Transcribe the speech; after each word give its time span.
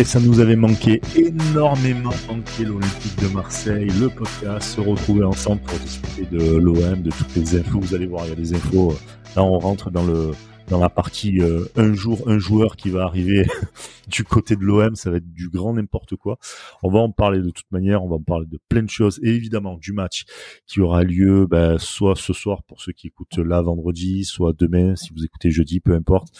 Et 0.00 0.04
ça 0.04 0.18
nous 0.18 0.40
avait 0.40 0.56
manqué, 0.56 1.02
énormément 1.14 2.14
manqué 2.26 2.64
l'Olympique 2.64 3.20
de 3.20 3.28
Marseille, 3.34 3.90
le 4.00 4.08
podcast, 4.08 4.76
se 4.76 4.80
retrouver 4.80 5.24
ensemble 5.24 5.60
pour 5.60 5.78
discuter 5.78 6.24
de 6.24 6.56
l'OM, 6.56 7.02
de 7.02 7.10
toutes 7.10 7.36
les 7.36 7.56
infos. 7.56 7.80
Vous 7.80 7.94
allez 7.94 8.06
voir, 8.06 8.24
il 8.24 8.30
y 8.30 8.32
a 8.32 8.34
des 8.34 8.54
infos. 8.54 8.94
Là, 9.36 9.44
on 9.44 9.58
rentre 9.58 9.90
dans 9.90 10.06
le 10.06 10.30
dans 10.68 10.78
la 10.78 10.88
partie 10.88 11.42
euh, 11.42 11.66
un 11.76 11.92
jour, 11.92 12.22
un 12.26 12.38
joueur 12.38 12.76
qui 12.76 12.88
va 12.88 13.02
arriver 13.02 13.44
du 14.08 14.24
côté 14.24 14.56
de 14.56 14.62
l'OM, 14.62 14.94
ça 14.94 15.10
va 15.10 15.18
être 15.18 15.30
du 15.34 15.50
grand 15.50 15.74
n'importe 15.74 16.16
quoi. 16.16 16.38
On 16.82 16.90
va 16.90 17.00
en 17.00 17.10
parler 17.10 17.40
de 17.40 17.50
toute 17.50 17.70
manière, 17.70 18.02
on 18.02 18.08
va 18.08 18.16
en 18.16 18.22
parler 18.22 18.46
de 18.46 18.58
plein 18.70 18.82
de 18.82 18.88
choses 18.88 19.20
et 19.22 19.34
évidemment 19.34 19.76
du 19.76 19.92
match 19.92 20.24
qui 20.66 20.80
aura 20.80 21.02
lieu 21.02 21.46
ben, 21.46 21.76
soit 21.76 22.16
ce 22.16 22.32
soir 22.32 22.62
pour 22.62 22.80
ceux 22.80 22.92
qui 22.92 23.08
écoutent 23.08 23.36
là 23.36 23.60
vendredi, 23.60 24.24
soit 24.24 24.54
demain 24.56 24.96
si 24.96 25.10
vous 25.12 25.26
écoutez 25.26 25.50
jeudi, 25.50 25.80
peu 25.80 25.92
importe. 25.92 26.32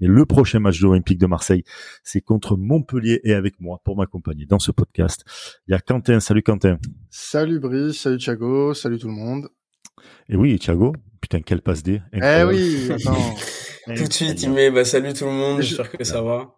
Mais 0.00 0.06
le 0.06 0.24
prochain 0.26 0.60
match 0.60 0.78
de 0.78 0.86
l'Olympique 0.86 1.18
de 1.18 1.26
Marseille, 1.26 1.64
c'est 2.04 2.20
contre 2.20 2.56
Montpellier 2.56 3.20
et 3.24 3.34
avec 3.34 3.60
moi 3.60 3.80
pour 3.84 3.96
m'accompagner 3.96 4.46
dans 4.46 4.60
ce 4.60 4.70
podcast. 4.70 5.24
Il 5.66 5.72
y 5.72 5.74
a 5.74 5.80
Quentin. 5.80 6.20
Salut 6.20 6.42
Quentin. 6.42 6.78
Salut 7.10 7.58
Brice, 7.58 8.00
salut 8.00 8.18
Thiago, 8.18 8.74
salut 8.74 8.98
tout 8.98 9.08
le 9.08 9.14
monde. 9.14 9.48
Et 10.28 10.36
oui, 10.36 10.56
Thiago, 10.58 10.94
putain, 11.20 11.40
quelle 11.40 11.62
passe 11.62 11.82
D. 11.82 12.00
Eh 12.12 12.44
oui, 12.44 12.90
attends. 12.92 13.34
tout 13.96 14.04
de 14.04 14.12
suite, 14.12 14.42
il 14.42 14.52
met 14.52 14.70
bah, 14.70 14.84
salut 14.84 15.12
tout 15.12 15.24
le 15.24 15.32
monde, 15.32 15.62
j'espère 15.62 15.90
que 15.90 16.04
ça 16.04 16.22
va. 16.22 16.54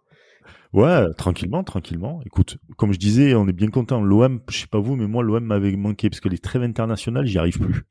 Ouais, 0.73 1.05
tranquillement, 1.17 1.65
tranquillement. 1.65 2.21
Écoute, 2.27 2.59
comme 2.77 2.93
je 2.93 2.99
disais, 2.99 3.35
on 3.35 3.49
est 3.49 3.53
bien 3.53 3.71
content. 3.71 4.01
L'OM, 4.01 4.41
je 4.49 4.59
sais 4.59 4.67
pas 4.69 4.79
vous, 4.79 4.95
mais 4.95 5.07
moi, 5.07 5.23
l'OM 5.23 5.43
m'avait 5.43 5.75
manqué 5.77 6.11
parce 6.11 6.21
que 6.21 6.29
les 6.29 6.39
trêves 6.39 6.63
internationales, 6.63 7.27
j'y 7.27 7.39
arrive 7.39 7.59
plus. 7.59 7.83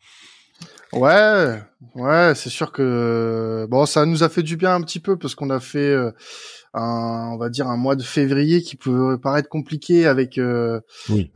Ouais, 0.93 1.61
ouais, 1.95 2.33
c'est 2.35 2.49
sûr 2.49 2.71
que 2.71 3.67
bon, 3.69 3.85
ça 3.85 4.05
nous 4.05 4.23
a 4.23 4.29
fait 4.29 4.43
du 4.43 4.57
bien 4.57 4.73
un 4.73 4.81
petit 4.81 4.99
peu 4.99 5.17
parce 5.17 5.35
qu'on 5.35 5.51
a 5.51 5.59
fait 5.59 5.91
euh, 5.91 6.11
un, 6.73 7.29
on 7.33 7.37
va 7.37 7.49
dire 7.49 7.67
un 7.67 7.77
mois 7.77 7.95
de 7.95 8.01
février 8.01 8.63
qui 8.63 8.75
peut 8.75 9.19
paraître 9.21 9.49
compliqué 9.49 10.07
avec 10.07 10.37
euh, 10.39 10.79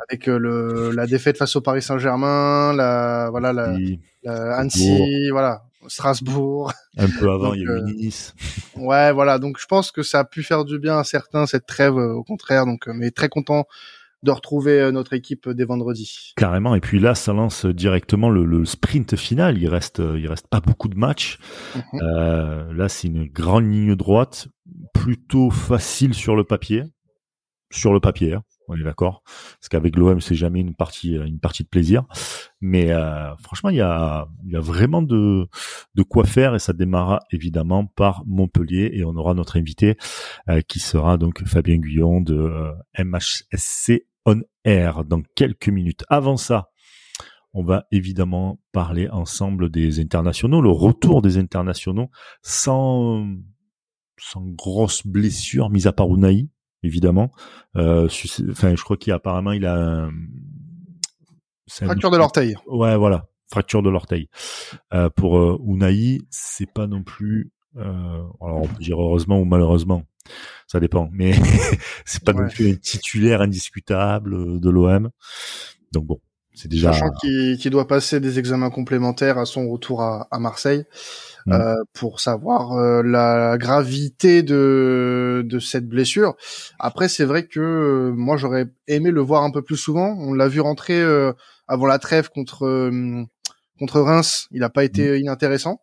avec 0.10 0.28
euh, 0.28 0.40
le 0.40 0.92
la 0.92 1.06
défaite 1.06 1.38
face 1.38 1.56
au 1.56 1.62
Paris 1.62 1.84
Saint-Germain, 1.84 2.73
la 2.73 3.28
voilà 3.30 3.54
la, 3.54 3.78
la 4.23 4.56
Annecy, 4.58 5.30
voilà 5.30 5.64
Strasbourg. 5.88 6.72
Un 6.98 7.08
peu 7.08 7.30
avant, 7.30 7.54
il 7.54 7.62
y 7.62 7.67
a 7.67 7.78
eu 7.78 7.84
Nice. 7.95 8.34
Ouais, 8.76 9.12
voilà. 9.12 9.38
Donc 9.38 9.58
je 9.60 9.66
pense 9.66 9.92
que 9.92 10.02
ça 10.02 10.20
a 10.20 10.23
pu 10.23 10.42
faire 10.42 10.66
du 10.66 10.80
bien 10.80 10.98
à 10.98 11.04
certains 11.04 11.45
cette 11.45 11.66
trêve, 11.66 11.95
au 11.95 12.23
contraire. 12.23 12.66
Donc, 12.66 12.88
mais 12.88 13.12
très 13.12 13.30
content 13.30 13.66
de 14.24 14.32
retrouver 14.32 14.80
euh, 14.80 14.92
notre 14.92 15.14
équipe 15.14 15.50
dès 15.50 15.66
vendredi. 15.66 16.34
Carrément. 16.36 16.76
Et 16.76 16.80
puis 16.80 17.00
là, 17.00 17.14
ça 17.14 17.34
lance 17.34 17.66
directement 17.66 18.30
le, 18.30 18.66
sprint 18.66 19.16
final. 19.16 19.58
Il 19.62 19.68
reste, 19.68 20.00
euh, 20.00 20.20
il 20.20 20.28
reste 20.28 20.48
pas 20.48 20.62
beaucoup 20.62 20.88
de 20.88 20.98
matchs. 20.98 21.40
Mhm. 21.76 21.84
Euh, 22.02 22.74
là, 22.74 22.90
c'est 22.90 23.08
une 23.08 23.26
grande 23.26 23.72
ligne 23.72 23.96
droite, 23.96 24.48
plutôt 24.94 25.50
facile 25.52 26.14
sur 26.14 26.36
le 26.36 26.46
papier. 26.46 26.84
Sur 27.72 27.92
le 27.92 28.00
papier, 28.00 28.34
hein. 28.34 28.44
on 28.68 28.76
est 28.78 28.84
d'accord. 28.84 29.24
Parce 29.26 29.68
qu'avec 29.68 29.96
l'OM, 29.96 30.22
c'est 30.22 30.36
jamais 30.36 30.60
une 30.60 30.76
partie, 30.76 31.16
une 31.16 31.40
partie 31.40 31.64
de 31.64 31.68
plaisir. 31.68 32.04
Mais 32.62 32.92
franchement, 33.42 33.72
il 33.72 33.78
y 33.78 33.82
a, 33.82 34.28
il 34.46 34.52
y 34.52 34.56
a 34.56 34.60
vraiment 34.60 35.02
de, 35.02 35.48
de 35.96 36.04
quoi 36.04 36.24
faire 36.24 36.54
et 36.54 36.60
ça 36.60 36.72
démarra 36.72 37.22
évidemment 37.32 37.88
par 37.88 38.22
Montpellier 38.28 38.92
et 38.94 39.04
on 39.04 39.16
aura 39.16 39.34
notre 39.34 39.58
invité 39.58 39.98
qui 40.68 40.78
sera 40.78 41.18
donc 41.18 41.44
Fabien 41.48 41.78
Guyon 41.78 42.22
de 42.22 42.74
MHSC 43.00 44.06
on 44.26 44.42
air 44.64 45.04
dans 45.04 45.22
quelques 45.36 45.70
minutes. 45.70 46.04
Avant 46.10 46.38
ça, 46.38 46.70
on 47.54 47.64
va 47.64 47.86
évidemment 47.92 48.60
parler 48.72 49.10
ensemble 49.10 49.70
des 49.70 50.00
internationaux, 50.00 50.61
le 50.61 50.72
retour 50.72 51.22
des 51.22 51.38
internationaux 51.38 52.10
sans 52.42 53.28
sans 54.17 54.42
grosse 54.42 55.06
blessure, 55.06 55.70
mis 55.70 55.88
à 55.88 55.92
part 55.92 56.08
Unai, 56.08 56.48
évidemment. 56.82 57.32
Euh, 57.76 58.08
enfin, 58.52 58.76
je 58.76 58.83
crois 58.83 58.98
qu'apparemment 58.98 59.52
il 59.52 59.66
a 59.66 59.76
un, 59.76 60.12
fracture 61.67 62.12
de 62.12 62.17
l'orteil. 62.17 62.56
Ouais, 62.67 62.95
voilà, 62.95 63.28
fracture 63.52 63.82
de 63.83 63.89
l'orteil. 63.89 64.30
Euh, 64.94 65.10
pour 65.10 65.38
euh, 65.38 65.60
Unai, 65.66 66.20
c'est 66.30 66.72
pas 66.72 66.88
non 66.88 67.04
plus. 67.04 67.52
Euh, 67.76 68.23
alors 68.42 68.62
on 68.62 68.67
peut 68.67 68.83
dire 68.83 69.02
heureusement 69.02 69.39
ou 69.39 69.45
malheureusement 69.45 70.04
ça 70.67 70.80
dépend. 70.80 71.10
Mais 71.11 71.34
c'est 72.06 72.23
pas 72.23 72.34
non 72.34 72.48
plus 72.48 72.72
un 72.72 72.76
titulaire 72.76 73.42
indiscutable 73.42 74.34
euh, 74.34 74.60
de 74.60 74.70
l'OM. 74.70 75.10
Donc 75.92 76.06
bon, 76.06 76.20
c'est 76.56 76.67
déjà. 76.67 76.94
Sachant 76.94 77.10
qu'il 77.22 77.70
doit 77.72 77.88
passer 77.88 78.20
des 78.20 78.38
examens 78.39 78.70
complémentaires 78.70 79.38
à 79.38 79.45
son 79.45 79.70
retour 79.70 80.02
à, 80.02 80.28
à 80.30 80.39
Marseille 80.39 80.86
mmh. 81.48 81.54
euh, 81.54 81.76
pour 81.94 82.20
savoir 82.20 82.73
euh, 82.73 83.02
la 83.02 83.58
gravité 83.58 84.44
de 84.44 85.44
de 85.45 85.60
cette 85.60 85.88
blessure. 85.88 86.36
Après, 86.80 87.10
c'est 87.10 87.26
vrai 87.26 87.48
que 87.48 87.60
euh, 87.60 88.12
moi 88.16 88.38
j'aurais 88.38 88.67
aimé 88.88 89.10
le 89.10 89.22
voir 89.22 89.44
un 89.44 89.52
peu 89.52 89.64
plus 89.64 89.78
souvent. 89.78 90.16
On 90.20 90.33
l'a 90.33 90.48
vu 90.48 90.60
rentrer 90.60 91.02
avant 91.67 91.88
la 91.88 92.00
trêve 92.00 92.30
contre 92.30 92.92
contre 93.80 94.02
Reims. 94.02 94.48
Il 94.52 94.60
n'a 94.60 94.70
pas 94.70 94.83
été 94.83 95.12
mmh. 95.12 95.22
inintéressant. 95.22 95.82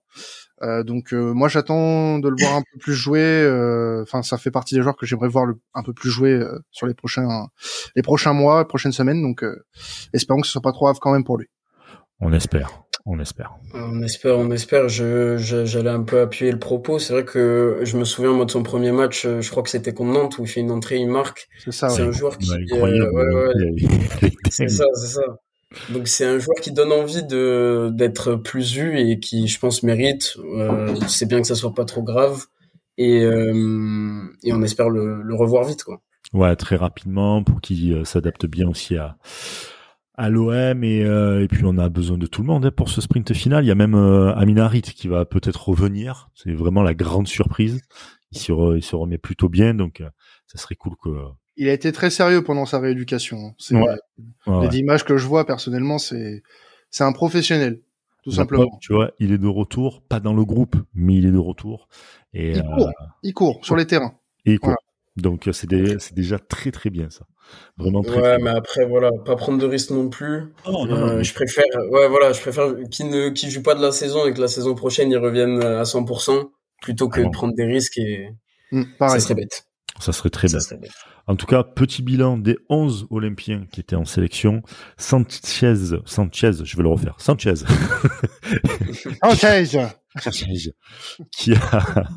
Euh, 0.63 0.83
donc 0.83 1.15
euh, 1.15 1.33
moi 1.33 1.49
j'attends 1.49 2.19
de 2.19 2.29
le 2.29 2.37
voir 2.39 2.57
un 2.57 2.63
peu 2.73 2.79
plus 2.79 2.95
jouer. 2.95 3.21
Euh, 3.21 4.03
enfin, 4.03 4.23
ça 4.23 4.37
fait 4.37 4.51
partie 4.51 4.75
des 4.75 4.83
joueurs 4.83 4.97
que 4.97 5.07
j'aimerais 5.07 5.29
voir 5.29 5.47
le, 5.47 5.59
un 5.75 5.83
peu 5.83 5.93
plus 5.93 6.11
jouer 6.11 6.41
sur 6.71 6.87
les 6.87 6.95
prochains 6.95 7.49
les 7.97 8.03
prochains 8.03 8.33
mois, 8.33 8.67
prochaines 8.69 8.93
semaines. 8.93 9.23
Donc 9.23 9.45
espérons 10.13 10.41
que 10.41 10.47
ce 10.47 10.53
soit 10.53 10.63
pas 10.63 10.73
trop 10.73 10.87
grave 10.87 10.99
quand 11.01 11.13
même 11.13 11.25
pour 11.25 11.39
lui. 11.39 11.49
On 12.21 12.33
espère. 12.33 12.83
On 13.07 13.19
espère. 13.19 13.57
On 13.73 14.03
espère, 14.03 14.37
on 14.39 14.51
espère. 14.51 14.91
Je, 14.91 15.39
j'allais 15.39 15.89
un 15.89 16.03
peu 16.03 16.21
appuyer 16.21 16.53
le 16.53 16.59
propos. 16.59 16.99
C'est 16.99 17.15
vrai 17.15 17.25
que 17.25 17.81
je 17.83 17.97
me 17.97 18.05
souviens 18.05 18.33
moi 18.33 18.45
de 18.45 18.51
son 18.51 18.63
premier 18.63 18.93
match. 18.93 19.27
Je 19.27 19.51
crois 19.51 19.63
que 19.63 19.71
c'était 19.71 19.95
contre 19.95 20.13
Nantes 20.13 20.39
où 20.39 20.43
il 20.43 20.49
fait 20.49 20.61
une 20.61 20.71
entrée, 20.71 20.99
il 20.99 21.09
marque. 21.09 21.49
C'est 21.65 21.73
ça. 21.73 21.89
C'est 21.89 22.03
un 22.03 22.13
joueur 22.13 22.37
qui. 22.37 22.47
c'est 24.51 24.69
ça, 24.69 24.85
c'est 24.95 25.07
ça. 25.07 25.23
Donc 25.91 26.09
c'est 26.09 26.27
un 26.27 26.39
joueur 26.39 26.57
qui 26.61 26.73
donne 26.73 26.93
envie 26.93 27.23
de 27.25 27.91
d'être 27.93 28.35
plus 28.35 28.75
vu 28.75 28.99
et 28.99 29.21
qui, 29.21 29.47
je 29.47 29.59
pense, 29.59 29.83
mérite. 29.83 30.37
Euh, 30.55 30.95
c'est 31.07 31.27
bien 31.27 31.41
que 31.41 31.47
ça 31.47 31.55
soit 31.55 31.75
pas 31.75 31.85
trop 31.85 32.03
grave 32.03 32.47
et 32.99 33.23
euh, 33.25 34.23
et 34.43 34.53
on 34.53 34.63
espère 34.63 34.91
le, 34.91 35.23
le, 35.23 35.35
revoir 35.35 35.65
vite, 35.65 35.85
quoi. 35.85 36.01
Ouais, 36.33 36.55
très 36.57 36.77
rapidement 36.77 37.43
pour 37.43 37.61
qu'il 37.61 37.93
euh, 37.93 38.05
s'adapte 38.05 38.47
bien 38.47 38.69
aussi 38.69 38.97
à 38.97 39.17
à 40.15 40.29
l'OM 40.29 40.85
et, 40.85 41.03
euh, 41.03 41.43
et 41.43 41.49
puis 41.49 41.63
on 41.65 41.79
a 41.79 41.89
besoin 41.89 42.19
de 42.19 42.27
tout 42.27 42.43
le 42.43 42.49
monde 42.49 42.67
hein, 42.67 42.71
pour 42.71 42.91
ce 42.91 43.01
sprint 43.01 43.33
final. 43.33 43.65
Il 43.65 43.69
y 43.69 43.71
a 43.71 43.77
même 43.77 43.95
euh, 43.95 44.35
Aminarit 44.35 44.83
qui 44.83 45.09
va 45.09 45.25
peut-être 45.25 45.69
revenir. 45.69 46.29
C'est 46.35 46.53
vraiment 46.53 46.83
la 46.83 46.95
grande 46.95 47.27
surprise. 47.27 47.81
Il 48.33 48.39
se, 48.39 48.77
il 48.77 48.83
se 48.83 48.97
remet 48.97 49.19
plutôt 49.19 49.49
bien, 49.49 49.75
donc 49.75 50.03
ça 50.47 50.59
serait 50.59 50.77
cool 50.77 50.95
que 51.03 51.11
il 51.61 51.69
a 51.69 51.75
été 51.75 51.93
très 51.93 52.09
sérieux 52.09 52.43
pendant 52.43 52.65
sa 52.65 52.81
rééducation. 52.81 53.55
C'est 53.59 53.77
les 53.77 54.79
images 54.79 55.05
que 55.05 55.19
je 55.19 55.27
vois 55.27 55.45
personnellement, 55.45 55.99
c'est 55.99 56.43
c'est 56.89 57.05
un 57.05 57.13
professionnel, 57.13 57.83
tout 58.25 58.33
simplement. 58.33 58.79
tu 58.81 58.95
vois, 58.95 59.13
il 59.21 59.31
est 59.31 59.39
de 59.39 59.47
retour, 59.47 60.03
pas 60.03 60.21
dans 60.21 60.33
le 60.33 60.45
groupe, 60.45 60.77
mais 60.95 61.17
il 61.17 61.27
est 61.27 61.31
de 61.31 61.39
retour. 61.39 61.89
Et 62.33 62.53
il 62.53 62.63
court, 62.63 62.89
euh, 62.89 63.07
il 63.23 63.35
court 63.35 63.61
sur 63.63 63.77
les 63.77 63.87
terrains. 63.87 64.15
Et 64.47 64.53
il 64.53 64.59
court. 64.59 64.75
Donc 65.17 65.49
euh, 65.49 65.53
c'est 65.53 65.69
c'est 65.99 66.15
déjà 66.15 66.39
très 66.39 66.71
très 66.71 66.89
bien 66.89 67.11
ça. 67.11 67.27
Vraiment 67.77 68.03
très. 68.03 68.23
Ouais, 68.23 68.39
mais 68.39 68.51
après 68.51 68.87
voilà, 68.87 69.11
pas 69.27 69.37
prendre 69.37 69.59
de 69.59 69.67
risques 69.67 69.91
non 69.91 70.09
plus. 70.09 70.55
Oh, 70.65 70.87
non, 70.87 70.97
euh, 70.97 71.23
je 71.23 71.35
préfère, 71.35 71.65
ouais 71.91 72.09
voilà, 72.09 72.33
je 72.33 72.41
préfère 72.41 72.75
qu'il 72.91 73.11
ne 73.11 73.29
qu'il 73.29 73.51
joue 73.51 73.63
pas 73.63 73.75
de 73.75 73.83
la 73.83 73.93
saison 73.93 74.27
et 74.27 74.33
que 74.33 74.41
la 74.41 74.49
saison 74.49 74.75
prochaine 74.75 75.11
il 75.11 75.19
revienne 75.19 75.63
à 75.63 75.83
100% 75.83 76.51
plutôt 76.81 77.11
que 77.11 77.21
de 77.21 77.29
prendre 77.29 77.53
des 77.55 77.67
risques 77.67 77.99
et 77.99 78.31
mmh, 78.73 78.85
ça 78.99 79.21
serait 79.21 79.35
bête. 79.35 79.67
Ça 80.01 80.13
serait 80.13 80.31
très 80.31 80.49
bien. 80.49 80.59
En 81.31 81.37
tout 81.37 81.47
cas, 81.47 81.63
petit 81.63 82.03
bilan 82.03 82.39
des 82.39 82.59
11 82.71 83.07
Olympiens 83.11 83.65
qui 83.71 83.79
étaient 83.79 83.95
en 83.95 84.05
sélection. 84.05 84.63
Sanchez, 84.97 85.97
Sanchez, 86.05 86.51
je 86.65 86.77
vais 86.77 86.83
le 86.83 86.89
refaire. 86.89 87.15
Sanchez. 87.19 87.55
Sanchez. 89.23 90.73
qui 91.31 91.53
a 91.55 92.09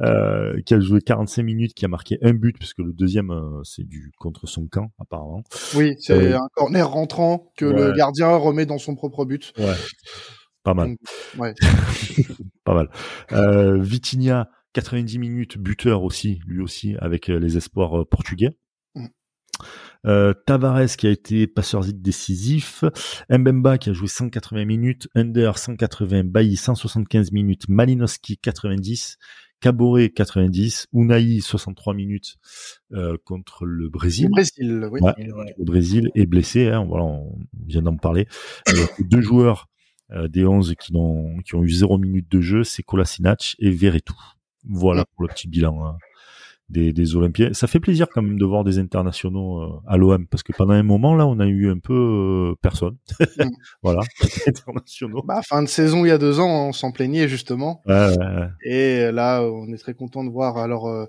euh, 0.00 0.58
qui 0.64 0.72
a 0.72 0.80
joué 0.80 1.02
45 1.02 1.42
minutes, 1.42 1.74
qui 1.74 1.84
a 1.84 1.88
marqué 1.88 2.16
un 2.22 2.32
but 2.32 2.56
puisque 2.58 2.78
le 2.78 2.94
deuxième 2.94 3.30
euh, 3.32 3.60
c'est 3.64 3.86
du 3.86 4.12
contre 4.18 4.46
son 4.46 4.66
camp 4.66 4.92
apparemment. 4.98 5.42
Oui, 5.74 5.96
c'est 5.98 6.32
euh, 6.32 6.38
un 6.38 6.48
corner 6.54 6.88
rentrant 6.88 7.52
que 7.58 7.66
le 7.66 7.92
gardien 7.92 8.34
remet 8.34 8.64
dans 8.64 8.78
son 8.78 8.94
propre 8.94 9.26
but. 9.26 9.52
Ouais. 9.58 9.74
Pas 10.62 10.72
mal. 10.72 10.96
ouais. 11.36 11.52
Pas 12.64 12.72
mal. 12.72 12.88
Euh, 13.32 13.78
Vitinha 13.78 14.48
90 14.74 15.18
minutes, 15.18 15.56
buteur 15.56 16.02
aussi, 16.02 16.40
lui 16.46 16.60
aussi, 16.60 16.96
avec 16.98 17.30
euh, 17.30 17.38
les 17.38 17.56
espoirs 17.56 18.00
euh, 18.00 18.04
portugais. 18.04 18.50
Mm. 18.94 19.06
Euh, 20.06 20.34
Tavares 20.34 20.96
qui 20.98 21.06
a 21.06 21.10
été 21.10 21.46
passeur 21.46 21.84
décisif, 21.84 22.84
Mbemba 23.30 23.78
qui 23.78 23.90
a 23.90 23.92
joué 23.92 24.08
180 24.08 24.64
minutes, 24.64 25.08
Under 25.14 25.56
180, 25.56 26.24
Bailly 26.24 26.56
175 26.56 27.30
minutes, 27.30 27.68
Malinowski 27.68 28.36
90, 28.36 29.16
Caboret 29.60 30.10
90, 30.10 30.88
Unai 30.92 31.40
63 31.40 31.94
minutes 31.94 32.36
contre 33.24 33.64
le 33.64 33.88
Brésil. 33.88 34.26
Le 34.26 34.30
Brésil, 34.30 34.88
oui. 34.90 35.00
Le 35.56 35.64
Brésil 35.64 36.10
est 36.14 36.26
blessé, 36.26 36.66
hein, 36.66 36.84
voilà, 36.84 37.04
on 37.04 37.38
vient 37.66 37.80
d'en 37.80 37.96
parler. 37.96 38.26
deux 38.98 39.22
joueurs 39.22 39.68
des 40.28 40.44
11 40.44 40.74
qui 40.78 40.94
ont, 40.94 41.38
qui 41.46 41.54
ont 41.54 41.62
eu 41.62 41.70
0 41.70 41.96
minutes 41.96 42.30
de 42.30 42.42
jeu, 42.42 42.64
c'est 42.64 42.82
Kolasinac 42.82 43.56
et 43.58 43.70
Veretout. 43.70 44.34
Voilà 44.68 45.04
pour 45.04 45.22
le 45.22 45.28
petit 45.28 45.48
bilan. 45.48 45.84
Hein. 45.84 45.96
des, 46.68 46.92
des 46.92 47.16
Olympiens. 47.16 47.52
Ça 47.52 47.66
fait 47.66 47.80
plaisir 47.80 48.06
quand 48.12 48.22
même 48.22 48.38
de 48.38 48.44
voir 48.44 48.64
des 48.64 48.78
internationaux 48.78 49.60
euh, 49.60 49.80
à 49.86 49.96
l'OM 49.96 50.26
parce 50.26 50.42
que 50.42 50.52
pendant 50.52 50.72
un 50.72 50.82
moment 50.82 51.14
là, 51.14 51.26
on 51.26 51.38
a 51.40 51.46
eu 51.46 51.70
un 51.70 51.78
peu 51.78 51.94
euh, 52.52 52.54
personne. 52.62 52.96
Mm. 53.20 53.44
voilà, 53.82 54.00
internationaux. 54.46 55.22
Bah, 55.22 55.40
fin 55.46 55.62
de 55.62 55.68
saison 55.68 56.04
il 56.04 56.08
y 56.08 56.12
a 56.12 56.18
deux 56.18 56.40
ans, 56.40 56.68
on 56.68 56.72
s'en 56.72 56.92
plaignait 56.92 57.28
justement. 57.28 57.82
Ouais, 57.86 58.16
ouais, 58.16 58.48
et 58.64 59.12
là, 59.12 59.42
on 59.42 59.72
est 59.72 59.78
très 59.78 59.94
content 59.94 60.24
de 60.24 60.30
voir. 60.30 60.56
Alors, 60.56 60.88
euh, 60.88 61.06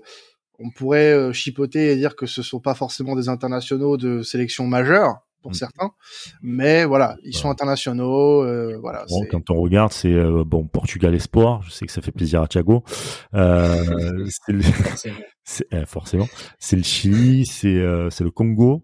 on 0.58 0.70
pourrait 0.70 1.32
chipoter 1.34 1.92
et 1.92 1.96
dire 1.96 2.16
que 2.16 2.26
ce 2.26 2.42
sont 2.42 2.60
pas 2.60 2.74
forcément 2.74 3.14
des 3.14 3.28
internationaux 3.28 3.96
de 3.96 4.22
sélection 4.22 4.66
majeure 4.66 5.26
pour 5.42 5.52
mm. 5.52 5.54
certains, 5.54 5.90
mais 6.42 6.84
voilà, 6.84 7.16
ils 7.22 7.34
sont 7.34 7.50
internationaux. 7.50 8.42
Euh, 8.42 8.78
voilà. 8.80 9.04
Bon, 9.08 9.24
quand 9.30 9.50
on 9.50 9.60
regarde, 9.60 9.92
c'est 9.92 10.12
euh, 10.12 10.44
bon 10.44 10.66
Portugal 10.66 11.14
Espoir. 11.14 11.62
Je 11.62 11.70
sais 11.70 11.86
que 11.86 11.92
ça 11.92 12.02
fait 12.02 12.12
plaisir 12.12 12.42
à 12.42 12.48
Thiago. 12.48 12.84
Euh, 13.34 14.26
c'est 15.44 15.66
eh, 15.70 15.84
forcément, 15.86 16.28
c'est 16.58 16.76
le 16.76 16.82
Chili, 16.82 17.46
c'est 17.46 17.82
c'est 18.10 18.24
le 18.24 18.30
Congo. 18.30 18.82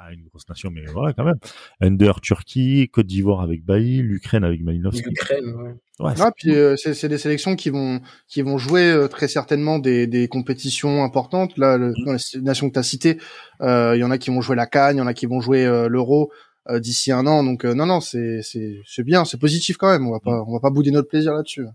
Mhm 0.00 0.12
une 0.12 0.24
grosse 0.28 0.48
nation, 0.48 0.70
mais 0.70 0.84
voilà 0.86 1.12
quand 1.12 1.24
même. 1.24 1.38
Under 1.80 2.20
Turquie, 2.20 2.88
Côte 2.88 3.06
d'Ivoire 3.06 3.40
avec 3.40 3.64
Bailly, 3.64 4.02
l'Ukraine 4.02 4.44
avec 4.44 4.62
Malinovski. 4.62 5.08
L'Ukraine, 5.08 5.54
ouais. 5.54 6.06
ouais 6.06 6.12
ah, 6.18 6.32
puis 6.34 6.54
euh, 6.54 6.76
c'est 6.76 7.08
des 7.08 7.18
sélections 7.18 7.56
qui 7.56 7.70
vont 7.70 8.00
qui 8.28 8.42
vont 8.42 8.58
jouer 8.58 8.90
euh, 8.90 9.08
très 9.08 9.28
certainement 9.28 9.78
des, 9.78 10.06
des 10.06 10.28
compétitions 10.28 11.04
importantes. 11.04 11.56
Là, 11.58 11.76
le, 11.76 11.90
mm. 11.90 12.04
dans 12.04 12.12
les 12.12 12.40
nations 12.42 12.68
que 12.68 12.74
tu 12.74 12.78
as 12.78 12.84
citées, 12.84 13.18
euh, 13.60 13.96
il 13.96 14.00
y 14.00 14.04
en 14.04 14.10
a 14.10 14.18
qui 14.18 14.30
vont 14.30 14.40
jouer 14.40 14.56
la 14.56 14.66
Cannes, 14.66 14.96
il 14.96 15.00
y 15.00 15.02
en 15.02 15.06
a 15.06 15.14
qui 15.14 15.26
vont 15.26 15.40
jouer 15.40 15.64
l'Euro 15.88 16.32
d'ici 16.70 17.12
un 17.12 17.26
an. 17.26 17.44
Donc 17.44 17.64
non, 17.64 17.86
non, 17.86 18.00
c'est 18.00 18.42
c'est 18.42 18.80
c'est 18.86 19.04
bien, 19.04 19.24
c'est 19.24 19.38
positif 19.38 19.76
quand 19.76 19.90
même. 19.90 20.06
On 20.06 20.12
va 20.12 20.20
pas 20.20 20.44
on 20.46 20.52
va 20.52 20.60
pas 20.60 20.70
bouder 20.70 20.90
notre 20.90 21.08
plaisir 21.08 21.34
là-dessus. 21.34 21.66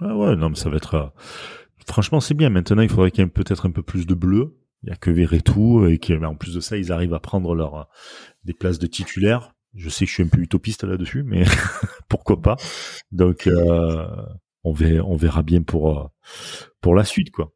Ah 0.00 0.16
ouais, 0.16 0.36
non, 0.36 0.50
mais 0.50 0.56
ça 0.56 0.68
va 0.68 0.76
être. 0.76 1.12
Franchement, 1.86 2.20
c'est 2.20 2.34
bien. 2.34 2.48
Maintenant, 2.48 2.82
il 2.82 2.88
faudrait 2.88 3.10
qu'il 3.10 3.24
y 3.24 3.26
ait 3.26 3.30
peut-être 3.30 3.66
un 3.66 3.72
peu 3.72 3.82
plus 3.82 4.06
de 4.06 4.14
bleu 4.14 4.54
il 4.82 4.90
y 4.90 4.92
a 4.92 4.96
que 4.96 5.10
Verretou 5.10 5.86
et 5.86 5.98
qui, 5.98 6.14
en 6.14 6.34
plus 6.34 6.54
de 6.54 6.60
ça, 6.60 6.76
ils 6.76 6.92
arrivent 6.92 7.14
à 7.14 7.20
prendre 7.20 7.54
leur 7.54 7.88
des 8.44 8.52
places 8.52 8.78
de 8.78 8.86
titulaires. 8.86 9.54
Je 9.74 9.88
sais 9.88 10.04
que 10.04 10.10
je 10.10 10.14
suis 10.14 10.22
un 10.22 10.28
peu 10.28 10.40
utopiste 10.40 10.84
là-dessus, 10.84 11.22
mais 11.22 11.44
pourquoi 12.08 12.40
pas. 12.42 12.56
Donc, 13.10 13.46
euh, 13.46 14.06
on 14.64 14.72
verra, 14.72 15.04
on 15.06 15.16
verra 15.16 15.42
bien 15.42 15.62
pour 15.62 15.98
euh, 15.98 16.04
pour 16.80 16.94
la 16.94 17.04
suite, 17.04 17.30
quoi. 17.30 17.52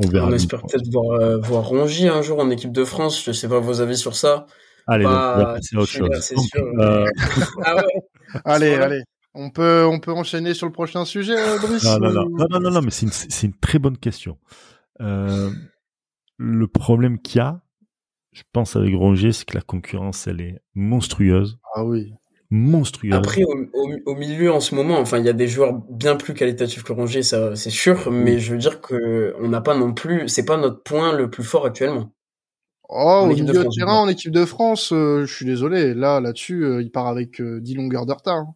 On, 0.00 0.06
verra 0.06 0.28
on 0.28 0.32
espère 0.32 0.62
peut-être 0.62 0.88
voir, 0.92 1.20
euh, 1.20 1.38
voir 1.38 1.66
Rongier 1.66 2.08
un 2.08 2.22
jour 2.22 2.38
en 2.38 2.50
équipe 2.50 2.72
de 2.72 2.84
France. 2.84 3.22
Je 3.24 3.32
sais 3.32 3.48
pas 3.48 3.58
vos 3.58 3.80
avis 3.80 3.96
sur 3.96 4.14
ça. 4.14 4.46
Allez, 4.86 5.06
c'est 5.62 5.76
autre 5.76 5.90
chose. 5.92 6.34
ah 7.64 7.76
ouais. 7.76 7.82
allez, 8.44 8.74
allez. 8.74 9.02
On 9.34 9.50
peut, 9.50 9.84
on 9.84 10.00
peut 10.00 10.12
enchaîner 10.12 10.54
sur 10.54 10.66
le 10.66 10.72
prochain 10.72 11.04
sujet, 11.04 11.36
Brice 11.58 11.84
non, 11.84 11.98
non, 12.00 12.12
non, 12.12 12.46
non, 12.50 12.60
non, 12.60 12.70
non, 12.70 12.82
mais 12.82 12.90
c'est 12.90 13.06
une, 13.06 13.50
une, 13.50 13.54
très 13.54 13.78
bonne 13.78 13.96
question. 13.96 14.36
Euh, 15.00 15.50
le 16.38 16.66
problème 16.66 17.20
qu'il 17.20 17.38
y 17.38 17.42
a, 17.42 17.60
je 18.32 18.42
pense 18.52 18.76
avec 18.76 18.94
Rongier, 18.94 19.32
c'est 19.32 19.44
que 19.44 19.54
la 19.54 19.62
concurrence, 19.62 20.26
elle 20.26 20.40
est 20.40 20.60
monstrueuse. 20.74 21.58
Ah 21.74 21.84
oui. 21.84 22.14
Monstrueuse. 22.50 23.14
Après, 23.14 23.42
au, 23.44 24.14
milieu, 24.14 24.52
en 24.52 24.60
ce 24.60 24.74
moment, 24.74 24.98
enfin, 24.98 25.18
il 25.18 25.26
y 25.26 25.28
a 25.28 25.34
des 25.34 25.48
joueurs 25.48 25.74
bien 25.90 26.16
plus 26.16 26.32
qualitatifs 26.32 26.82
que 26.82 26.92
Rongier, 26.92 27.22
ça, 27.22 27.56
c'est 27.56 27.70
sûr, 27.70 28.10
mais 28.10 28.38
je 28.38 28.52
veux 28.52 28.58
dire 28.58 28.80
que 28.80 29.34
on 29.40 29.48
n'a 29.48 29.60
pas 29.60 29.76
non 29.76 29.92
plus, 29.92 30.28
c'est 30.28 30.46
pas 30.46 30.56
notre 30.56 30.82
point 30.82 31.12
le 31.12 31.28
plus 31.28 31.44
fort 31.44 31.66
actuellement. 31.66 32.10
Oh, 32.88 33.20
au 33.24 33.26
milieu 33.26 33.44
de, 33.44 33.76
terrain, 33.76 33.98
en 33.98 34.08
équipe 34.08 34.32
de 34.32 34.46
France, 34.46 34.92
euh, 34.94 35.26
je 35.26 35.34
suis 35.34 35.44
désolé. 35.44 35.92
Là, 35.92 36.20
là-dessus, 36.20 36.64
euh, 36.64 36.80
il 36.80 36.90
part 36.90 37.06
avec 37.06 37.42
10 37.42 37.42
euh, 37.42 37.76
longueurs 37.76 38.06
de 38.06 38.12
retard. 38.12 38.36
Hein. 38.36 38.54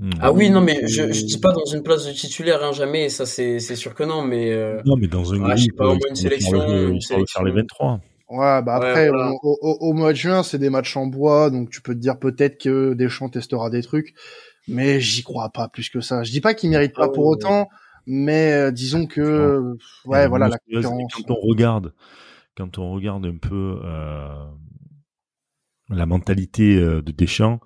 Hmm. 0.00 0.10
Ah 0.18 0.32
oui, 0.32 0.48
non, 0.48 0.62
mais 0.62 0.86
je, 0.86 1.12
je 1.12 1.24
dis 1.26 1.38
pas 1.38 1.52
dans 1.52 1.66
une 1.66 1.82
place 1.82 2.06
de 2.06 2.12
titulaire, 2.12 2.64
hein, 2.64 2.72
jamais, 2.72 3.10
ça 3.10 3.26
c'est 3.26 3.60
sûr 3.60 3.94
que 3.94 4.02
non, 4.02 4.22
mais. 4.22 4.50
Euh... 4.50 4.80
Non, 4.86 4.96
mais 4.96 5.08
dans 5.08 5.34
un 5.34 5.44
ah, 5.44 5.54
groupe, 5.54 5.76
pas, 5.76 5.88
au 5.88 5.90
moins 5.90 6.08
une 6.08 6.16
sélection. 6.16 6.90
Il 6.90 7.04
faut 7.06 7.26
faire 7.26 7.44
les 7.44 7.52
23. 7.52 8.00
Ouais, 8.30 8.62
bah 8.62 8.76
après, 8.76 9.10
au, 9.10 9.38
au, 9.42 9.92
mois 9.92 10.12
de 10.12 10.16
juin, 10.16 10.42
c'est 10.42 10.56
des 10.56 10.70
matchs 10.70 10.96
en 10.96 11.06
bois, 11.06 11.50
donc 11.50 11.68
tu 11.68 11.82
peux 11.82 11.94
te 11.94 11.98
dire 11.98 12.18
peut-être 12.18 12.62
que 12.62 12.94
Deschamps 12.94 13.28
testera 13.28 13.68
des 13.68 13.82
trucs, 13.82 14.14
mais 14.68 15.00
j'y 15.00 15.22
crois 15.22 15.50
pas 15.50 15.68
plus 15.68 15.90
que 15.90 16.00
ça. 16.00 16.22
Je 16.22 16.30
dis 16.30 16.40
pas 16.40 16.54
qu'il 16.54 16.70
mérite 16.70 16.94
pas 16.94 17.08
pour 17.08 17.26
autant, 17.26 17.68
mais 18.06 18.52
euh, 18.52 18.70
disons 18.70 19.06
que, 19.06 19.76
ouais, 20.06 20.28
voilà, 20.28 20.48
la 20.48 20.80
Quand 20.80 21.30
on 21.30 21.40
regarde, 21.40 21.92
quand 22.56 22.78
on 22.78 22.92
regarde 22.92 23.26
un 23.26 23.36
peu 23.36 23.80
euh, 23.84 24.44
la 25.90 26.06
mentalité 26.06 26.76
euh, 26.76 27.02
de 27.02 27.12
Deschamps, 27.12 27.60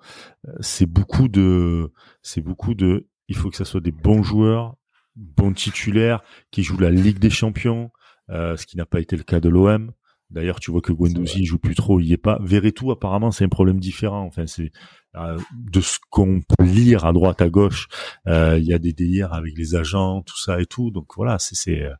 euh, 0.47 0.53
c'est 0.59 0.85
beaucoup 0.85 1.27
de, 1.27 1.91
c'est 2.21 2.41
beaucoup 2.41 2.73
de, 2.73 3.07
il 3.27 3.35
faut 3.35 3.49
que 3.49 3.57
ça 3.57 3.65
soit 3.65 3.81
des 3.81 3.91
bons 3.91 4.23
joueurs, 4.23 4.75
bons 5.15 5.53
titulaires, 5.53 6.21
qui 6.51 6.63
jouent 6.63 6.79
la 6.79 6.91
Ligue 6.91 7.19
des 7.19 7.29
Champions, 7.29 7.91
euh, 8.29 8.57
ce 8.57 8.65
qui 8.65 8.77
n'a 8.77 8.85
pas 8.85 8.99
été 8.99 9.15
le 9.15 9.23
cas 9.23 9.39
de 9.39 9.49
l'OM. 9.49 9.91
D'ailleurs, 10.31 10.59
tu 10.59 10.71
vois 10.71 10.81
que 10.81 10.91
Guendouzi 10.91 11.45
joue 11.45 11.59
plus 11.59 11.75
trop, 11.75 11.99
il 11.99 12.07
y 12.07 12.13
est 12.13 12.17
pas. 12.17 12.39
Verretou, 12.41 12.91
apparemment, 12.91 13.31
c'est 13.31 13.45
un 13.45 13.49
problème 13.49 13.79
différent. 13.79 14.25
Enfin, 14.25 14.47
c'est 14.47 14.71
euh, 15.15 15.37
de 15.53 15.81
ce 15.81 15.97
qu'on 16.09 16.41
peut 16.41 16.65
lire 16.65 17.05
à 17.05 17.13
droite, 17.13 17.41
à 17.41 17.49
gauche. 17.49 17.87
Euh, 18.27 18.57
il 18.57 18.65
y 18.65 18.73
a 18.73 18.79
des 18.79 18.91
délires 18.91 19.33
avec 19.33 19.57
les 19.57 19.75
agents, 19.75 20.23
tout 20.23 20.37
ça 20.37 20.59
et 20.59 20.65
tout. 20.65 20.89
Donc 20.91 21.05
voilà, 21.15 21.37
c'est. 21.39 21.55
c'est 21.55 21.83
euh, 21.83 21.93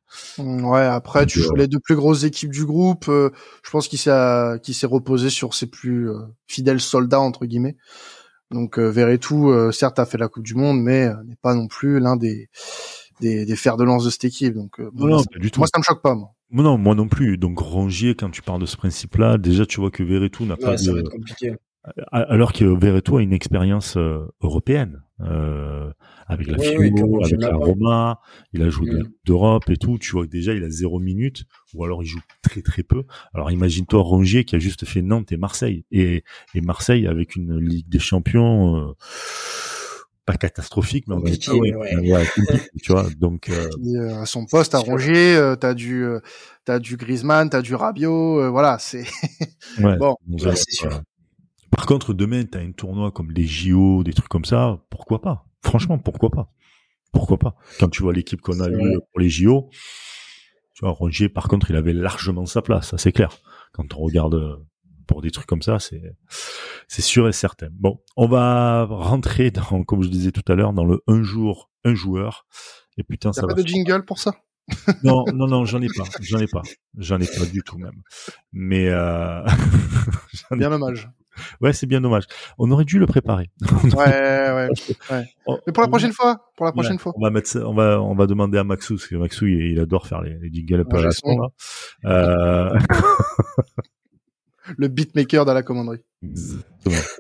mm, 0.44 0.66
ouais. 0.66 0.86
Après, 0.86 1.26
tu 1.26 1.40
joues 1.40 1.56
les 1.56 1.68
deux 1.68 1.80
plus 1.80 1.96
grosses 1.96 2.24
équipes 2.24 2.52
du 2.52 2.66
groupe. 2.66 3.06
je 3.08 3.70
pense 3.72 3.88
qu'il 3.88 4.00
s'est 4.00 4.60
qui 4.64 4.74
s'est 4.74 4.88
reposé 4.88 5.30
sur 5.30 5.54
ses 5.54 5.68
plus 5.68 6.10
fidèles 6.48 6.82
soldats 6.82 7.22
entre 7.22 7.46
guillemets. 7.46 7.78
Donc 8.52 8.80
Verretou, 8.80 9.72
certes, 9.72 10.00
a 10.00 10.06
fait 10.06 10.18
la 10.18 10.28
Coupe 10.28 10.44
du 10.44 10.56
Monde, 10.56 10.82
mais 10.82 11.08
n'est 11.26 11.38
pas 11.42 11.56
non 11.56 11.68
plus 11.68 12.00
l'un 12.00 12.16
des 12.16 12.50
des, 13.22 13.46
des 13.46 13.56
fers 13.56 13.78
de 13.78 13.84
lance 13.84 14.06
de 14.06 14.10
cette 14.10 14.26
équipe. 14.26 14.54
Donc, 14.54 14.80
euh, 14.80 14.90
non, 14.94 15.22
du 15.38 15.52
tout. 15.52 15.60
moi, 15.60 15.68
ça 15.74 15.80
me 15.80 15.84
choque 15.84 16.02
pas, 16.02 16.16
moi. 16.16 16.32
Non, 16.52 16.78
moi 16.78 16.96
non 16.96 17.08
plus. 17.08 17.38
Donc, 17.38 17.60
Rongier, 17.60 18.16
quand 18.16 18.30
tu 18.30 18.42
parles 18.42 18.62
de 18.62 18.66
ce 18.66 18.78
principe-là, 18.78 19.38
déjà, 19.38 19.66
tu 19.66 19.80
vois 19.80 19.92
que 19.92 20.04
Verretou 20.04 20.46
n'a 20.46 20.58
pas 20.58 20.76
de... 20.76 21.04
Alors 22.12 22.52
que 22.52 22.66
Verretou 22.66 23.18
a 23.18 23.22
une 23.22 23.34
expérience 23.34 23.96
euh, 23.98 24.26
européenne, 24.42 25.04
euh, 25.22 25.92
avec 26.28 26.48
la 26.48 26.58
FIO, 26.58 27.24
avec 27.24 27.40
la 27.40 27.56
Roma, 27.56 28.20
il 28.54 28.64
a 28.64 28.70
joué 28.70 28.92
mm. 28.92 29.10
d'Europe 29.26 29.70
et 29.70 29.78
tout. 29.78 29.98
Tu 30.00 30.12
vois 30.12 30.26
que 30.26 30.32
déjà, 30.32 30.54
il 30.54 30.64
a 30.64 30.70
zéro 30.70 31.00
minute, 31.00 31.44
ou 31.74 31.84
alors 31.84 32.02
il 32.02 32.08
joue 32.08 32.22
très 32.42 32.62
très 32.62 32.82
peu. 32.82 33.04
Alors 33.34 33.52
imagine-toi 33.52 34.02
Rongier 34.02 34.46
qui 34.46 34.56
a 34.56 34.60
juste 34.60 34.86
fait 34.86 35.04
Nantes 35.04 35.32
et 35.32 35.38
Marseille, 35.38 35.86
et, 35.92 36.24
et 36.56 36.62
Marseille 36.62 37.06
avec 37.08 37.36
une 37.36 37.58
Ligue 37.60 37.88
des 37.88 38.00
Champions. 38.00 38.78
Euh, 38.78 38.94
pas 40.26 40.36
catastrophique, 40.38 41.08
mais 41.08 41.16
compliqué, 41.16 41.52
ouais, 41.52 41.76
ouais. 41.76 42.26
tu 42.82 42.92
vois. 42.92 43.06
Donc 43.18 43.50
euh... 43.50 43.70
euh 43.86 44.22
à 44.22 44.26
son 44.26 44.46
poste 44.46 44.74
à 44.74 44.80
Rongier, 44.80 45.36
euh, 45.36 45.56
t'as 45.56 45.74
du 45.74 46.04
euh, 46.04 46.20
t'as 46.66 46.80
du 46.80 46.98
Griezmann, 46.98 47.50
t'as 47.50 47.62
du 47.62 47.76
Rabiot, 47.76 48.40
euh, 48.40 48.50
voilà, 48.50 48.78
c'est 48.80 49.06
bon. 49.80 50.16
sûr. 50.68 51.02
Par 51.70 51.86
contre, 51.86 52.14
demain, 52.14 52.44
t'as 52.46 52.60
un 52.60 52.72
tournoi 52.72 53.12
comme 53.12 53.32
les 53.32 53.46
JO, 53.46 54.04
des 54.04 54.14
trucs 54.14 54.30
comme 54.30 54.46
ça, 54.46 54.80
pourquoi 54.90 55.22
pas? 55.22 55.46
Franchement, 55.62 56.00
pourquoi 56.00 56.30
pas? 56.30 56.52
Pourquoi 57.12 57.38
pas? 57.38 57.56
Quand 57.80 57.90
tu 57.90 58.02
vois 58.02 58.14
l'équipe 58.14 58.42
qu'on 58.42 58.60
a 58.62 58.70
eue 58.70 59.00
pour 59.12 59.20
les 59.20 59.30
JO, 59.30 59.70
tu 60.74 60.82
vois, 60.82 60.92
Rongier, 60.92 61.30
par 61.30 61.48
contre, 61.48 61.70
il 61.70 61.76
avait 61.76 61.94
largement 61.94 62.46
sa 62.46 62.62
place, 62.62 62.90
ça 62.90 62.98
c'est 62.98 63.12
clair. 63.12 63.30
Quand 63.74 63.94
on 63.96 64.00
regarde 64.00 64.60
pour 65.08 65.22
des 65.22 65.32
trucs 65.32 65.48
comme 65.48 65.62
ça, 65.62 65.80
c'est 65.80 66.16
c'est 66.88 67.02
sûr 67.02 67.28
et 67.28 67.34
certain. 67.34 67.68
Bon, 67.72 68.00
on 68.16 68.28
va 68.28 68.86
rentrer 68.86 69.52
dans, 69.52 69.84
comme 69.84 70.04
je 70.04 70.10
disais 70.10 70.32
tout 70.32 70.44
à 70.52 70.56
l'heure, 70.56 70.74
dans 70.74 70.86
le 70.86 71.02
un 71.08 71.24
jour, 71.24 71.72
un 71.84 71.96
joueur. 71.96 72.46
Et 72.98 73.04
putain, 73.04 73.34
ça 73.34 73.46
pas 73.46 73.54
de 73.54 73.68
jingle 73.68 74.06
pour 74.06 74.20
ça? 74.20 74.34
Non, 75.04 75.26
non, 75.34 75.48
non, 75.48 75.66
j'en 75.66 75.82
ai 75.82 75.88
pas, 75.88 76.06
j'en 76.22 76.40
ai 76.40 76.48
pas, 76.48 76.64
j'en 76.98 77.20
ai 77.20 77.28
pas 77.28 77.46
du 77.46 77.62
tout 77.62 77.78
même. 77.78 78.02
Mais 78.52 78.90
euh... 78.90 79.44
bien 80.52 80.70
dommage. 80.70 81.08
Ouais, 81.62 81.74
c'est 81.74 81.86
bien 81.86 82.02
dommage. 82.02 82.24
On 82.58 82.72
aurait 82.72 82.86
dû 82.86 82.98
le 82.98 83.06
préparer. 83.06 83.52
ouais, 83.84 83.92
ouais, 83.94 84.70
ouais. 85.12 85.26
Mais 85.68 85.74
pour 85.74 85.84
la 85.84 85.90
prochaine 85.90 86.14
fois, 86.14 86.50
pour 86.56 86.66
la 86.66 86.72
prochaine 86.72 86.98
fois. 86.98 87.14
On 87.16 87.24
va 87.24 87.30
mettre, 87.30 87.60
on 87.60 87.74
va, 87.74 88.02
on 88.02 88.16
va 88.16 88.26
demander 88.26 88.58
à 88.58 88.64
Maxou 88.64 88.96
parce 88.96 89.08
que 89.08 89.16
Maxou, 89.16 89.46
il, 89.48 89.80
adore 89.80 90.08
faire 90.08 90.22
les, 90.22 90.38
les 90.40 90.52
jingles 90.52 90.82
un 90.82 90.86
peu 90.86 90.98
à 90.98 91.02
la 91.02 91.10
là. 91.10 92.74
Euh 92.74 92.80
le 94.78 94.88
beatmaker 94.88 95.46
dans 95.46 95.54
la 95.54 95.64
commanderie. 95.64 96.00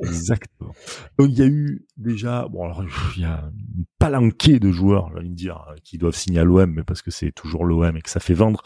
Exactement. 0.01 0.73
Donc 1.17 1.29
il 1.29 1.37
y 1.37 1.41
a 1.41 1.45
eu 1.45 1.85
déjà, 1.97 2.47
bon 2.49 2.63
alors 2.63 2.83
il 3.15 3.21
y 3.21 3.25
a 3.25 3.49
une 3.75 3.85
palanquée 3.99 4.59
de 4.59 4.71
joueurs, 4.71 5.11
de 5.15 5.27
dire, 5.27 5.65
qui 5.83 5.97
doivent 5.97 6.15
signer 6.15 6.39
à 6.39 6.43
l'OM, 6.43 6.71
mais 6.71 6.83
parce 6.83 7.01
que 7.01 7.11
c'est 7.11 7.31
toujours 7.31 7.65
l'OM 7.65 7.95
et 7.95 8.01
que 8.01 8.09
ça 8.09 8.19
fait 8.19 8.33
vendre. 8.33 8.63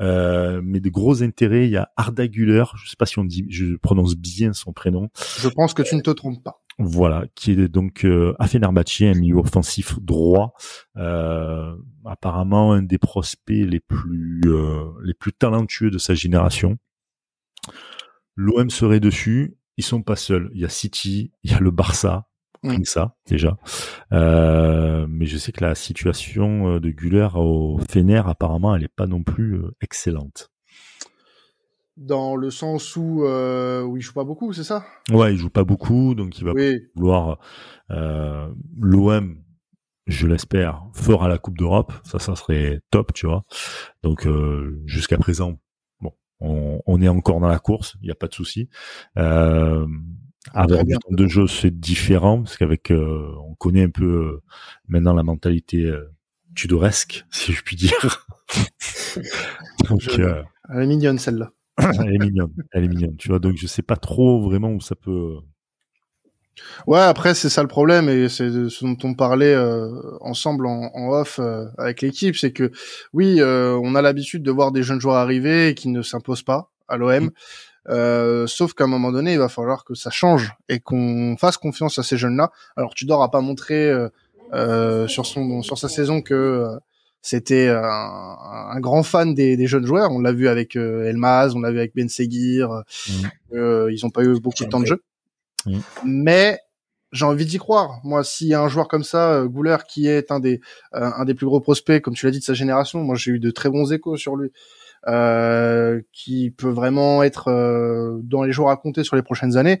Euh, 0.00 0.60
mais 0.64 0.80
de 0.80 0.90
gros 0.90 1.22
intérêts, 1.22 1.66
il 1.66 1.72
y 1.72 1.76
a 1.76 1.90
Arda 1.96 2.26
Güler, 2.26 2.64
je 2.76 2.88
sais 2.88 2.96
pas 2.96 3.06
si 3.06 3.18
on 3.18 3.24
dit, 3.24 3.46
je 3.48 3.76
prononce 3.76 4.16
bien 4.16 4.52
son 4.52 4.72
prénom. 4.72 5.08
Je 5.38 5.48
pense 5.48 5.74
que 5.74 5.82
tu 5.82 5.96
ne 5.96 6.00
te 6.00 6.10
trompes 6.10 6.42
pas. 6.42 6.62
Voilà, 6.82 7.24
qui 7.34 7.52
est 7.52 7.68
donc 7.68 8.06
euh, 8.06 8.34
à 8.38 8.48
Fenerbahçe, 8.48 9.02
un 9.02 9.14
milieu 9.14 9.36
offensif 9.36 10.00
droit, 10.00 10.54
euh, 10.96 11.74
apparemment 12.06 12.72
un 12.72 12.82
des 12.82 12.96
prospects 12.96 13.66
les 13.66 13.80
plus 13.80 14.40
euh, 14.46 14.86
les 15.04 15.12
plus 15.12 15.34
talentueux 15.34 15.90
de 15.90 15.98
sa 15.98 16.14
génération. 16.14 16.78
L'OM 18.36 18.70
serait 18.70 19.00
dessus. 19.00 19.56
Ils 19.76 19.84
sont 19.84 20.02
pas 20.02 20.16
seuls. 20.16 20.50
Il 20.54 20.60
y 20.60 20.64
a 20.64 20.68
City, 20.68 21.32
il 21.42 21.50
y 21.50 21.54
a 21.54 21.60
le 21.60 21.70
Barça. 21.70 22.26
Rien 22.62 22.82
que 22.82 22.88
ça, 22.88 23.16
déjà. 23.26 23.56
Euh, 24.12 25.06
mais 25.08 25.24
je 25.24 25.38
sais 25.38 25.50
que 25.50 25.64
la 25.64 25.74
situation 25.74 26.78
de 26.78 26.90
Guller 26.90 27.28
au 27.34 27.80
Fener, 27.88 28.22
apparemment, 28.26 28.74
elle 28.74 28.82
n'est 28.82 28.88
pas 28.88 29.06
non 29.06 29.22
plus 29.22 29.62
excellente. 29.80 30.50
Dans 31.96 32.36
le 32.36 32.50
sens 32.50 32.96
où, 32.96 33.24
euh, 33.24 33.82
où 33.82 33.96
il 33.96 34.02
joue 34.02 34.12
pas 34.12 34.24
beaucoup, 34.24 34.52
c'est 34.52 34.64
ça? 34.64 34.84
Ouais, 35.10 35.32
il 35.32 35.38
joue 35.38 35.48
pas 35.48 35.64
beaucoup, 35.64 36.14
donc 36.14 36.38
il 36.38 36.44
va 36.44 36.52
vouloir 36.94 37.38
l'OM 37.88 39.42
je 40.10 40.26
l'espère, 40.26 40.82
fera 40.92 41.28
la 41.28 41.38
Coupe 41.38 41.56
d'Europe. 41.56 41.92
Ça, 42.04 42.18
ça 42.18 42.36
serait 42.36 42.80
top, 42.90 43.12
tu 43.12 43.26
vois. 43.26 43.44
Donc 44.02 44.26
euh, 44.26 44.82
jusqu'à 44.86 45.16
présent, 45.16 45.58
bon, 46.40 46.82
on, 46.86 47.02
est 47.02 47.08
encore 47.08 47.40
dans 47.40 47.48
la 47.48 47.58
course, 47.58 47.96
il 48.02 48.06
n'y 48.06 48.10
a 48.10 48.14
pas 48.14 48.28
de 48.28 48.34
souci. 48.34 48.68
Euh, 49.16 49.86
avoir 50.52 50.84
du 50.84 50.94
temps 50.94 51.10
de 51.10 51.26
jeu, 51.26 51.46
c'est 51.46 51.78
différent 51.78 52.42
parce 52.42 52.56
qu'avec, 52.56 52.90
euh, 52.90 53.34
on 53.46 53.54
connaît 53.54 53.84
un 53.84 53.90
peu 53.90 54.04
euh, 54.04 54.42
maintenant 54.88 55.14
la 55.14 55.22
mentalité 55.22 55.84
euh, 55.84 56.12
tudoresque, 56.54 57.26
si 57.30 57.52
je 57.52 57.62
puis 57.62 57.76
dire. 57.76 58.26
donc, 59.88 60.02
elle 60.18 60.82
est 60.82 60.86
mignonne 60.86 61.18
celle-là. 61.18 61.50
elle 61.78 62.14
est 62.14 62.18
mignonne, 62.18 62.52
elle 62.72 62.84
est 62.84 62.88
mignonne. 62.88 63.16
Tu 63.16 63.28
vois, 63.28 63.38
donc 63.38 63.56
je 63.56 63.66
sais 63.66 63.82
pas 63.82 63.96
trop 63.96 64.42
vraiment 64.42 64.70
où 64.70 64.80
ça 64.80 64.94
peut 64.94 65.36
Ouais, 66.86 67.00
après 67.00 67.34
c'est 67.34 67.48
ça 67.48 67.62
le 67.62 67.68
problème 67.68 68.08
et 68.08 68.28
c'est 68.28 68.50
ce 68.50 68.84
dont 68.84 68.96
on 69.04 69.14
parlait 69.14 69.54
euh, 69.54 69.90
ensemble 70.20 70.66
en, 70.66 70.90
off 71.10 71.38
euh, 71.38 71.66
avec 71.78 72.02
l'équipe, 72.02 72.36
c'est 72.36 72.52
que 72.52 72.70
oui, 73.12 73.40
euh, 73.40 73.78
on 73.82 73.94
a 73.94 74.02
l'habitude 74.02 74.42
de 74.42 74.50
voir 74.50 74.72
des 74.72 74.82
jeunes 74.82 75.00
joueurs 75.00 75.16
arriver 75.16 75.68
et 75.68 75.74
qui 75.74 75.88
ne 75.88 76.02
s'imposent 76.02 76.42
pas 76.42 76.70
à 76.88 76.96
l'OM. 76.96 77.30
Mm. 77.88 78.46
sauf 78.46 78.74
qu'à 78.74 78.84
un 78.84 78.88
moment 78.88 79.12
donné, 79.12 79.32
il 79.34 79.38
va 79.38 79.48
falloir 79.48 79.84
que 79.84 79.94
ça 79.94 80.10
change 80.10 80.52
et 80.68 80.80
qu'on 80.80 81.36
fasse 81.38 81.56
confiance 81.56 81.98
à 81.98 82.02
ces 82.02 82.16
jeunes-là. 82.16 82.50
Alors 82.76 82.94
Tudor 82.94 83.22
a 83.22 83.30
pas 83.30 83.40
montré 83.40 83.92
sur 85.06 85.26
son 85.26 85.62
sur 85.62 85.78
sa 85.78 85.88
saison 85.88 86.22
que 86.22 86.66
c'était 87.22 87.68
un, 87.68 88.36
un, 88.72 88.80
grand 88.80 89.02
fan 89.02 89.34
des, 89.34 89.56
des 89.56 89.66
jeunes 89.66 89.84
joueurs. 89.84 90.10
On 90.10 90.20
l'a 90.20 90.32
vu 90.32 90.48
avec 90.48 90.76
Elmaz, 90.76 91.54
on 91.54 91.60
l'a 91.60 91.70
vu 91.70 91.78
avec 91.78 91.94
Ben 91.94 92.08
Seguir. 92.08 92.82
Mm. 93.52 93.90
ils 93.90 94.00
ont 94.04 94.10
pas 94.10 94.22
eu 94.22 94.38
beaucoup 94.40 94.64
de 94.64 94.68
temps 94.68 94.80
de 94.80 94.86
jeu. 94.86 95.02
Mais 96.04 96.58
j'ai 97.12 97.24
envie 97.24 97.46
d'y 97.46 97.58
croire. 97.58 98.00
Moi, 98.04 98.22
s'il 98.24 98.48
y 98.48 98.54
a 98.54 98.60
un 98.60 98.68
joueur 98.68 98.88
comme 98.88 99.02
ça, 99.02 99.32
euh, 99.32 99.48
Gouler, 99.48 99.76
qui 99.88 100.06
est 100.06 100.30
un 100.30 100.40
des 100.40 100.60
euh, 100.94 101.10
un 101.16 101.24
des 101.24 101.34
plus 101.34 101.46
gros 101.46 101.60
prospects, 101.60 102.00
comme 102.02 102.14
tu 102.14 102.26
l'as 102.26 102.32
dit, 102.32 102.38
de 102.38 102.44
sa 102.44 102.54
génération, 102.54 103.02
moi 103.02 103.16
j'ai 103.16 103.32
eu 103.32 103.40
de 103.40 103.50
très 103.50 103.68
bons 103.68 103.92
échos 103.92 104.16
sur 104.16 104.36
lui, 104.36 104.50
euh, 105.08 106.00
qui 106.12 106.50
peut 106.50 106.68
vraiment 106.68 107.22
être 107.22 107.48
euh, 107.48 108.20
dans 108.22 108.42
les 108.44 108.52
jours 108.52 108.70
à 108.70 108.76
compter 108.76 109.04
sur 109.04 109.16
les 109.16 109.22
prochaines 109.22 109.56
années. 109.56 109.80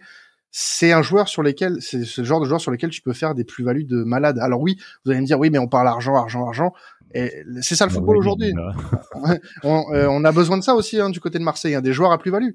C'est 0.52 0.90
un 0.90 1.02
joueur 1.02 1.28
sur 1.28 1.44
lesquels, 1.44 1.76
c'est 1.80 2.04
ce 2.04 2.24
genre 2.24 2.40
de 2.40 2.46
joueur 2.46 2.60
sur 2.60 2.72
lesquels 2.72 2.90
tu 2.90 3.02
peux 3.02 3.12
faire 3.12 3.36
des 3.36 3.44
plus-values 3.44 3.84
de 3.84 4.02
malade. 4.02 4.40
Alors 4.40 4.60
oui, 4.60 4.76
vous 5.04 5.12
allez 5.12 5.20
me 5.20 5.26
dire, 5.26 5.38
oui, 5.38 5.48
mais 5.50 5.58
on 5.58 5.68
parle 5.68 5.86
argent, 5.86 6.16
argent, 6.16 6.44
argent. 6.44 6.72
Et 7.14 7.32
c'est 7.60 7.76
ça 7.76 7.86
le 7.86 7.90
bah 7.90 7.96
football 7.96 8.16
aujourd'hui. 8.16 8.52
on, 9.62 9.84
on, 9.92 10.24
a 10.24 10.32
besoin 10.32 10.58
de 10.58 10.64
ça 10.64 10.74
aussi 10.74 10.98
hein, 11.00 11.10
du 11.10 11.20
côté 11.20 11.38
de 11.38 11.44
Marseille, 11.44 11.76
hein, 11.76 11.80
des 11.80 11.92
joueurs 11.92 12.10
à 12.10 12.18
plus-value. 12.18 12.50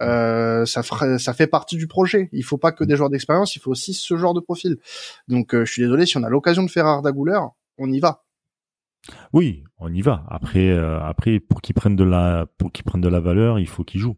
Euh, 0.00 0.64
ça, 0.64 0.82
ça 0.82 1.34
fait 1.34 1.46
partie 1.46 1.76
du 1.76 1.86
projet. 1.86 2.28
Il 2.32 2.44
faut 2.44 2.58
pas 2.58 2.72
que 2.72 2.84
des 2.84 2.96
joueurs 2.96 3.10
d'expérience, 3.10 3.56
il 3.56 3.60
faut 3.60 3.70
aussi 3.70 3.94
ce 3.94 4.16
genre 4.16 4.34
de 4.34 4.40
profil. 4.40 4.78
Donc, 5.28 5.54
euh, 5.54 5.64
je 5.64 5.72
suis 5.72 5.82
désolé, 5.82 6.06
si 6.06 6.16
on 6.16 6.22
a 6.22 6.28
l'occasion 6.28 6.62
de 6.62 6.70
faire 6.70 6.86
Arda 6.86 7.12
Gouler, 7.12 7.40
on 7.78 7.90
y 7.90 8.00
va. 8.00 8.24
Oui, 9.32 9.64
on 9.78 9.92
y 9.92 10.02
va. 10.02 10.24
Après, 10.28 10.68
euh, 10.68 11.00
après, 11.02 11.40
pour 11.40 11.60
qu'ils 11.62 11.74
prennent 11.74 11.96
de 11.96 12.04
la, 12.04 12.46
pour 12.58 12.70
qu'ils 12.72 12.84
prennent 12.84 13.00
de 13.00 13.08
la 13.08 13.20
valeur, 13.20 13.58
il 13.58 13.68
faut 13.68 13.84
qu'ils 13.84 14.00
jouent. 14.00 14.16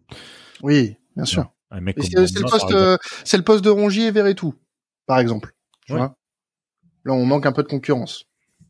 Oui, 0.62 0.96
bien 1.16 1.24
sûr. 1.24 1.50
C'est 1.70 2.38
le 2.38 2.48
poste, 2.48 3.06
c'est 3.24 3.36
le 3.38 3.44
poste 3.44 3.64
de 3.64 3.70
Rongier 3.70 4.08
et 4.08 4.34
tout, 4.34 4.54
par 5.06 5.18
exemple. 5.18 5.54
Là, 5.88 6.14
on 7.06 7.24
manque 7.24 7.46
un 7.46 7.52
peu 7.52 7.62
de 7.62 7.68
concurrence. 7.68 8.26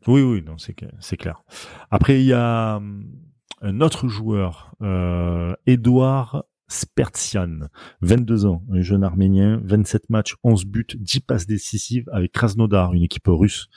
Oui, 0.07 0.21
oui, 0.21 0.41
non, 0.41 0.57
c'est 0.57 0.75
c'est 0.99 1.17
clair. 1.17 1.43
Après, 1.91 2.19
il 2.19 2.25
y 2.25 2.33
a 2.33 2.77
hum, 2.77 3.05
un 3.61 3.81
autre 3.81 4.07
joueur, 4.07 4.73
euh, 4.81 5.55
Edouard 5.65 6.43
Spertian, 6.73 7.69
22 8.01 8.45
ans, 8.45 8.63
un 8.71 8.81
jeune 8.81 9.03
arménien, 9.03 9.61
27 9.63 10.09
matchs, 10.09 10.35
11 10.43 10.65
buts, 10.65 10.87
10 10.95 11.19
passes 11.19 11.45
décisives 11.45 12.09
avec 12.11 12.31
Krasnodar, 12.31 12.93
une 12.93 13.03
équipe 13.03 13.27
russe. 13.27 13.67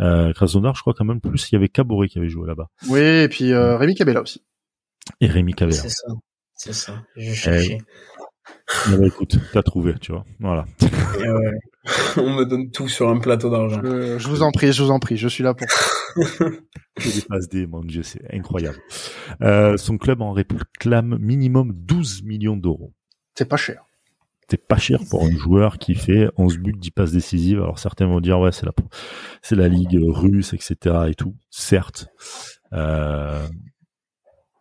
Euh, 0.00 0.32
Krasnodar, 0.32 0.74
je 0.74 0.80
crois 0.80 0.92
quand 0.92 1.04
même 1.04 1.20
plus, 1.20 1.50
il 1.50 1.54
y 1.54 1.56
avait 1.56 1.68
Caboret 1.68 2.08
qui 2.08 2.18
avait 2.18 2.28
joué 2.28 2.48
là-bas. 2.48 2.68
Oui, 2.88 3.00
et 3.00 3.28
puis 3.28 3.52
euh, 3.52 3.76
Rémi 3.76 3.94
Cabella 3.94 4.22
aussi. 4.22 4.42
Et 5.20 5.28
Rémi 5.28 5.54
Cabella. 5.54 5.76
C'est 5.76 5.88
ça, 5.88 6.12
c'est 6.54 6.74
ça. 6.74 7.04
Je 7.16 7.32
cherchais. 7.32 7.78
Bah, 8.90 9.06
écoute, 9.06 9.38
t'as 9.52 9.62
trouvé, 9.62 9.94
tu 10.00 10.12
vois. 10.12 10.24
Voilà. 10.40 10.64
On 12.16 12.34
me 12.34 12.44
donne 12.44 12.70
tout 12.70 12.88
sur 12.88 13.08
un 13.08 13.18
plateau 13.18 13.50
d'argent. 13.50 13.80
Je, 13.82 14.28
vous 14.28 14.42
en 14.42 14.50
prie, 14.50 14.72
je 14.72 14.82
vous 14.82 14.90
en 14.90 14.98
prie, 14.98 15.16
je 15.16 15.28
suis 15.28 15.42
là 15.42 15.54
pour. 15.54 15.66
des 16.16 17.22
passes 17.28 17.48
D, 17.48 17.66
mon 17.66 17.80
dieu, 17.80 18.02
c'est 18.02 18.22
incroyable. 18.32 18.78
Euh, 19.42 19.76
son 19.76 19.98
club 19.98 20.22
en 20.22 20.32
réclame 20.32 21.18
minimum 21.18 21.72
12 21.74 22.22
millions 22.24 22.56
d'euros. 22.56 22.92
C'est 23.34 23.48
pas 23.48 23.56
cher. 23.56 23.84
C'est 24.48 24.66
pas 24.66 24.76
cher 24.76 25.00
pour 25.08 25.24
un 25.24 25.30
joueur 25.30 25.78
qui 25.78 25.94
fait 25.94 26.28
11 26.36 26.58
buts, 26.58 26.74
10 26.76 26.90
passes 26.90 27.12
décisives. 27.12 27.58
Alors 27.58 27.78
certains 27.78 28.06
vont 28.06 28.20
dire 28.20 28.38
ouais, 28.38 28.52
c'est 28.52 28.66
la, 28.66 28.72
c'est 29.40 29.56
la 29.56 29.68
ligue 29.68 29.98
russe, 30.02 30.52
etc. 30.52 31.06
et 31.08 31.14
tout. 31.14 31.34
Certes, 31.50 32.08
euh, 32.72 33.46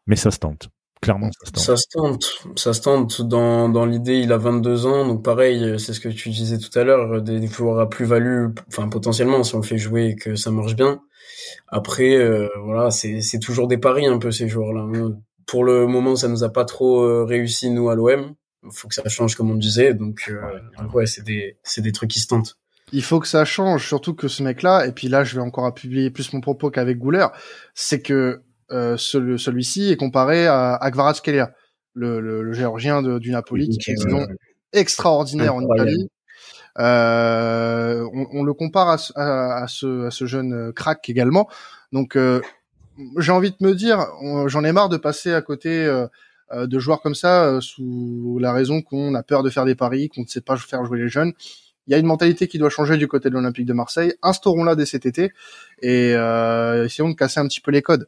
mais 0.07 0.15
ça 0.15 0.31
se 0.31 0.39
tente. 0.39 0.69
Clairement, 1.01 1.31
ça 1.55 1.77
se 1.77 1.87
tente. 1.91 2.25
Ça 2.55 2.73
se 2.73 2.81
tente. 2.81 3.21
Dans, 3.23 3.69
dans 3.69 3.85
l'idée, 3.85 4.19
il 4.19 4.31
a 4.31 4.37
22 4.37 4.85
ans, 4.85 5.07
donc 5.07 5.23
pareil, 5.23 5.79
c'est 5.79 5.93
ce 5.93 5.99
que 5.99 6.09
tu 6.09 6.29
disais 6.29 6.59
tout 6.59 6.77
à 6.77 6.83
l'heure, 6.83 7.23
des, 7.23 7.47
joueurs 7.47 7.79
à 7.79 7.89
plus-value, 7.89 8.49
enfin 8.67 8.87
potentiellement 8.87 9.43
si 9.43 9.55
on 9.55 9.59
le 9.59 9.63
fait 9.63 9.79
jouer 9.79 10.09
et 10.09 10.15
que 10.15 10.35
ça 10.35 10.51
marche 10.51 10.75
bien. 10.75 11.01
Après, 11.67 12.15
euh, 12.15 12.47
voilà, 12.63 12.91
c'est, 12.91 13.21
c'est 13.21 13.39
toujours 13.39 13.67
des 13.67 13.77
paris 13.77 14.05
un 14.05 14.19
peu 14.19 14.31
ces 14.31 14.47
joueurs-là. 14.47 14.81
Hein. 14.81 15.17
Pour 15.47 15.63
le 15.63 15.87
moment, 15.87 16.15
ça 16.15 16.27
nous 16.27 16.43
a 16.43 16.49
pas 16.49 16.65
trop 16.65 17.01
euh, 17.01 17.23
réussi 17.23 17.71
nous 17.71 17.89
à 17.89 17.95
l'OM. 17.95 18.35
Il 18.63 18.69
faut 18.71 18.87
que 18.87 18.93
ça 18.93 19.07
change, 19.09 19.35
comme 19.35 19.49
on 19.49 19.55
disait. 19.55 19.93
Donc, 19.95 20.29
euh, 20.29 20.39
ouais, 20.93 21.07
c'est 21.07 21.23
des, 21.23 21.57
c'est 21.63 21.81
des 21.81 21.91
trucs 21.91 22.11
qui 22.11 22.19
se 22.19 22.27
tentent. 22.27 22.57
Il 22.93 23.03
faut 23.03 23.19
que 23.19 23.27
ça 23.27 23.45
change, 23.45 23.87
surtout 23.87 24.13
que 24.13 24.27
ce 24.27 24.43
mec-là, 24.43 24.85
et 24.85 24.91
puis 24.91 25.07
là, 25.07 25.23
je 25.23 25.35
vais 25.35 25.41
encore 25.41 25.73
publier 25.73 26.11
plus 26.11 26.31
mon 26.33 26.41
propos 26.41 26.69
qu'avec 26.69 26.97
Gouler, 26.97 27.25
c'est 27.73 28.01
que 28.01 28.43
euh, 28.71 28.97
celui-ci 28.97 29.91
est 29.91 29.97
comparé 29.97 30.47
à 30.47 30.75
Akvaratskhelia, 30.75 31.53
le, 31.93 32.19
le, 32.21 32.41
le 32.43 32.53
géorgien 32.53 33.01
de, 33.01 33.19
du 33.19 33.31
Napoli, 33.31 33.69
qui 33.69 33.91
est 33.91 34.03
une 34.03 34.27
extraordinaire 34.73 35.55
en 35.55 35.61
Italie. 35.61 36.09
Euh, 36.79 38.07
on, 38.13 38.27
on, 38.31 38.43
le 38.43 38.53
compare 38.53 38.87
à, 38.87 38.97
à, 39.15 39.63
à, 39.63 39.67
ce, 39.67 40.07
à 40.07 40.11
ce 40.11 40.25
jeune 40.25 40.53
euh, 40.53 40.71
crack 40.71 41.09
également. 41.09 41.49
Donc, 41.91 42.15
euh, 42.15 42.39
j'ai 43.17 43.33
envie 43.33 43.51
de 43.51 43.57
me 43.59 43.75
dire, 43.75 44.07
j'en 44.47 44.63
ai 44.63 44.71
marre 44.71 44.87
de 44.87 44.95
passer 44.95 45.33
à 45.33 45.41
côté 45.41 45.85
euh, 45.85 46.07
de 46.53 46.79
joueurs 46.79 47.01
comme 47.01 47.15
ça 47.15 47.59
sous 47.59 48.37
la 48.39 48.53
raison 48.53 48.81
qu'on 48.81 49.15
a 49.15 49.23
peur 49.23 49.43
de 49.43 49.49
faire 49.49 49.65
des 49.65 49.75
paris, 49.75 50.07
qu'on 50.07 50.21
ne 50.21 50.27
sait 50.27 50.39
pas 50.39 50.55
faire 50.55 50.85
jouer 50.85 50.99
les 50.99 51.09
jeunes. 51.09 51.33
Il 51.87 51.91
y 51.91 51.93
a 51.93 51.97
une 51.97 52.05
mentalité 52.05 52.47
qui 52.47 52.57
doit 52.57 52.69
changer 52.69 52.95
du 52.95 53.07
côté 53.07 53.29
de 53.29 53.33
l'Olympique 53.33 53.65
de 53.65 53.73
Marseille. 53.73 54.13
Instaurons-la 54.21 54.75
dès 54.75 54.85
cet 54.85 55.05
été 55.05 55.31
et 55.81 56.11
essayons 56.11 57.09
de 57.09 57.15
casser 57.15 57.39
un 57.39 57.47
petit 57.47 57.59
peu 57.59 57.71
les 57.71 57.81
codes 57.81 58.07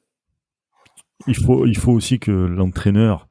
il 1.27 1.35
faut, 1.35 1.65
il 1.65 1.77
faut 1.77 1.91
aussi 1.91 2.19
que 2.19 2.31
l'entraîneur 2.31 3.27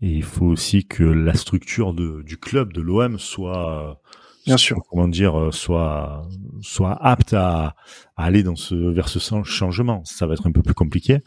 et 0.00 0.10
il 0.10 0.22
faut 0.22 0.46
aussi 0.46 0.86
que 0.86 1.04
la 1.04 1.34
structure 1.34 1.94
de, 1.94 2.22
du 2.22 2.38
club 2.38 2.72
de 2.72 2.80
l'OM 2.80 3.18
soit 3.18 4.00
bien 4.44 4.56
sûr. 4.56 4.78
comment 4.90 5.08
dire 5.08 5.48
soit 5.52 6.28
soit 6.60 6.96
apte 7.04 7.32
à, 7.32 7.74
à, 8.16 8.24
aller 8.24 8.42
dans 8.42 8.56
ce 8.56 8.74
vers 8.74 9.08
ce 9.08 9.18
changement. 9.44 10.04
Ça 10.04 10.26
va 10.26 10.34
être 10.34 10.46
un 10.46 10.52
peu 10.52 10.62
plus 10.62 10.74
compliqué 10.74 11.20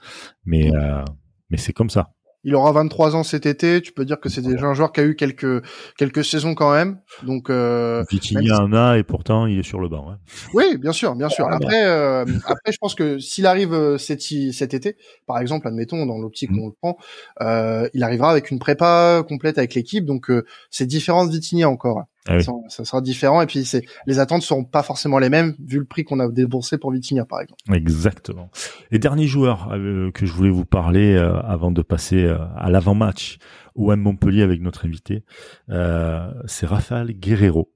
mais 0.46 0.74
euh, 0.75 1.04
mais 1.50 1.58
c'est 1.58 1.74
comme 1.74 1.89
ça 1.89 2.12
il 2.43 2.55
aura 2.55 2.72
23 2.72 3.15
ans 3.15 3.24
cet 3.24 3.46
été. 3.46 3.81
Tu 3.81 3.91
peux 3.91 4.05
dire 4.05 4.19
que 4.19 4.29
c'est 4.29 4.41
déjà 4.41 4.65
un 4.65 4.74
joueur 4.74 4.91
qui 4.91 5.01
a 5.01 5.03
eu 5.03 5.15
quelques 5.15 5.63
quelques 5.98 6.24
saisons 6.24 6.55
quand 6.55 6.72
même. 6.72 7.00
Donc 7.24 7.50
euh, 7.50 8.03
en 8.51 8.74
a 8.74 8.98
et 8.98 9.03
pourtant 9.03 9.46
il 9.46 9.60
est 9.60 9.63
sur 9.63 9.79
le 9.79 9.89
banc. 9.89 10.15
Oui, 10.53 10.77
bien 10.77 10.91
sûr, 10.91 11.15
bien 11.15 11.29
sûr. 11.29 11.48
Après, 11.51 11.86
euh, 11.86 12.25
après, 12.46 12.72
je 12.72 12.77
pense 12.77 12.96
que 12.96 13.19
s'il 13.19 13.46
arrive 13.46 13.74
euh, 13.74 13.98
cet, 13.98 14.22
cet 14.22 14.74
été, 14.74 14.98
par 15.25 15.39
exemple, 15.39 15.67
admettons 15.67 16.05
dans 16.05 16.17
l'optique 16.17 16.51
mmh. 16.51 16.60
où 16.60 16.63
on 16.63 16.67
le 16.67 16.74
prend, 16.74 16.98
euh, 17.41 17.89
il 17.93 18.03
arrivera 18.03 18.31
avec 18.31 18.51
une 18.51 18.60
prépa 18.60 19.24
complète 19.27 19.58
avec 19.58 19.75
l'équipe. 19.75 20.05
Donc 20.05 20.29
euh, 20.29 20.46
c'est 20.69 20.86
différent 20.86 21.25
de 21.25 21.31
Vitigny 21.31 21.65
encore. 21.65 22.03
Ah 22.29 22.39
ça, 22.67 22.86
sera 22.86 23.01
différent 23.01 23.41
et 23.41 23.48
puis 23.48 23.65
c'est 23.65 23.83
les 24.05 24.19
attentes 24.19 24.43
seront 24.43 24.63
pas 24.63 24.83
forcément 24.83 25.17
les 25.17 25.29
mêmes 25.29 25.55
vu 25.59 25.79
le 25.79 25.86
prix 25.86 26.03
qu'on 26.03 26.19
a 26.19 26.29
déboursé 26.29 26.77
pour 26.77 26.91
Vitinha 26.91 27.25
par 27.25 27.41
exemple. 27.41 27.59
Exactement. 27.74 28.51
Et 28.91 29.00
dernier 29.00 29.25
joueur 29.25 29.71
euh, 29.71 30.12
que 30.12 30.27
je 30.27 30.31
voulais 30.31 30.51
vous 30.51 30.65
parler 30.65 31.15
euh, 31.15 31.39
avant 31.39 31.71
de 31.71 31.81
passer 31.81 32.24
euh, 32.24 32.38
à 32.55 32.69
l'avant-match 32.69 33.39
OM 33.74 34.00
Montpellier 34.00 34.43
avec 34.43 34.62
notre 34.62 34.86
invité, 34.86 35.24
c'est 35.67 36.65
Rafael 36.65 37.13
Guerrero. 37.13 37.71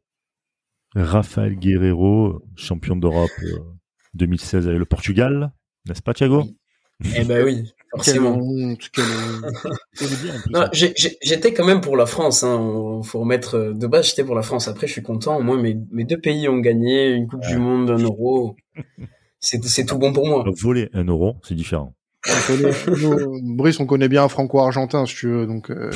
Rafael 0.96 1.56
Guerrero, 1.56 2.44
champion 2.56 2.96
d'Europe 2.96 3.32
2016 4.14 4.68
avec 4.68 4.80
le 4.80 4.86
Portugal, 4.86 5.54
n'est-ce 5.88 6.02
pas 6.02 6.14
Thiago? 6.14 6.44
Eh 7.16 7.24
ben 7.24 7.44
oui, 7.46 7.74
Forcément. 7.96 8.40
j'étais 10.74 11.54
quand 11.54 11.66
même 11.66 11.82
pour 11.82 11.96
la 11.96 12.06
France. 12.06 12.44
Hein. 12.44 13.02
Faut 13.04 13.20
remettre 13.20 13.56
euh, 13.56 13.74
de 13.74 13.86
base, 13.86 14.10
j'étais 14.10 14.24
pour 14.24 14.36
la 14.36 14.42
France. 14.42 14.68
Après, 14.68 14.88
je 14.88 14.94
suis 14.94 15.04
content. 15.04 15.38
Au 15.38 15.44
moins, 15.44 15.62
mes, 15.62 15.78
mes 15.92 16.04
deux 16.04 16.20
pays 16.20 16.48
ont 16.50 16.58
gagné 16.60 17.12
une 17.12 17.28
Coupe 17.28 17.46
du 17.48 17.58
Monde, 17.58 17.92
un 17.92 18.00
euro. 18.00 18.56
C'est 19.40 19.86
tout 19.86 19.98
bon 19.98 20.14
pour 20.14 20.26
moi. 20.26 20.46
Voler 20.62 20.90
un 20.94 21.04
euro, 21.04 21.36
c'est 21.44 21.54
différent. 21.54 21.94
Brice, 23.44 23.80
on 23.82 23.86
connaît 23.86 24.08
bien 24.08 24.24
un 24.24 24.30
franco-argentin, 24.30 25.06
si 25.06 25.16
tu 25.16 25.28
veux, 25.28 25.46
donc. 25.46 25.70
Euh... 25.70 25.92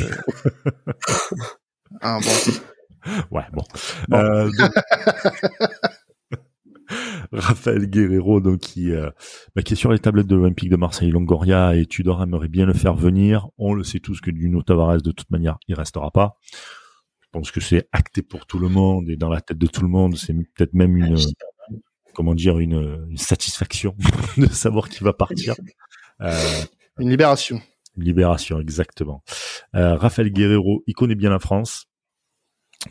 ah, 2.01 2.19
bon. 2.21 3.13
Ouais, 3.31 3.45
bon. 3.53 3.63
Euh, 4.13 4.51
Raphaël 7.31 7.87
Guerrero, 7.89 8.39
donc 8.39 8.59
qui, 8.59 8.91
euh, 8.91 9.09
bah, 9.55 9.61
qui 9.61 9.73
est 9.73 9.77
sur 9.77 9.91
les 9.91 9.99
tablettes 9.99 10.27
de 10.27 10.35
l'Olympique 10.35 10.69
de 10.69 10.75
Marseille, 10.75 11.09
Longoria 11.09 11.75
et 11.75 11.85
Tudor 11.85 12.21
aimerait 12.21 12.47
bien 12.47 12.65
le 12.65 12.73
faire 12.73 12.95
venir. 12.95 13.47
On 13.57 13.73
le 13.73 13.83
sait 13.83 13.99
tous 13.99 14.21
que 14.21 14.31
Nuno 14.31 14.61
Tavares, 14.63 15.01
de 15.01 15.11
toute 15.11 15.29
manière, 15.29 15.57
il 15.67 15.75
restera 15.75 16.11
pas. 16.11 16.37
Je 17.21 17.27
pense 17.31 17.51
que 17.51 17.59
c'est 17.59 17.87
acté 17.91 18.21
pour 18.21 18.45
tout 18.45 18.59
le 18.59 18.69
monde 18.69 19.09
et 19.09 19.17
dans 19.17 19.29
la 19.29 19.41
tête 19.41 19.57
de 19.57 19.67
tout 19.67 19.81
le 19.81 19.89
monde, 19.89 20.15
c'est 20.15 20.33
peut-être 20.33 20.73
même 20.73 20.97
une, 20.97 21.17
comment 22.13 22.35
dire, 22.35 22.59
une, 22.59 23.07
une 23.09 23.17
satisfaction 23.17 23.95
de 24.37 24.47
savoir 24.47 24.89
qu'il 24.89 25.03
va 25.03 25.13
partir. 25.13 25.55
Euh, 26.21 26.61
une 26.99 27.09
libération. 27.09 27.61
Une 27.97 28.03
libération, 28.03 28.59
exactement. 28.59 29.23
Euh, 29.75 29.95
Raphaël 29.95 30.31
Guerrero, 30.31 30.83
il 30.87 30.93
connaît 30.93 31.15
bien 31.15 31.29
la 31.29 31.39
France 31.39 31.87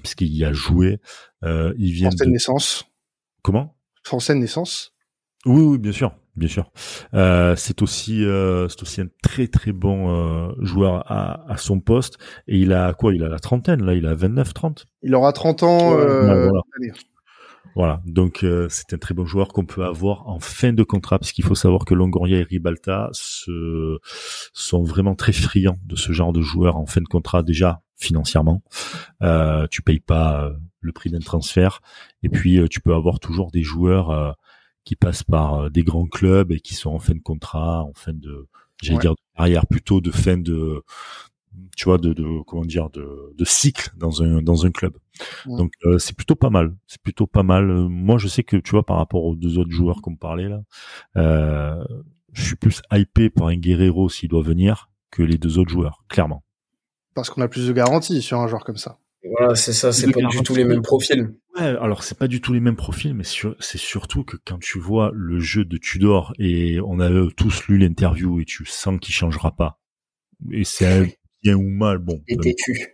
puisqu'il 0.03 0.35
y 0.35 0.45
a 0.45 0.53
joué. 0.53 0.99
Euh, 1.45 1.75
il 1.79 1.93
vient 1.93 2.11
de 2.11 2.25
naissance. 2.25 2.85
Comment? 3.43 3.76
Français 4.07 4.35
de 4.35 4.39
naissance. 4.39 4.93
Oui, 5.47 5.63
oui, 5.63 5.79
bien 5.79 5.91
sûr, 5.91 6.15
bien 6.37 6.47
sûr. 6.47 6.71
Euh, 7.15 7.57
c'est 7.57 7.83
aussi, 7.83 8.25
euh, 8.25 8.69
c'est 8.69 8.81
aussi 8.83 9.01
un 9.01 9.09
très 9.21 9.49
très 9.49 9.73
bon 9.73 10.11
euh, 10.11 10.53
joueur 10.61 11.11
à, 11.11 11.51
à, 11.51 11.57
son 11.57 11.81
poste. 11.81 12.17
Et 12.47 12.57
il 12.57 12.73
a 12.73 12.95
quoi? 12.95 13.13
Il 13.13 13.25
a 13.25 13.29
la 13.29 13.41
trentaine 13.41 13.85
là. 13.85 13.95
Il 13.95 14.07
a 14.07 14.15
29-30. 14.15 14.85
Il 15.03 15.13
aura 15.17 15.33
30 15.33 15.65
ans. 15.65 15.99
Euh, 15.99 16.49
voilà. 16.49 16.63
Voilà, 17.75 18.01
donc 18.07 18.43
euh, 18.43 18.69
c'est 18.71 18.95
un 18.95 18.99
très 18.99 19.13
bon 19.13 19.27
joueur 19.27 19.49
qu'on 19.49 19.67
peut 19.67 19.85
avoir 19.85 20.29
en 20.29 20.39
fin 20.39 20.73
de 20.73 20.83
contrat, 20.83 21.19
parce 21.19 21.33
qu'il 21.33 21.45
faut 21.45 21.55
savoir 21.55 21.85
que 21.85 21.93
Longoria 21.93 22.39
et 22.39 22.43
Ribalta 22.43 23.11
se, 23.13 23.99
sont 24.55 24.83
vraiment 24.83 25.15
très 25.15 25.33
friands 25.33 25.77
de 25.85 25.95
ce 25.95 26.13
genre 26.13 26.33
de 26.33 26.41
joueur 26.41 26.77
en 26.77 26.87
fin 26.87 27.03
de 27.03 27.07
contrat 27.07 27.43
déjà 27.43 27.83
financièrement. 27.97 28.63
Euh, 29.23 29.67
tu 29.71 29.83
payes 29.83 30.01
pas 30.01 30.45
euh, 30.45 30.53
le 30.81 30.93
prix 30.93 31.11
d'un 31.11 31.21
transfert, 31.21 31.81
et 32.23 32.29
puis 32.29 32.59
euh, 32.59 32.69
tu 32.69 32.81
peux 32.81 32.95
avoir 32.95 33.21
toujours 33.21 33.51
des 33.51 33.63
joueurs 33.63 34.37
qui 34.85 34.97
passent 34.97 35.25
par 35.25 35.71
des 35.71 35.83
grands 35.83 36.07
clubs 36.07 36.53
et 36.53 36.61
qui 36.61 36.75
sont 36.75 36.91
en 36.91 36.99
fin 36.99 37.15
de 37.15 37.21
contrat, 37.21 37.83
en 37.83 37.93
fin 37.95 38.13
de, 38.13 38.49
j'allais 38.83 39.01
dire 39.01 39.13
de 39.13 39.37
carrière 39.37 39.67
plutôt 39.67 40.01
de 40.01 40.11
fin 40.11 40.37
de 40.37 40.83
tu 41.77 41.85
vois, 41.87 41.99
de, 41.99 42.13
de 42.13 42.43
comment 42.47 42.65
dire, 42.65 42.91
de, 42.91 43.35
de, 43.37 43.45
cycle 43.45 43.91
dans 43.97 44.23
un 44.23 44.43
dans 44.43 44.67
un 44.67 44.71
club. 44.71 44.97
Donc 45.47 45.73
euh, 45.85 45.99
c'est 45.99 46.17
plutôt 46.17 46.35
pas 46.35 46.51
mal. 46.51 46.75
C'est 46.87 47.01
plutôt 47.01 47.27
pas 47.27 47.43
mal. 47.43 47.67
Moi, 47.67 48.19
je 48.19 48.29
sais 48.29 48.43
que 48.43 48.57
tu 48.57 48.73
vois, 48.73 48.85
par 48.85 48.99
rapport 48.99 49.25
aux 49.25 49.35
deux 49.35 49.59
autres 49.59 49.71
joueurs 49.71 50.03
qu'on 50.03 50.17
parlait 50.17 50.49
là, 50.49 50.63
euh, 51.17 51.85
je 52.33 52.45
suis 52.45 52.57
plus 52.57 52.83
hypé 52.93 53.31
pour 53.31 53.49
un 53.49 53.57
Guerrero 53.57 54.09
s'il 54.09 54.29
doit 54.29 54.43
venir 54.43 54.91
que 55.11 55.23
les 55.23 55.39
deux 55.39 55.59
autres 55.59 55.71
joueurs, 55.71 56.05
clairement. 56.09 56.43
Parce 57.17 57.31
qu'on 57.31 57.41
a 57.41 57.49
plus 57.49 57.67
de 57.67 57.73
garanties 57.73 58.21
sur 58.21 58.39
un 58.39 58.47
joueur 58.47 58.63
comme 58.63 58.77
ça. 58.77 58.99
Voilà, 59.25 59.55
c'est 59.55 59.73
ça. 59.73 59.91
C'est 59.91 60.13
pas 60.13 60.21
du 60.21 60.43
tout 60.43 60.55
les 60.55 60.65
mêmes 60.65 60.83
profils. 60.83 61.35
Ouais, 61.57 61.63
alors 61.63 62.05
c'est 62.05 62.19
pas 62.19 62.29
du 62.29 62.43
tout 62.43 62.53
les 62.53 62.61
mêmes 62.61 62.77
profils, 62.77 63.15
mais 63.15 63.25
c'est 63.25 63.79
surtout 63.79 64.23
que 64.23 64.37
quand 64.45 64.59
tu 64.59 64.79
vois 64.79 65.11
le 65.15 65.41
jeu 65.41 65.65
de 65.65 65.79
Tudor 65.79 66.35
et 66.39 66.79
on 66.81 67.01
a 67.01 67.09
tous 67.35 67.67
lu 67.69 67.79
l'interview 67.79 68.39
et 68.41 68.45
tu 68.45 68.67
sens 68.67 69.01
qu'il 69.01 69.15
changera 69.15 69.57
pas. 69.57 69.81
Et 70.53 70.65
c'est 70.65 71.19
bien 71.43 71.57
ou 71.57 71.69
mal, 71.69 71.99
bon. 71.99 72.23
Il 72.29 72.35
est 72.35 72.43
têtu. 72.43 72.87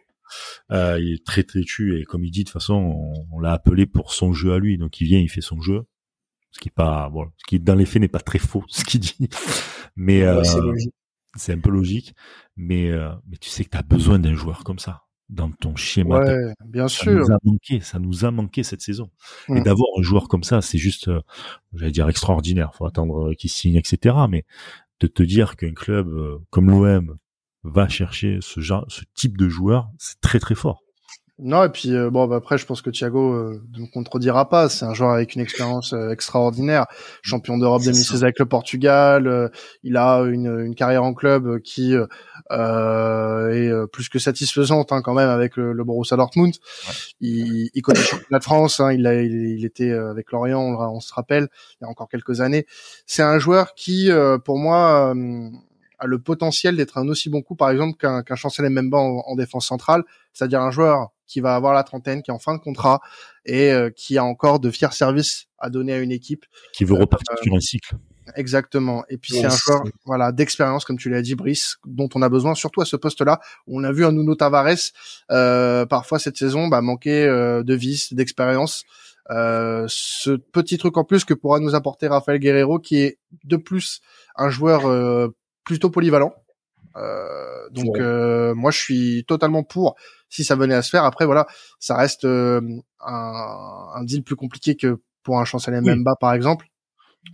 Euh, 0.70 0.98
il 1.00 1.14
est 1.14 1.26
très 1.26 1.42
têtu 1.42 2.00
et 2.00 2.04
comme 2.04 2.24
il 2.24 2.30
dit 2.30 2.44
de 2.44 2.48
toute 2.48 2.54
façon, 2.54 3.24
on, 3.32 3.40
l'a 3.40 3.52
appelé 3.52 3.86
pour 3.86 4.14
son 4.14 4.32
jeu 4.32 4.52
à 4.52 4.58
lui, 4.58 4.78
donc 4.78 5.00
il 5.00 5.06
vient, 5.06 5.18
il 5.18 5.28
fait 5.28 5.42
son 5.42 5.60
jeu, 5.60 5.82
ce 6.52 6.60
qui 6.60 6.68
est 6.68 6.74
pas, 6.74 7.12
ce 7.36 7.44
qui 7.46 7.60
dans 7.60 7.74
les 7.74 7.84
faits 7.84 8.00
n'est 8.00 8.08
pas 8.08 8.20
très 8.20 8.38
faux, 8.38 8.64
ce 8.68 8.84
qu'il 8.84 9.00
dit, 9.00 9.28
mais 9.96 10.22
euh, 10.22 10.42
c'est 11.36 11.52
un 11.52 11.58
peu 11.58 11.70
logique, 11.70 12.14
mais 12.56 12.90
euh, 12.90 13.10
mais 13.28 13.36
tu 13.36 13.48
sais 13.48 13.64
que 13.64 13.70
tu 13.70 13.78
as 13.78 13.82
besoin 13.82 14.18
d'un 14.18 14.34
joueur 14.34 14.64
comme 14.64 14.78
ça 14.78 15.02
dans 15.28 15.50
ton 15.50 15.76
schéma. 15.76 16.18
Ouais, 16.18 16.54
bien 16.66 16.88
ça 16.88 17.04
sûr. 17.04 17.20
Nous 17.20 17.32
a 17.32 17.38
manqué, 17.42 17.80
ça 17.80 17.98
nous 17.98 18.24
a 18.24 18.30
manqué 18.30 18.62
cette 18.62 18.82
saison. 18.82 19.10
Et 19.48 19.60
mm. 19.60 19.62
d'avoir 19.62 19.88
un 19.98 20.02
joueur 20.02 20.28
comme 20.28 20.42
ça, 20.42 20.60
c'est 20.60 20.78
juste, 20.78 21.08
euh, 21.08 21.20
j'allais 21.74 21.92
dire 21.92 22.08
extraordinaire. 22.08 22.74
Faut 22.74 22.86
attendre 22.86 23.32
qu'il 23.34 23.50
signe, 23.50 23.76
etc. 23.76 24.14
Mais 24.28 24.44
de 25.00 25.06
te 25.06 25.22
dire 25.22 25.56
qu'un 25.56 25.72
club 25.72 26.08
comme 26.50 26.70
l'OM 26.70 27.16
va 27.64 27.88
chercher 27.88 28.38
ce 28.40 28.60
genre, 28.60 28.84
ce 28.88 29.02
type 29.14 29.36
de 29.36 29.48
joueur, 29.48 29.88
c'est 29.98 30.20
très 30.20 30.38
très 30.38 30.54
fort. 30.54 30.82
Non, 31.38 31.64
et 31.64 31.70
puis 31.70 31.94
euh, 31.94 32.10
bon, 32.10 32.26
bah, 32.26 32.36
après, 32.36 32.58
je 32.58 32.66
pense 32.66 32.82
que 32.82 32.90
Thiago 32.90 33.32
euh, 33.32 33.62
ne 33.78 33.86
contredira 33.86 34.48
pas. 34.48 34.68
C'est 34.68 34.84
un 34.84 34.92
joueur 34.92 35.10
avec 35.10 35.34
une 35.34 35.40
expérience 35.40 35.92
euh, 35.94 36.10
extraordinaire, 36.10 36.86
champion 37.22 37.56
d'Europe 37.56 37.82
2016 37.82 38.22
avec 38.22 38.38
le 38.38 38.46
Portugal. 38.46 39.26
Euh, 39.26 39.48
il 39.82 39.96
a 39.96 40.18
une, 40.20 40.60
une, 40.60 40.74
carrière 40.74 41.04
en 41.04 41.14
club 41.14 41.60
qui 41.60 41.94
est 41.94 43.86
plus 43.92 44.08
que 44.10 44.18
satisfaisante 44.18 44.92
hein, 44.92 45.00
quand 45.02 45.14
même 45.14 45.30
avec 45.30 45.56
le, 45.56 45.72
le 45.72 45.84
Borussia 45.84 46.16
Dortmund. 46.16 46.54
Il, 47.20 47.70
il, 47.74 47.82
connaît 47.82 48.00
le 48.00 48.04
championnat 48.04 48.38
de 48.38 48.44
France. 48.44 48.78
Hein, 48.80 48.92
il, 48.92 49.06
a, 49.06 49.22
il, 49.22 49.64
était 49.64 49.90
avec 49.90 50.30
Lorient, 50.32 50.60
on, 50.60 50.96
on, 50.96 51.00
se 51.00 51.14
rappelle, 51.14 51.48
il 51.80 51.84
y 51.84 51.86
a 51.86 51.88
encore 51.88 52.08
quelques 52.08 52.40
années. 52.42 52.66
C'est 53.06 53.22
un 53.22 53.38
joueur 53.38 53.74
qui, 53.74 54.10
pour 54.44 54.58
moi 54.58 55.14
a 56.02 56.06
le 56.06 56.18
potentiel 56.18 56.76
d'être 56.76 56.98
un 56.98 57.08
aussi 57.08 57.30
bon 57.30 57.42
coup, 57.42 57.54
par 57.54 57.70
exemple, 57.70 57.96
qu'un 57.96 58.22
qu'un 58.22 58.34
Chancel 58.34 58.68
Mbemba 58.68 58.98
en, 58.98 59.22
en, 59.24 59.36
défense 59.36 59.66
centrale, 59.66 60.02
c'est-à-dire 60.32 60.60
un 60.60 60.72
joueur 60.72 61.10
qui 61.32 61.40
va 61.40 61.54
avoir 61.54 61.72
la 61.72 61.82
trentaine, 61.82 62.22
qui 62.22 62.30
est 62.30 62.34
en 62.34 62.38
fin 62.38 62.54
de 62.54 62.60
contrat 62.60 63.00
et 63.46 63.72
euh, 63.72 63.88
qui 63.90 64.18
a 64.18 64.24
encore 64.24 64.60
de 64.60 64.70
fiers 64.70 64.92
services 64.92 65.46
à 65.58 65.70
donner 65.70 65.94
à 65.94 65.98
une 65.98 66.12
équipe. 66.12 66.44
Qui 66.74 66.84
veut 66.84 66.94
repartir 66.94 67.34
sur 67.42 67.54
un 67.54 67.60
cycle. 67.60 67.94
Exactement. 68.36 69.02
Et 69.08 69.16
puis 69.16 69.32
c'est 69.32 69.46
un 69.46 69.56
joueur, 69.56 69.82
voilà, 70.04 70.30
d'expérience, 70.30 70.84
comme 70.84 70.98
tu 70.98 71.08
l'as 71.08 71.22
dit, 71.22 71.34
Brice, 71.34 71.76
dont 71.86 72.08
on 72.14 72.22
a 72.22 72.28
besoin, 72.28 72.54
surtout 72.54 72.82
à 72.82 72.84
ce 72.84 72.96
poste-là. 72.96 73.40
On 73.66 73.82
a 73.82 73.92
vu 73.92 74.04
un 74.04 74.12
Nuno 74.12 74.34
Tavares 74.34 74.92
euh, 75.30 75.86
parfois 75.86 76.18
cette 76.18 76.36
saison 76.36 76.68
bah, 76.68 76.82
manquer 76.82 77.24
euh, 77.24 77.62
de 77.62 77.74
vis, 77.74 78.12
d'expérience. 78.12 78.84
Euh, 79.30 79.86
ce 79.88 80.32
petit 80.32 80.78
truc 80.78 80.96
en 80.98 81.04
plus 81.04 81.24
que 81.24 81.34
pourra 81.34 81.60
nous 81.60 81.74
apporter 81.74 82.08
Rafael 82.08 82.38
Guerrero, 82.38 82.78
qui 82.78 82.98
est 82.98 83.18
de 83.44 83.56
plus 83.56 84.00
un 84.36 84.50
joueur 84.50 84.86
euh, 84.86 85.28
plutôt 85.64 85.90
polyvalent. 85.90 86.34
Euh, 86.96 87.68
donc 87.70 87.98
euh, 87.98 88.54
moi 88.54 88.70
je 88.70 88.78
suis 88.78 89.24
totalement 89.26 89.62
pour 89.62 89.96
si 90.32 90.44
ça 90.44 90.56
venait 90.56 90.74
à 90.74 90.82
se 90.82 90.90
faire. 90.90 91.04
Après 91.04 91.26
voilà, 91.26 91.46
ça 91.78 91.94
reste 91.94 92.24
euh, 92.24 92.60
un, 93.00 93.88
un, 93.94 94.04
deal 94.04 94.24
plus 94.24 94.34
compliqué 94.34 94.76
que 94.76 95.00
pour 95.22 95.38
un 95.38 95.44
chancelier 95.44 95.78
oui. 95.78 95.90
Mbemba 95.90 96.16
par 96.18 96.32
exemple, 96.32 96.66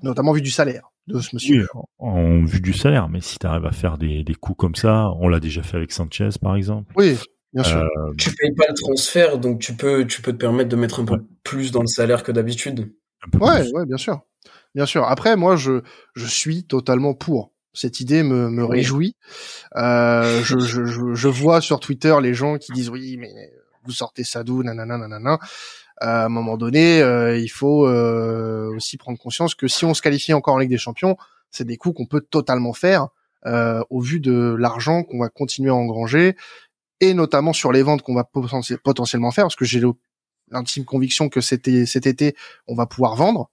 notamment 0.02 0.32
vu 0.32 0.42
du 0.42 0.50
salaire 0.50 0.90
de 1.06 1.20
ce 1.20 1.34
monsieur. 1.34 1.66
Oui, 1.74 1.80
en, 1.98 2.44
vue 2.44 2.60
du 2.60 2.72
salaire, 2.72 3.08
mais 3.08 3.20
si 3.20 3.38
tu 3.38 3.46
arrives 3.46 3.66
à 3.66 3.70
faire 3.70 3.96
des, 3.98 4.24
des 4.24 4.34
coups 4.34 4.58
comme 4.58 4.74
ça, 4.74 5.10
on 5.20 5.28
l'a 5.28 5.40
déjà 5.40 5.62
fait 5.62 5.76
avec 5.76 5.92
Sanchez 5.92 6.30
par 6.42 6.56
exemple. 6.56 6.92
Oui, 6.96 7.16
bien 7.52 7.62
sûr. 7.62 7.78
Euh... 7.78 8.14
Tu 8.18 8.34
payes 8.34 8.54
pas 8.54 8.66
le 8.68 8.74
transfert, 8.74 9.38
donc 9.38 9.60
tu 9.60 9.74
peux 9.74 10.04
tu 10.04 10.20
peux 10.20 10.32
te 10.32 10.38
permettre 10.38 10.68
de 10.68 10.76
mettre 10.76 11.00
un 11.00 11.04
peu 11.04 11.24
plus 11.44 11.70
dans 11.70 11.82
le 11.82 11.86
salaire 11.86 12.24
que 12.24 12.32
d'habitude. 12.32 12.92
Ouais, 13.40 13.62
plus. 13.62 13.72
ouais, 13.72 13.86
bien 13.86 13.96
sûr. 13.96 14.20
Bien 14.74 14.86
sûr. 14.86 15.04
Après, 15.04 15.36
moi, 15.36 15.56
je, 15.56 15.82
je 16.14 16.26
suis 16.26 16.64
totalement 16.64 17.14
pour 17.14 17.52
cette 17.78 18.00
idée 18.00 18.22
me, 18.22 18.50
me 18.50 18.64
réjouit. 18.64 19.16
Euh, 19.76 20.40
je, 20.44 20.58
je, 20.58 21.14
je, 21.14 21.28
vois 21.28 21.60
sur 21.60 21.80
Twitter 21.80 22.14
les 22.20 22.34
gens 22.34 22.58
qui 22.58 22.72
disent 22.72 22.90
oui, 22.90 23.16
mais 23.18 23.32
vous 23.84 23.92
sortez 23.92 24.24
ça 24.24 24.44
d'où, 24.44 24.62
nanana, 24.62 24.98
nanana. 24.98 25.38
Euh, 26.02 26.06
à 26.06 26.24
un 26.26 26.28
moment 26.28 26.56
donné, 26.56 27.02
euh, 27.02 27.38
il 27.38 27.48
faut 27.48 27.86
euh, 27.86 28.72
aussi 28.76 28.96
prendre 28.96 29.18
conscience 29.18 29.54
que 29.54 29.66
si 29.66 29.84
on 29.84 29.94
se 29.94 30.02
qualifie 30.02 30.32
encore 30.32 30.54
en 30.54 30.58
Ligue 30.58 30.70
des 30.70 30.78
Champions, 30.78 31.16
c'est 31.50 31.64
des 31.64 31.76
coups 31.76 31.96
qu'on 31.96 32.06
peut 32.06 32.20
totalement 32.20 32.72
faire 32.72 33.08
euh, 33.46 33.82
au 33.90 34.00
vu 34.00 34.20
de 34.20 34.54
l'argent 34.58 35.02
qu'on 35.02 35.18
va 35.18 35.28
continuer 35.28 35.70
à 35.70 35.74
engranger 35.74 36.36
et 37.00 37.14
notamment 37.14 37.52
sur 37.52 37.72
les 37.72 37.82
ventes 37.82 38.02
qu'on 38.02 38.14
va 38.14 38.24
potentiellement 38.24 39.30
faire, 39.30 39.44
parce 39.44 39.56
que 39.56 39.64
j'ai 39.64 39.80
l'intime 40.50 40.84
conviction 40.84 41.28
que 41.28 41.40
cet 41.40 41.68
été, 41.68 42.34
on 42.66 42.74
va 42.74 42.86
pouvoir 42.86 43.14
vendre. 43.14 43.50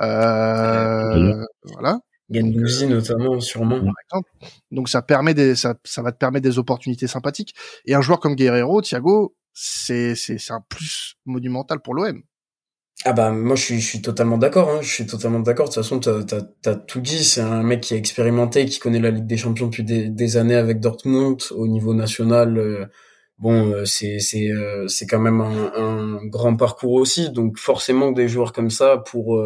Euh, 0.00 1.44
voilà. 1.64 2.00
Gendouzi 2.32 2.86
notamment, 2.86 3.40
sûrement. 3.40 3.80
Par 3.80 3.94
exemple. 4.04 4.30
Donc 4.70 4.88
ça 4.88 5.02
permet 5.02 5.34
des, 5.34 5.54
ça, 5.54 5.74
ça 5.84 6.02
va 6.02 6.12
te 6.12 6.18
permettre 6.18 6.44
des 6.44 6.58
opportunités 6.58 7.06
sympathiques. 7.06 7.54
Et 7.86 7.94
un 7.94 8.00
joueur 8.00 8.20
comme 8.20 8.34
Guerrero, 8.34 8.80
Thiago, 8.82 9.34
c'est, 9.52 10.14
c'est, 10.14 10.38
c'est 10.38 10.52
un 10.52 10.64
plus 10.68 11.16
monumental 11.26 11.80
pour 11.80 11.94
l'OM. 11.94 12.22
Ah 13.04 13.12
bah 13.12 13.32
moi 13.32 13.56
je 13.56 13.62
suis, 13.62 13.80
je 13.80 13.86
suis 13.86 14.02
totalement 14.02 14.38
d'accord, 14.38 14.70
hein. 14.70 14.78
je 14.80 14.88
suis 14.88 15.06
totalement 15.06 15.40
d'accord. 15.40 15.68
De 15.68 15.74
toute 15.74 15.82
façon, 15.82 15.98
t'as, 15.98 16.22
t'as, 16.22 16.42
t'as 16.62 16.76
tout 16.76 17.00
dit. 17.00 17.24
C'est 17.24 17.40
un 17.40 17.62
mec 17.62 17.80
qui 17.80 17.94
a 17.94 17.96
expérimenté, 17.96 18.64
qui 18.66 18.78
connaît 18.78 19.00
la 19.00 19.10
Ligue 19.10 19.26
des 19.26 19.36
Champions 19.36 19.66
depuis 19.66 19.82
des, 19.82 20.08
des 20.08 20.36
années 20.36 20.54
avec 20.54 20.78
Dortmund 20.78 21.40
au 21.50 21.66
niveau 21.66 21.94
national. 21.94 22.58
Euh, 22.58 22.86
bon, 23.38 23.72
euh, 23.72 23.84
c'est 23.86 24.20
c'est 24.20 24.52
euh, 24.52 24.86
c'est 24.86 25.06
quand 25.06 25.18
même 25.18 25.40
un, 25.40 25.72
un, 25.74 26.26
grand 26.26 26.56
parcours 26.56 26.92
aussi. 26.92 27.30
Donc 27.30 27.58
forcément 27.58 28.12
des 28.12 28.28
joueurs 28.28 28.52
comme 28.52 28.70
ça 28.70 28.98
pour 28.98 29.42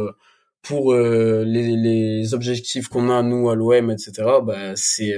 pour 0.67 0.95
les, 0.95 1.77
les, 1.77 2.35
objectifs 2.35 2.89
qu'on 2.89 3.11
a 3.11 3.23
nous 3.23 3.49
à 3.51 3.55
l'OM, 3.55 3.91
etc. 3.91 4.13
Bah 4.43 4.75
c'est 4.77 5.15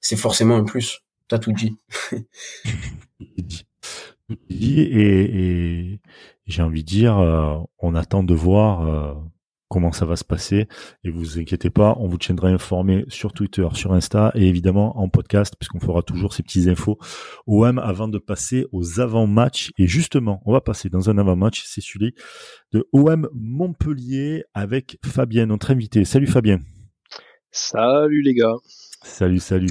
c'est 0.00 0.16
forcément 0.16 0.56
un 0.56 0.64
plus. 0.64 1.00
T'as 1.28 1.38
tout 1.38 1.52
dit. 1.52 1.76
tout 4.28 4.36
dit 4.48 4.80
et, 4.80 5.90
et 5.92 6.00
j'ai 6.46 6.62
envie 6.62 6.82
de 6.82 6.88
dire, 6.88 7.16
on 7.78 7.94
attend 7.94 8.22
de 8.22 8.34
voir 8.34 9.22
comment 9.74 9.90
ça 9.90 10.06
va 10.06 10.14
se 10.14 10.22
passer. 10.22 10.68
Et 11.02 11.10
vous 11.10 11.40
inquiétez 11.40 11.68
pas, 11.68 11.96
on 11.98 12.06
vous 12.06 12.16
tiendra 12.16 12.46
informé 12.46 13.04
sur 13.08 13.32
Twitter, 13.32 13.66
sur 13.72 13.92
Insta 13.92 14.30
et 14.36 14.46
évidemment 14.46 14.96
en 15.00 15.08
podcast, 15.08 15.56
puisqu'on 15.58 15.80
fera 15.80 16.00
toujours 16.02 16.32
ces 16.32 16.44
petites 16.44 16.68
infos 16.68 16.96
OM 17.48 17.80
avant 17.80 18.06
de 18.06 18.18
passer 18.18 18.66
aux 18.70 19.00
avant-matchs. 19.00 19.72
Et 19.76 19.88
justement, 19.88 20.40
on 20.46 20.52
va 20.52 20.60
passer 20.60 20.90
dans 20.90 21.10
un 21.10 21.18
avant-match, 21.18 21.64
c'est 21.66 21.80
celui 21.80 22.14
de 22.70 22.86
OM 22.92 23.28
Montpellier 23.34 24.44
avec 24.54 24.96
Fabien, 25.04 25.46
notre 25.46 25.72
invité. 25.72 26.04
Salut 26.04 26.28
Fabien. 26.28 26.60
Salut 27.50 28.22
les 28.22 28.34
gars. 28.34 28.54
Salut, 29.02 29.40
salut. 29.40 29.70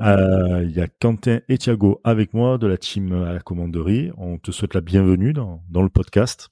Euh, 0.00 0.62
il 0.64 0.70
y 0.70 0.80
a 0.80 0.88
Quentin 0.88 1.40
et 1.50 1.58
Thiago 1.58 2.00
avec 2.02 2.32
moi 2.32 2.56
de 2.56 2.66
la 2.66 2.78
team 2.78 3.12
à 3.12 3.34
la 3.34 3.40
commanderie. 3.40 4.10
On 4.16 4.38
te 4.38 4.52
souhaite 4.52 4.72
la 4.72 4.80
bienvenue 4.80 5.34
dans, 5.34 5.62
dans 5.68 5.82
le 5.82 5.90
podcast. 5.90 6.48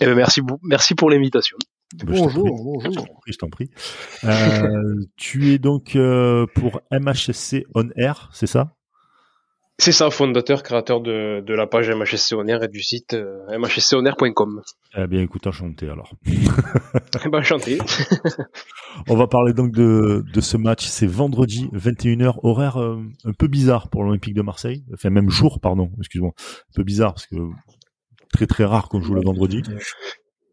Eh 0.00 0.04
ben 0.04 0.14
merci, 0.14 0.42
merci 0.62 0.94
pour 0.94 1.08
l'invitation. 1.08 1.56
Bonjour, 1.94 2.44
bonjour. 2.44 3.06
Je 3.26 3.36
t'en 3.38 3.48
prie. 3.48 3.70
Euh, 4.24 4.94
tu 5.16 5.52
es 5.52 5.58
donc 5.58 5.96
euh, 5.96 6.46
pour 6.54 6.82
MHSC 6.92 7.64
On 7.74 7.88
Air, 7.96 8.28
c'est 8.32 8.46
ça? 8.46 8.74
C'est 9.80 9.92
ça, 9.92 10.10
fondateur, 10.10 10.64
créateur 10.64 11.00
de, 11.00 11.40
de, 11.40 11.54
la 11.54 11.68
page 11.68 11.88
MHSC 11.88 12.34
On 12.34 12.46
Air 12.48 12.64
et 12.64 12.68
du 12.68 12.82
site 12.82 13.14
euh, 13.14 13.58
mhsconair.com. 13.58 14.60
Eh 14.96 15.06
bien, 15.06 15.22
écoute, 15.22 15.46
enchanté 15.46 15.88
alors. 15.88 16.12
eh 16.26 17.28
ben, 17.28 17.38
enchanté. 17.38 17.78
On 19.08 19.14
va 19.14 19.28
parler 19.28 19.52
donc 19.52 19.70
de, 19.70 20.24
de 20.34 20.40
ce 20.40 20.56
match. 20.56 20.84
C'est 20.84 21.06
vendredi, 21.06 21.70
21h, 21.72 22.40
horaire 22.42 22.82
euh, 22.82 23.00
un 23.24 23.32
peu 23.32 23.46
bizarre 23.46 23.88
pour 23.88 24.02
l'Olympique 24.02 24.34
de 24.34 24.42
Marseille. 24.42 24.84
Enfin, 24.92 25.10
même 25.10 25.30
jour, 25.30 25.60
pardon, 25.60 25.90
excuse-moi. 26.00 26.32
Un 26.36 26.74
peu 26.74 26.82
bizarre 26.82 27.14
parce 27.14 27.26
que 27.26 27.36
très 28.32 28.48
très 28.48 28.64
rare 28.64 28.88
qu'on 28.88 29.00
joue 29.00 29.14
le 29.14 29.22
vendredi. 29.22 29.62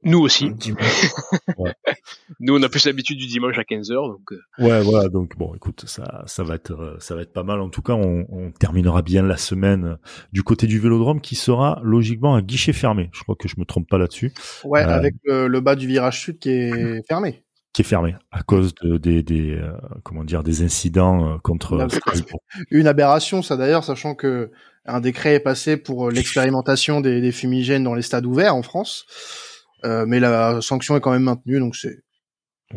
Nous 0.06 0.20
aussi. 0.20 0.52
Nous, 2.40 2.56
on 2.56 2.62
a 2.62 2.70
plus 2.70 2.86
l'habitude 2.86 3.18
du 3.18 3.26
dimanche 3.26 3.58
à 3.58 3.64
15h. 3.64 3.94
Donc... 3.94 4.32
Euh. 4.32 4.40
Ouais, 4.60 4.82
voilà. 4.82 5.10
Donc, 5.10 5.36
bon, 5.36 5.54
écoute, 5.56 5.84
ça, 5.88 6.24
ça, 6.28 6.44
va 6.44 6.56
être, 6.56 6.72
euh, 6.72 6.96
ça 7.00 7.16
va 7.16 7.24
être 7.24 7.34
pas 7.34 7.42
mal. 7.42 7.60
En 7.60 7.70
tout 7.70 7.82
cas, 7.82 7.94
on, 7.94 8.28
on 8.30 8.52
terminera 8.52 9.02
bien 9.02 9.24
la 9.24 9.38
semaine 9.38 9.98
du 10.32 10.44
côté 10.44 10.68
du 10.68 10.80
vélodrome 10.80 11.22
qui 11.22 11.34
sera 11.36 11.82
logiquement 11.84 12.36
un 12.36 12.44
guichet 12.44 12.72
fermé. 12.72 13.10
Je 13.14 13.24
crois 13.24 13.36
que 13.36 13.48
je 13.48 13.56
me 13.58 13.66
trompe 13.66 13.90
pas 13.90 13.98
là-dessus. 13.98 14.32
Ouais, 14.64 14.84
euh, 14.84 14.90
avec 14.90 15.16
le, 15.26 15.60
bas 15.60 15.76
du 15.76 15.88
virage 15.88 16.22
sud 16.22 16.38
qui 16.38 16.52
est 16.52 17.08
fermé. 17.08 17.42
Qui 17.74 17.82
est 17.82 17.86
fermé 17.86 18.16
à 18.32 18.44
cause 18.44 18.76
de, 18.76 18.98
des, 18.98 19.24
des 19.24 19.60
comment 20.04 20.24
dire, 20.24 20.44
des 20.44 20.62
incidents 20.62 21.40
contre. 21.40 21.88
Une 22.70 22.88
aberration, 22.88 23.42
ça 23.42 23.58
d'ailleurs, 23.58 23.84
sachant 23.84 24.14
que 24.14 24.52
un 24.86 25.02
décret 25.02 25.34
est 25.34 25.40
passé 25.40 25.78
pour 25.78 26.12
l'expérimentation 26.12 27.02
des, 27.02 27.20
des 27.20 27.32
fumigènes 27.32 27.84
dans 27.84 27.96
les 27.96 28.04
stades 28.04 28.28
ouverts 28.28 28.56
en 28.56 28.62
France. 28.62 29.08
Euh, 29.84 30.06
mais 30.08 30.20
la 30.20 30.62
sanction 30.62 30.96
est 30.96 31.02
quand 31.02 31.12
même 31.12 31.24
maintenue, 31.24 31.60
donc 31.60 31.76
c'est 31.76 32.00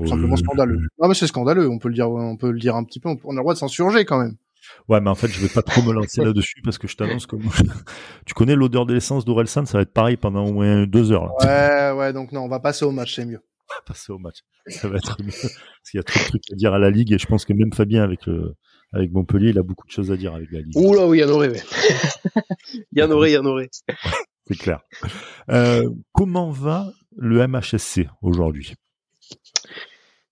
simplement 0.06 0.36
scandaleux. 0.36 0.80
Non, 1.00 1.08
mais 1.08 1.14
c'est 1.14 1.26
scandaleux. 1.26 1.68
On 1.68 1.78
peut 1.78 1.88
le 1.88 1.94
dire, 1.94 2.10
on 2.10 2.36
peut 2.36 2.50
le 2.50 2.58
dire 2.58 2.76
un 2.76 2.84
petit 2.84 3.00
peu. 3.00 3.08
On 3.24 3.30
a 3.30 3.34
le 3.34 3.40
droit 3.40 3.54
de 3.54 3.58
s'insurger 3.58 4.04
quand 4.04 4.18
même. 4.18 4.36
Ouais, 4.88 5.00
mais 5.00 5.10
en 5.10 5.14
fait, 5.14 5.28
je 5.28 5.40
vais 5.40 5.48
pas 5.48 5.62
trop 5.62 5.82
me 5.82 5.92
lancer 5.92 6.22
là-dessus 6.22 6.60
parce 6.62 6.78
que 6.78 6.88
je 6.88 6.96
t'annonce 6.96 7.26
que 7.26 7.36
tu 8.26 8.34
connais 8.34 8.54
l'odeur 8.54 8.86
de 8.86 8.94
l'essence 8.94 9.24
d'Orelsan, 9.24 9.66
ça 9.66 9.78
va 9.78 9.82
être 9.82 9.92
pareil 9.92 10.16
pendant 10.16 10.44
au 10.44 10.52
moins 10.52 10.86
deux 10.86 11.12
heures. 11.12 11.32
Ouais, 11.42 11.92
ouais, 11.96 12.12
donc 12.12 12.32
non, 12.32 12.42
on 12.42 12.48
va 12.48 12.60
passer 12.60 12.84
au 12.84 12.90
match, 12.90 13.14
c'est 13.14 13.24
mieux. 13.24 13.40
On 13.70 13.74
va 13.74 13.82
passer 13.86 14.12
au 14.12 14.18
match. 14.18 14.38
Ça 14.66 14.88
va 14.88 14.96
être 14.96 15.16
mieux. 15.22 15.30
Parce 15.30 15.90
qu'il 15.90 15.98
y 15.98 16.00
a 16.00 16.02
trop 16.02 16.18
de 16.18 16.24
trucs 16.24 16.52
à 16.52 16.56
dire 16.56 16.74
à 16.74 16.78
la 16.78 16.90
Ligue 16.90 17.12
et 17.12 17.18
je 17.18 17.26
pense 17.26 17.44
que 17.44 17.52
même 17.52 17.72
Fabien 17.72 18.02
avec 18.02 18.26
le, 18.26 18.54
avec 18.92 19.12
Montpellier, 19.12 19.50
il 19.50 19.58
a 19.58 19.62
beaucoup 19.62 19.86
de 19.86 19.92
choses 19.92 20.10
à 20.10 20.16
dire 20.16 20.34
avec 20.34 20.50
la 20.50 20.60
Ligue. 20.60 20.76
Oula, 20.76 21.06
oui, 21.06 21.18
il 21.18 21.20
y 21.20 21.24
en 21.24 21.30
aurait. 21.30 21.52
il 22.92 22.98
y 22.98 23.02
en 23.02 23.10
aurait, 23.10 23.30
il 23.30 23.34
y 23.34 23.38
en 23.38 23.44
aurait. 23.44 23.70
C'est 24.48 24.56
clair. 24.56 24.80
Euh, 25.50 25.88
comment 26.12 26.50
va 26.50 26.90
le 27.16 27.46
MHSC 27.46 28.08
aujourd'hui? 28.22 28.74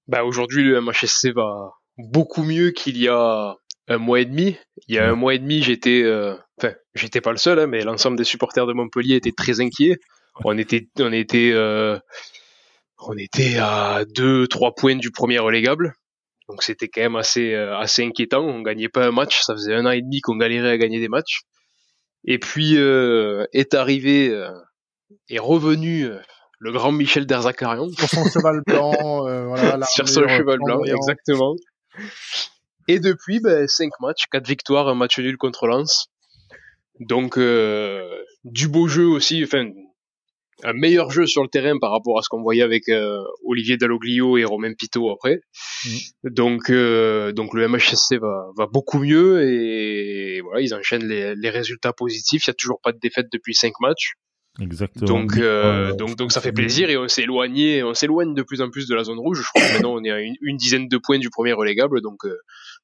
Bah 0.08 0.24
Aujourd'hui, 0.24 0.62
le 0.62 0.80
MHSC 0.80 1.32
va 1.34 1.72
beaucoup 1.98 2.42
mieux 2.42 2.70
qu'il 2.70 2.96
y 2.96 3.08
a 3.08 3.56
un 3.88 3.98
mois 3.98 4.20
et 4.20 4.24
demi. 4.24 4.56
Il 4.88 4.94
y 4.94 4.98
a 4.98 5.08
un 5.08 5.14
mois 5.14 5.34
et 5.34 5.38
demi, 5.38 5.62
j'étais, 5.62 6.02
euh, 6.02 6.34
enfin, 6.58 6.74
j'étais 6.94 7.20
pas 7.20 7.32
le 7.32 7.38
seul, 7.38 7.58
hein, 7.58 7.66
mais 7.66 7.82
l'ensemble 7.82 8.16
des 8.16 8.24
supporters 8.24 8.66
de 8.66 8.72
Montpellier 8.72 9.16
étaient 9.16 9.32
très 9.32 9.60
inquiets. 9.60 9.96
On 10.44 10.56
était, 10.58 10.86
on 10.98 11.12
était, 11.12 11.52
euh, 11.52 11.98
on 12.98 13.16
était 13.16 13.56
à 13.58 14.04
deux, 14.14 14.46
trois 14.48 14.74
points 14.74 14.96
du 14.96 15.10
premier 15.10 15.38
relégable. 15.38 15.94
Donc 16.48 16.62
c'était 16.62 16.88
quand 16.88 17.00
même 17.00 17.16
assez, 17.16 17.54
assez 17.54 18.04
inquiétant. 18.04 18.44
On 18.44 18.62
gagnait 18.62 18.88
pas 18.88 19.06
un 19.06 19.12
match. 19.12 19.40
Ça 19.40 19.54
faisait 19.54 19.74
un 19.74 19.86
an 19.86 19.90
et 19.90 20.02
demi 20.02 20.20
qu'on 20.20 20.36
galérait 20.36 20.70
à 20.70 20.78
gagner 20.78 21.00
des 21.00 21.08
matchs. 21.08 21.40
Et 22.26 22.38
puis 22.38 22.76
est 22.76 23.74
arrivé, 23.74 24.28
est 25.28 25.38
revenu 25.38 26.10
le 26.58 26.72
grand 26.72 26.92
Michel 26.92 27.26
Derzakarian. 27.26 27.88
Sur 27.90 28.08
son 28.08 28.24
cheval 28.28 28.62
blanc, 28.66 29.26
euh, 29.26 29.46
voilà, 29.46 29.84
Sur 29.86 30.08
son 30.08 30.26
cheval 30.28 30.58
blanc, 30.62 30.82
exactement. 30.84 31.54
Et 32.88 33.00
depuis, 33.00 33.40
ben, 33.40 33.66
5 33.66 33.90
matchs, 34.00 34.24
4 34.30 34.46
victoires, 34.46 34.88
un 34.88 34.94
match 34.94 35.18
nul 35.18 35.36
contre 35.36 35.66
Lens. 35.66 36.08
Donc, 37.00 37.36
euh, 37.36 38.08
du 38.44 38.68
beau 38.68 38.88
jeu 38.88 39.06
aussi, 39.06 39.42
enfin, 39.44 39.70
un 40.64 40.72
meilleur 40.72 41.10
jeu 41.10 41.26
sur 41.26 41.42
le 41.42 41.48
terrain 41.48 41.78
par 41.78 41.90
rapport 41.90 42.18
à 42.18 42.22
ce 42.22 42.28
qu'on 42.28 42.42
voyait 42.42 42.62
avec 42.62 42.88
euh, 42.88 43.18
Olivier 43.44 43.76
Dalloglio 43.76 44.38
et 44.38 44.44
Romain 44.44 44.72
Pito 44.72 45.10
après. 45.10 45.40
Mm. 45.84 46.30
Donc, 46.30 46.70
euh, 46.70 47.32
donc 47.32 47.54
le 47.54 47.68
MHSC 47.68 48.14
va, 48.18 48.48
va 48.56 48.66
beaucoup 48.66 48.98
mieux 48.98 49.42
et 49.42 50.40
voilà, 50.40 50.60
ils 50.60 50.74
enchaînent 50.74 51.06
les, 51.06 51.34
les 51.34 51.50
résultats 51.50 51.92
positifs. 51.92 52.46
Il 52.46 52.50
n'y 52.50 52.52
a 52.52 52.54
toujours 52.54 52.80
pas 52.82 52.92
de 52.92 52.98
défaite 52.98 53.26
depuis 53.32 53.54
5 53.54 53.72
matchs. 53.80 54.14
Exactement. 54.60 55.06
Donc, 55.06 55.36
euh, 55.36 55.94
donc, 55.94 56.16
donc 56.16 56.32
ça 56.32 56.40
fait 56.40 56.52
plaisir 56.52 56.88
et 56.88 56.96
on 56.96 57.08
s'éloigne, 57.08 57.84
on 57.84 57.94
s'éloigne 57.94 58.34
de 58.34 58.42
plus 58.42 58.62
en 58.62 58.70
plus 58.70 58.88
de 58.88 58.94
la 58.94 59.04
zone 59.04 59.18
rouge. 59.18 59.42
Je 59.42 59.48
crois 59.48 59.68
que 59.68 59.72
maintenant 59.74 59.94
on 59.94 60.02
est 60.02 60.10
à 60.10 60.20
une, 60.20 60.56
dizaine 60.56 60.88
de 60.88 60.98
points 60.98 61.18
du 61.18 61.28
premier 61.28 61.52
relégable. 61.52 62.00
Donc, 62.00 62.24
euh, 62.24 62.36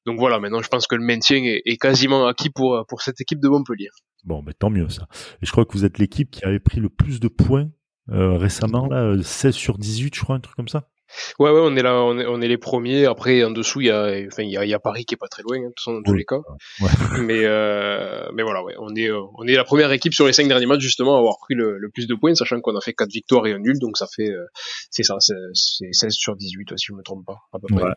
donc 0.05 0.19
voilà. 0.19 0.39
Maintenant, 0.39 0.61
je 0.61 0.67
pense 0.67 0.85
que 0.85 0.95
le 0.95 1.03
maintien 1.03 1.41
est, 1.43 1.77
quasiment 1.77 2.27
acquis 2.27 2.49
pour 2.49 2.85
pour 2.87 3.01
cette 3.01 3.19
équipe 3.21 3.39
de 3.39 3.47
Montpellier. 3.49 3.89
Bon, 4.23 4.41
mais 4.45 4.53
tant 4.53 4.69
mieux 4.69 4.89
ça. 4.89 5.07
Et 5.41 5.45
je 5.45 5.51
crois 5.51 5.65
que 5.65 5.73
vous 5.73 5.85
êtes 5.85 5.97
l'équipe 5.97 6.29
qui 6.29 6.45
avait 6.45 6.59
pris 6.59 6.79
le 6.79 6.89
plus 6.89 7.19
de 7.19 7.27
points 7.27 7.69
euh, 8.09 8.37
récemment 8.37 8.87
là, 8.87 9.15
16 9.21 9.55
sur 9.55 9.77
18, 9.77 10.15
je 10.15 10.21
crois, 10.21 10.35
un 10.35 10.39
truc 10.39 10.55
comme 10.55 10.67
ça. 10.67 10.89
Ouais, 11.39 11.51
ouais, 11.51 11.61
on 11.61 11.75
est 11.75 11.81
là, 11.81 12.01
on 12.03 12.17
est, 12.17 12.25
on 12.25 12.41
est 12.41 12.47
les 12.47 12.57
premiers. 12.57 13.05
Après, 13.05 13.43
en 13.43 13.51
dessous, 13.51 13.81
il 13.81 13.87
y 13.87 13.91
a, 13.91 14.05
enfin, 14.27 14.43
il 14.43 14.49
y 14.49 14.57
a, 14.57 14.65
y 14.65 14.73
a, 14.73 14.79
Paris 14.79 15.05
qui 15.05 15.13
est 15.13 15.17
pas 15.17 15.27
très 15.27 15.43
loin, 15.43 15.57
hein, 15.57 15.71
dans 15.87 16.01
tous 16.01 16.13
les 16.13 16.25
cas. 16.25 16.39
Ouais. 16.81 16.89
Mais, 17.21 17.45
euh, 17.45 18.29
mais 18.33 18.43
voilà, 18.43 18.63
ouais, 18.63 18.75
on 18.79 18.95
est, 18.95 19.09
on 19.11 19.45
est 19.45 19.55
la 19.55 19.63
première 19.63 19.91
équipe 19.91 20.13
sur 20.13 20.25
les 20.25 20.33
cinq 20.33 20.47
derniers 20.47 20.65
matchs 20.65 20.81
justement 20.81 21.15
à 21.15 21.19
avoir 21.19 21.37
pris 21.39 21.53
le, 21.53 21.77
le 21.77 21.89
plus 21.89 22.07
de 22.07 22.15
points, 22.15 22.35
sachant 22.35 22.59
qu'on 22.61 22.75
a 22.75 22.81
fait 22.81 22.93
quatre 22.93 23.11
victoires 23.11 23.45
et 23.47 23.53
un 23.53 23.59
nul, 23.59 23.77
donc 23.79 23.97
ça 23.97 24.07
fait, 24.13 24.29
euh, 24.29 24.45
c'est 24.89 25.03
ça, 25.03 25.15
c'est 25.19 25.91
16 25.91 26.11
sur 26.11 26.35
18, 26.35 26.77
si 26.77 26.85
je 26.89 26.93
me 26.93 27.03
trompe 27.03 27.25
pas, 27.25 27.37
à 27.53 27.59
peu 27.59 27.67
près. 27.73 27.91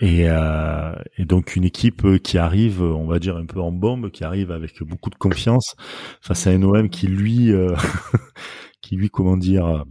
Et, 0.00 0.28
euh, 0.28 0.94
et, 1.16 1.24
donc 1.24 1.54
une 1.54 1.64
équipe 1.64 2.18
qui 2.22 2.38
arrive, 2.38 2.82
on 2.82 3.06
va 3.06 3.18
dire 3.18 3.36
un 3.36 3.46
peu 3.46 3.60
en 3.60 3.70
bombe, 3.70 4.10
qui 4.10 4.24
arrive 4.24 4.50
avec 4.50 4.82
beaucoup 4.82 5.10
de 5.10 5.14
confiance 5.14 5.76
face 6.20 6.46
à 6.46 6.50
un 6.50 6.62
OM 6.62 6.88
qui 6.88 7.06
lui, 7.06 7.52
euh, 7.52 7.74
qui 8.80 8.96
lui, 8.96 9.10
comment 9.10 9.36
dire, 9.36 9.84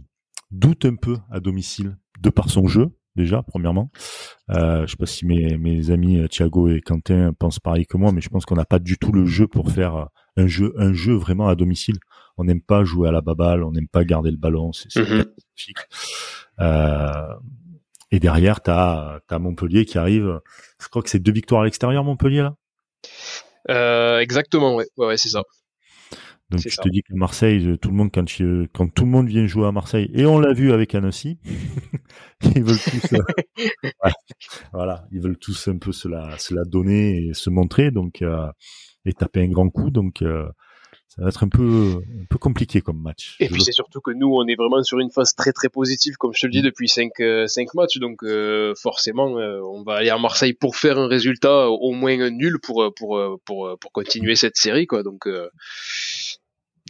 doute 0.50 0.84
un 0.84 0.96
peu 0.96 1.16
à 1.30 1.40
domicile 1.40 1.96
de 2.22 2.30
par 2.30 2.50
son 2.50 2.66
jeu 2.66 2.90
déjà 3.16 3.42
premièrement. 3.42 3.90
Euh, 4.50 4.86
je 4.86 4.92
sais 4.92 4.96
pas 4.96 5.06
si 5.06 5.26
mes, 5.26 5.58
mes 5.58 5.90
amis 5.90 6.18
euh, 6.18 6.28
Thiago 6.28 6.68
et 6.68 6.80
Quentin 6.80 7.32
pensent 7.38 7.58
pareil 7.58 7.86
que 7.86 7.96
moi, 7.96 8.12
mais 8.12 8.20
je 8.20 8.28
pense 8.28 8.46
qu'on 8.46 8.54
n'a 8.54 8.64
pas 8.64 8.78
du 8.78 8.96
tout 8.96 9.12
le 9.12 9.26
jeu 9.26 9.46
pour 9.46 9.70
faire 9.70 9.96
euh, 9.96 10.04
un 10.36 10.46
jeu 10.46 10.72
un 10.78 10.92
jeu 10.92 11.14
vraiment 11.14 11.48
à 11.48 11.54
domicile. 11.54 11.96
On 12.38 12.44
n'aime 12.44 12.62
pas 12.62 12.84
jouer 12.84 13.08
à 13.08 13.12
la 13.12 13.20
baballe, 13.20 13.62
on 13.62 13.72
n'aime 13.72 13.88
pas 13.88 14.04
garder 14.04 14.30
le 14.30 14.38
ballon, 14.38 14.72
c'est 14.72 14.94
mm 14.96 15.24
euh, 16.60 17.34
et 18.10 18.20
derrière, 18.20 18.62
tu 18.62 18.70
as, 18.70 19.20
as, 19.26 19.38
Montpellier 19.38 19.86
qui 19.86 19.96
arrive. 19.96 20.40
Je 20.78 20.88
crois 20.88 21.02
que 21.02 21.08
c'est 21.08 21.18
deux 21.18 21.32
victoires 21.32 21.62
à 21.62 21.64
l'extérieur, 21.64 22.04
Montpellier 22.04 22.42
là? 22.42 22.54
Euh, 23.70 24.18
exactement, 24.18 24.74
ouais, 24.74 24.86
ouais, 24.98 25.06
ouais 25.06 25.16
c'est 25.16 25.30
ça. 25.30 25.42
Donc 26.52 26.60
je 26.60 26.76
te 26.76 26.88
dis 26.90 27.02
que 27.02 27.14
Marseille, 27.14 27.78
tout 27.80 27.88
le 27.88 27.94
monde 27.94 28.10
quand, 28.12 28.26
quand 28.74 28.88
tout 28.92 29.04
le 29.04 29.10
monde 29.10 29.26
vient 29.26 29.46
jouer 29.46 29.66
à 29.66 29.72
Marseille, 29.72 30.10
et 30.12 30.26
on 30.26 30.38
l'a 30.38 30.52
vu 30.52 30.72
avec 30.72 30.94
Annecy, 30.94 31.38
ils 32.56 32.62
veulent 32.62 32.78
tous, 32.78 33.14
euh, 33.14 34.10
voilà, 34.74 35.06
ils 35.12 35.20
veulent 35.22 35.38
tous 35.38 35.68
un 35.68 35.78
peu 35.78 35.92
se 35.92 36.08
la, 36.08 36.36
se 36.38 36.54
la 36.54 36.64
donner 36.64 37.28
et 37.28 37.34
se 37.34 37.48
montrer, 37.48 37.90
donc 37.90 38.20
euh, 38.20 38.46
et 39.06 39.14
taper 39.14 39.40
un 39.40 39.48
grand 39.48 39.70
coup, 39.70 39.88
donc 39.88 40.20
euh, 40.20 40.46
ça 41.08 41.22
va 41.22 41.28
être 41.28 41.42
un 41.42 41.48
peu, 41.48 42.02
un 42.20 42.26
peu 42.28 42.36
compliqué 42.36 42.82
comme 42.82 43.00
match. 43.00 43.36
Et 43.40 43.48
puis 43.48 43.62
c'est 43.62 43.72
surtout 43.72 44.02
que 44.02 44.10
nous, 44.10 44.28
on 44.28 44.46
est 44.46 44.54
vraiment 44.54 44.82
sur 44.82 44.98
une 44.98 45.10
phase 45.10 45.34
très 45.34 45.52
très 45.52 45.70
positive, 45.70 46.16
comme 46.18 46.34
je 46.34 46.42
te 46.42 46.46
le 46.46 46.52
dis 46.52 46.60
mm. 46.60 46.64
depuis 46.64 46.88
cinq, 46.88 47.12
cinq 47.46 47.72
matchs, 47.72 47.96
donc 47.98 48.22
forcément, 48.76 49.28
on 49.28 49.82
va 49.84 49.94
aller 49.94 50.10
à 50.10 50.18
Marseille 50.18 50.52
pour 50.52 50.76
faire 50.76 50.98
un 50.98 51.08
résultat, 51.08 51.70
au 51.70 51.92
moins 51.92 52.28
nul 52.28 52.58
pour 52.62 52.92
pour 52.94 53.40
pour 53.46 53.78
pour 53.78 53.92
continuer 53.92 54.36
cette 54.36 54.58
série, 54.58 54.86
quoi. 54.86 55.02
Donc 55.02 55.26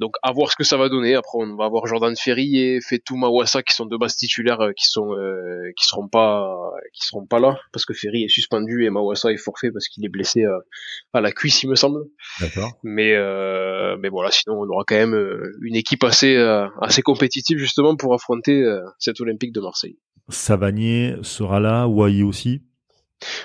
Donc 0.01 0.15
à 0.23 0.33
voir 0.33 0.51
ce 0.51 0.57
que 0.57 0.65
ça 0.65 0.77
va 0.77 0.89
donner. 0.89 1.15
Après 1.15 1.39
on 1.39 1.55
va 1.57 1.67
avoir 1.67 1.87
Jordan 1.87 2.15
Ferry 2.17 2.59
et 2.59 2.81
Fetou 2.81 3.17
Mawassa 3.17 3.63
qui 3.63 3.75
sont 3.75 3.85
deux 3.85 3.99
bases 3.99 4.17
titulaires 4.17 4.61
euh, 4.61 4.73
qui 4.73 4.87
sont 4.87 5.13
euh, 5.13 5.71
qui 5.77 5.87
seront 5.87 6.09
pas 6.09 6.57
qui 6.95 7.07
seront 7.07 7.27
pas 7.27 7.39
là 7.39 7.59
parce 7.73 7.85
que 7.85 7.93
Ferry 7.93 8.25
est 8.25 8.29
suspendu 8.29 8.85
et 8.85 8.91
Mawassa 8.91 9.33
est 9.33 9.37
forfait 9.37 9.71
parce 9.71 9.89
qu'il 9.89 10.05
est 10.05 10.09
blessé 10.09 10.45
euh, 10.45 10.59
à 11.13 11.21
la 11.21 11.31
cuisse 11.31 11.63
il 11.63 11.69
me 11.69 11.75
semble. 11.75 12.01
D'accord. 12.41 12.73
Mais 12.83 13.13
mais 13.99 14.09
voilà 14.09 14.31
sinon 14.31 14.61
on 14.61 14.69
aura 14.69 14.85
quand 14.87 14.97
même 14.97 15.15
une 15.61 15.77
équipe 15.77 16.05
assez 16.05 16.37
assez 16.81 17.03
compétitive 17.03 17.59
justement 17.59 17.97
pour 17.97 18.15
affronter 18.15 18.65
cet 18.99 19.21
Olympique 19.21 19.53
de 19.53 19.61
Marseille. 19.61 19.99
Savanier 20.29 21.17
sera 21.23 21.61
là, 21.61 21.87
Wai 21.87 22.23
aussi. 22.23 22.63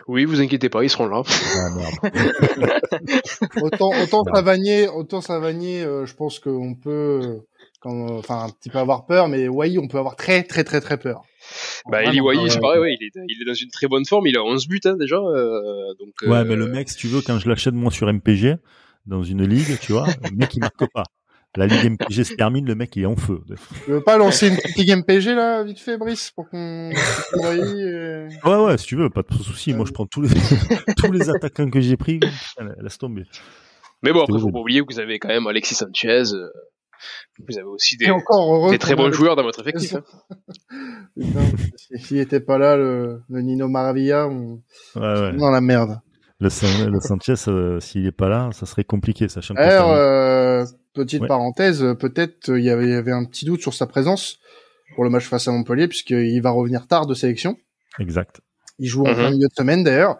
Oui, 0.07 0.25
vous 0.25 0.41
inquiétez 0.41 0.69
pas, 0.69 0.83
ils 0.83 0.89
seront 0.89 1.07
là. 1.07 1.21
Ah, 1.23 2.09
autant 3.61 3.91
autant 4.01 4.23
Savanier, 4.33 4.87
autant 4.87 5.21
Savanier, 5.21 5.83
euh, 5.83 6.05
je 6.05 6.15
pense 6.15 6.39
qu'on 6.39 6.75
peut, 6.75 7.39
enfin 7.83 8.45
un 8.45 8.49
petit 8.49 8.69
peu 8.69 8.79
avoir 8.79 9.05
peur, 9.05 9.27
mais 9.27 9.47
Wai, 9.47 9.77
on 9.77 9.87
peut 9.87 9.97
avoir 9.97 10.15
très 10.15 10.43
très 10.43 10.63
très 10.63 10.81
très 10.81 10.97
peur. 10.97 11.21
Bah, 11.89 12.03
Eli 12.03 12.19
Wai, 12.19 12.49
c'est 12.49 12.59
pareil, 12.59 12.81
ouais, 12.81 12.97
il, 12.99 13.05
est, 13.05 13.11
il 13.27 13.41
est 13.41 13.45
dans 13.45 13.53
une 13.53 13.69
très 13.69 13.87
bonne 13.87 14.05
forme, 14.05 14.27
il 14.27 14.37
a 14.37 14.43
11 14.43 14.67
buts 14.67 14.81
hein, 14.85 14.95
déjà. 14.99 15.17
Euh, 15.17 15.93
donc, 15.99 16.13
ouais, 16.23 16.43
mais 16.43 16.55
le 16.55 16.65
euh, 16.65 16.71
mec, 16.71 16.89
si 16.89 16.97
tu 16.97 17.07
veux, 17.07 17.21
quand 17.21 17.39
je 17.39 17.47
l'achète 17.47 17.73
moi 17.73 17.91
sur 17.91 18.11
MPG, 18.11 18.55
dans 19.05 19.23
une 19.23 19.45
ligue, 19.45 19.79
tu 19.79 19.93
vois, 19.93 20.07
le 20.29 20.35
mec 20.35 20.53
il 20.55 20.59
marque 20.59 20.91
pas 20.91 21.03
la 21.57 21.65
Ligue 21.65 21.91
MPG 21.91 22.23
se 22.23 22.33
termine, 22.35 22.65
le 22.65 22.75
mec 22.75 22.95
il 22.95 23.03
est 23.03 23.07
en 23.07 23.15
feu. 23.15 23.41
Tu 23.85 23.91
veux 23.91 24.01
pas 24.01 24.17
lancer 24.17 24.49
une 24.49 24.55
petite 24.55 24.77
Ligue 24.77 24.95
MPG 24.97 25.33
là, 25.33 25.63
vite 25.63 25.79
fait, 25.79 25.97
Brice, 25.97 26.31
pour 26.31 26.47
qu'on 26.49 26.91
et... 26.91 28.27
Ouais, 28.45 28.55
ouais, 28.55 28.77
si 28.77 28.85
tu 28.85 28.95
veux, 28.95 29.09
pas 29.09 29.23
de 29.23 29.33
souci. 29.33 29.73
Moi, 29.73 29.85
je 29.87 29.91
prends 29.91 30.05
tous 30.05 30.21
les 30.21 30.29
tous 30.97 31.11
les 31.11 31.29
attaquants 31.29 31.69
que 31.69 31.81
j'ai 31.81 31.97
pris, 31.97 32.19
laisse 32.79 32.97
tomber. 32.97 33.23
Mais 34.03 34.13
bon, 34.13 34.21
après, 34.21 34.39
faut 34.39 34.51
pas 34.51 34.59
oublier 34.59 34.81
que 34.81 34.93
vous 34.93 34.99
avez 34.99 35.17
quand 35.17 35.29
même 35.29 35.47
Alexis 35.47 35.73
Sanchez. 35.75 36.33
Euh, 36.33 36.47
vous 37.39 37.57
avez 37.57 37.67
aussi 37.67 37.97
des, 37.97 38.09
encore 38.09 38.69
des 38.69 38.77
très 38.77 38.95
bons 38.95 39.11
joueurs 39.11 39.35
dans 39.35 39.43
votre 39.43 39.61
effectif. 39.61 39.95
Hein. 39.95 40.03
S'il 41.97 42.17
était 42.17 42.39
pas 42.39 42.59
là, 42.59 42.77
le, 42.77 43.21
Nino 43.29 43.67
Maravilla, 43.67 44.27
on... 44.27 44.61
ouais, 44.95 45.01
ouais. 45.01 45.33
dans 45.33 45.49
la 45.49 45.61
merde. 45.61 45.99
Le, 46.39 46.49
Sanchez, 46.49 47.33
euh, 47.47 47.79
s'il 47.79 48.05
est 48.05 48.11
pas 48.11 48.29
là, 48.29 48.49
ça 48.51 48.67
serait 48.67 48.83
compliqué, 48.83 49.27
sachant 49.27 49.55
que. 49.55 49.59
Euh, 49.59 50.63
Petite 50.97 51.27
parenthèse, 51.27 51.85
peut-être 51.99 52.57
il 52.57 52.63
y 52.63 52.69
avait, 52.71 53.11
un 53.11 53.23
petit 53.25 53.45
doute 53.45 53.61
sur 53.61 53.73
sa 53.73 53.85
présence 53.85 54.39
pour 54.95 55.03
le 55.03 55.09
match 55.09 55.25
face 55.25 55.47
à 55.47 55.51
Montpellier, 55.51 55.87
puisqu'il 55.87 56.41
va 56.41 56.49
revenir 56.49 56.87
tard 56.87 57.05
de 57.05 57.13
sélection. 57.13 57.55
Exact. 57.99 58.41
Il 58.79 58.87
joue 58.87 59.05
en 59.05 59.15
mhm. 59.15 59.31
milieu 59.31 59.47
de 59.47 59.53
semaine 59.55 59.83
d'ailleurs. 59.83 60.19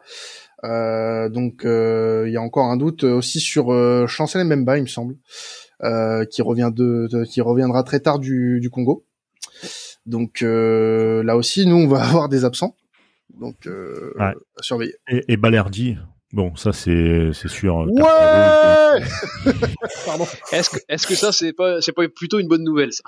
Euh, 0.63 1.29
donc 1.29 1.65
euh, 1.65 2.25
il 2.27 2.33
y 2.33 2.37
a 2.37 2.41
encore 2.41 2.65
un 2.65 2.77
doute 2.77 3.03
aussi 3.03 3.39
sur 3.39 3.71
euh, 3.71 4.07
Chancel 4.07 4.43
Mbemba, 4.45 4.77
il 4.77 4.83
me 4.83 4.87
semble, 4.87 5.15
euh, 5.83 6.25
qui 6.25 6.41
revient 6.41 6.71
de, 6.73 7.25
qui 7.25 7.41
reviendra 7.41 7.83
très 7.83 7.99
tard 7.99 8.19
du, 8.19 8.59
du 8.59 8.69
Congo. 8.69 9.05
Donc 10.05 10.41
là 10.41 11.35
aussi, 11.35 11.65
nous 11.65 11.75
on 11.75 11.87
va 11.87 12.03
avoir 12.07 12.29
des 12.29 12.45
absents. 12.45 12.75
Donc 13.39 13.67
à 14.19 14.33
surveiller. 14.61 14.95
Et, 15.09 15.23
et 15.27 15.37
Balerdi, 15.37 15.97
Bon, 16.33 16.53
ça 16.57 16.73
c'est 16.73 17.29
c'est 17.31 17.47
sûr. 17.47 17.77
Ouais. 17.77 18.01
Euh, 18.01 18.99
Pardon. 20.05 20.25
Est-ce 20.51 20.69
que 20.69 20.77
est-ce 20.89 21.07
que 21.07 21.15
ça 21.15 21.31
c'est 21.31 21.53
pas 21.53 21.79
c'est 21.79 21.93
pas 21.93 22.05
plutôt 22.09 22.39
une 22.39 22.49
bonne 22.49 22.65
nouvelle 22.65 22.91
ça 22.91 23.03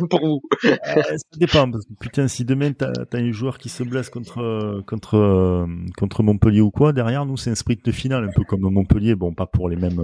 pour 0.10 0.20
vous? 0.20 0.42
Euh, 0.64 0.76
Ça 0.84 1.38
dépend 1.38 1.70
parce 1.70 1.84
que 1.84 1.92
putain 2.00 2.26
si 2.26 2.44
demain 2.44 2.72
t'as 2.72 2.90
as 3.12 3.16
un 3.16 3.30
joueur 3.30 3.58
qui 3.58 3.68
se 3.68 3.84
blesse 3.84 4.10
contre 4.10 4.82
contre 4.88 5.16
euh, 5.16 5.66
contre 5.96 6.24
Montpellier 6.24 6.62
ou 6.62 6.72
quoi 6.72 6.92
derrière 6.92 7.26
nous 7.26 7.36
c'est 7.36 7.50
un 7.50 7.54
sprint 7.54 7.84
de 7.84 7.92
finale 7.92 8.24
un 8.24 8.32
peu 8.34 8.42
comme 8.42 8.62
Montpellier 8.62 9.14
bon 9.14 9.32
pas 9.34 9.46
pour 9.46 9.68
les 9.68 9.76
mêmes 9.76 10.02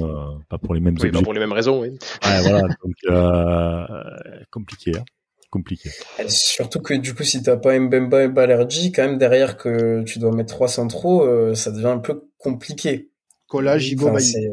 pas 0.49 0.59
pour 0.59 0.75
les 0.75 0.81
mêmes 0.81 0.97
oui, 1.01 1.11
pas 1.11 1.23
pour 1.23 1.33
les 1.35 1.41
mêmes 1.41 1.53
raisons 1.53 1.81
oui. 1.81 1.89
Ouais, 2.25 2.41
voilà 2.43 2.63
donc 2.63 4.47
compliqué. 4.51 4.93
Hein 4.97 5.05
compliqué. 5.51 5.91
surtout 6.29 6.81
que 6.81 6.95
du 6.95 7.15
coup, 7.15 7.25
si 7.25 7.43
t'as 7.43 7.57
pas 7.57 7.79
Mbemba 7.79 8.25
et 8.25 8.29
Balerji, 8.29 8.93
quand 8.93 9.03
même 9.03 9.19
derrière 9.19 9.57
que 9.57 10.03
tu 10.05 10.19
dois 10.19 10.33
mettre 10.33 10.55
trois 10.55 10.69
centraux, 10.69 11.25
euh, 11.25 11.55
ça 11.55 11.73
devient 11.73 11.87
un 11.89 11.99
peu 11.99 12.30
compliqué. 12.41 13.11
Bailly. 14.11 14.51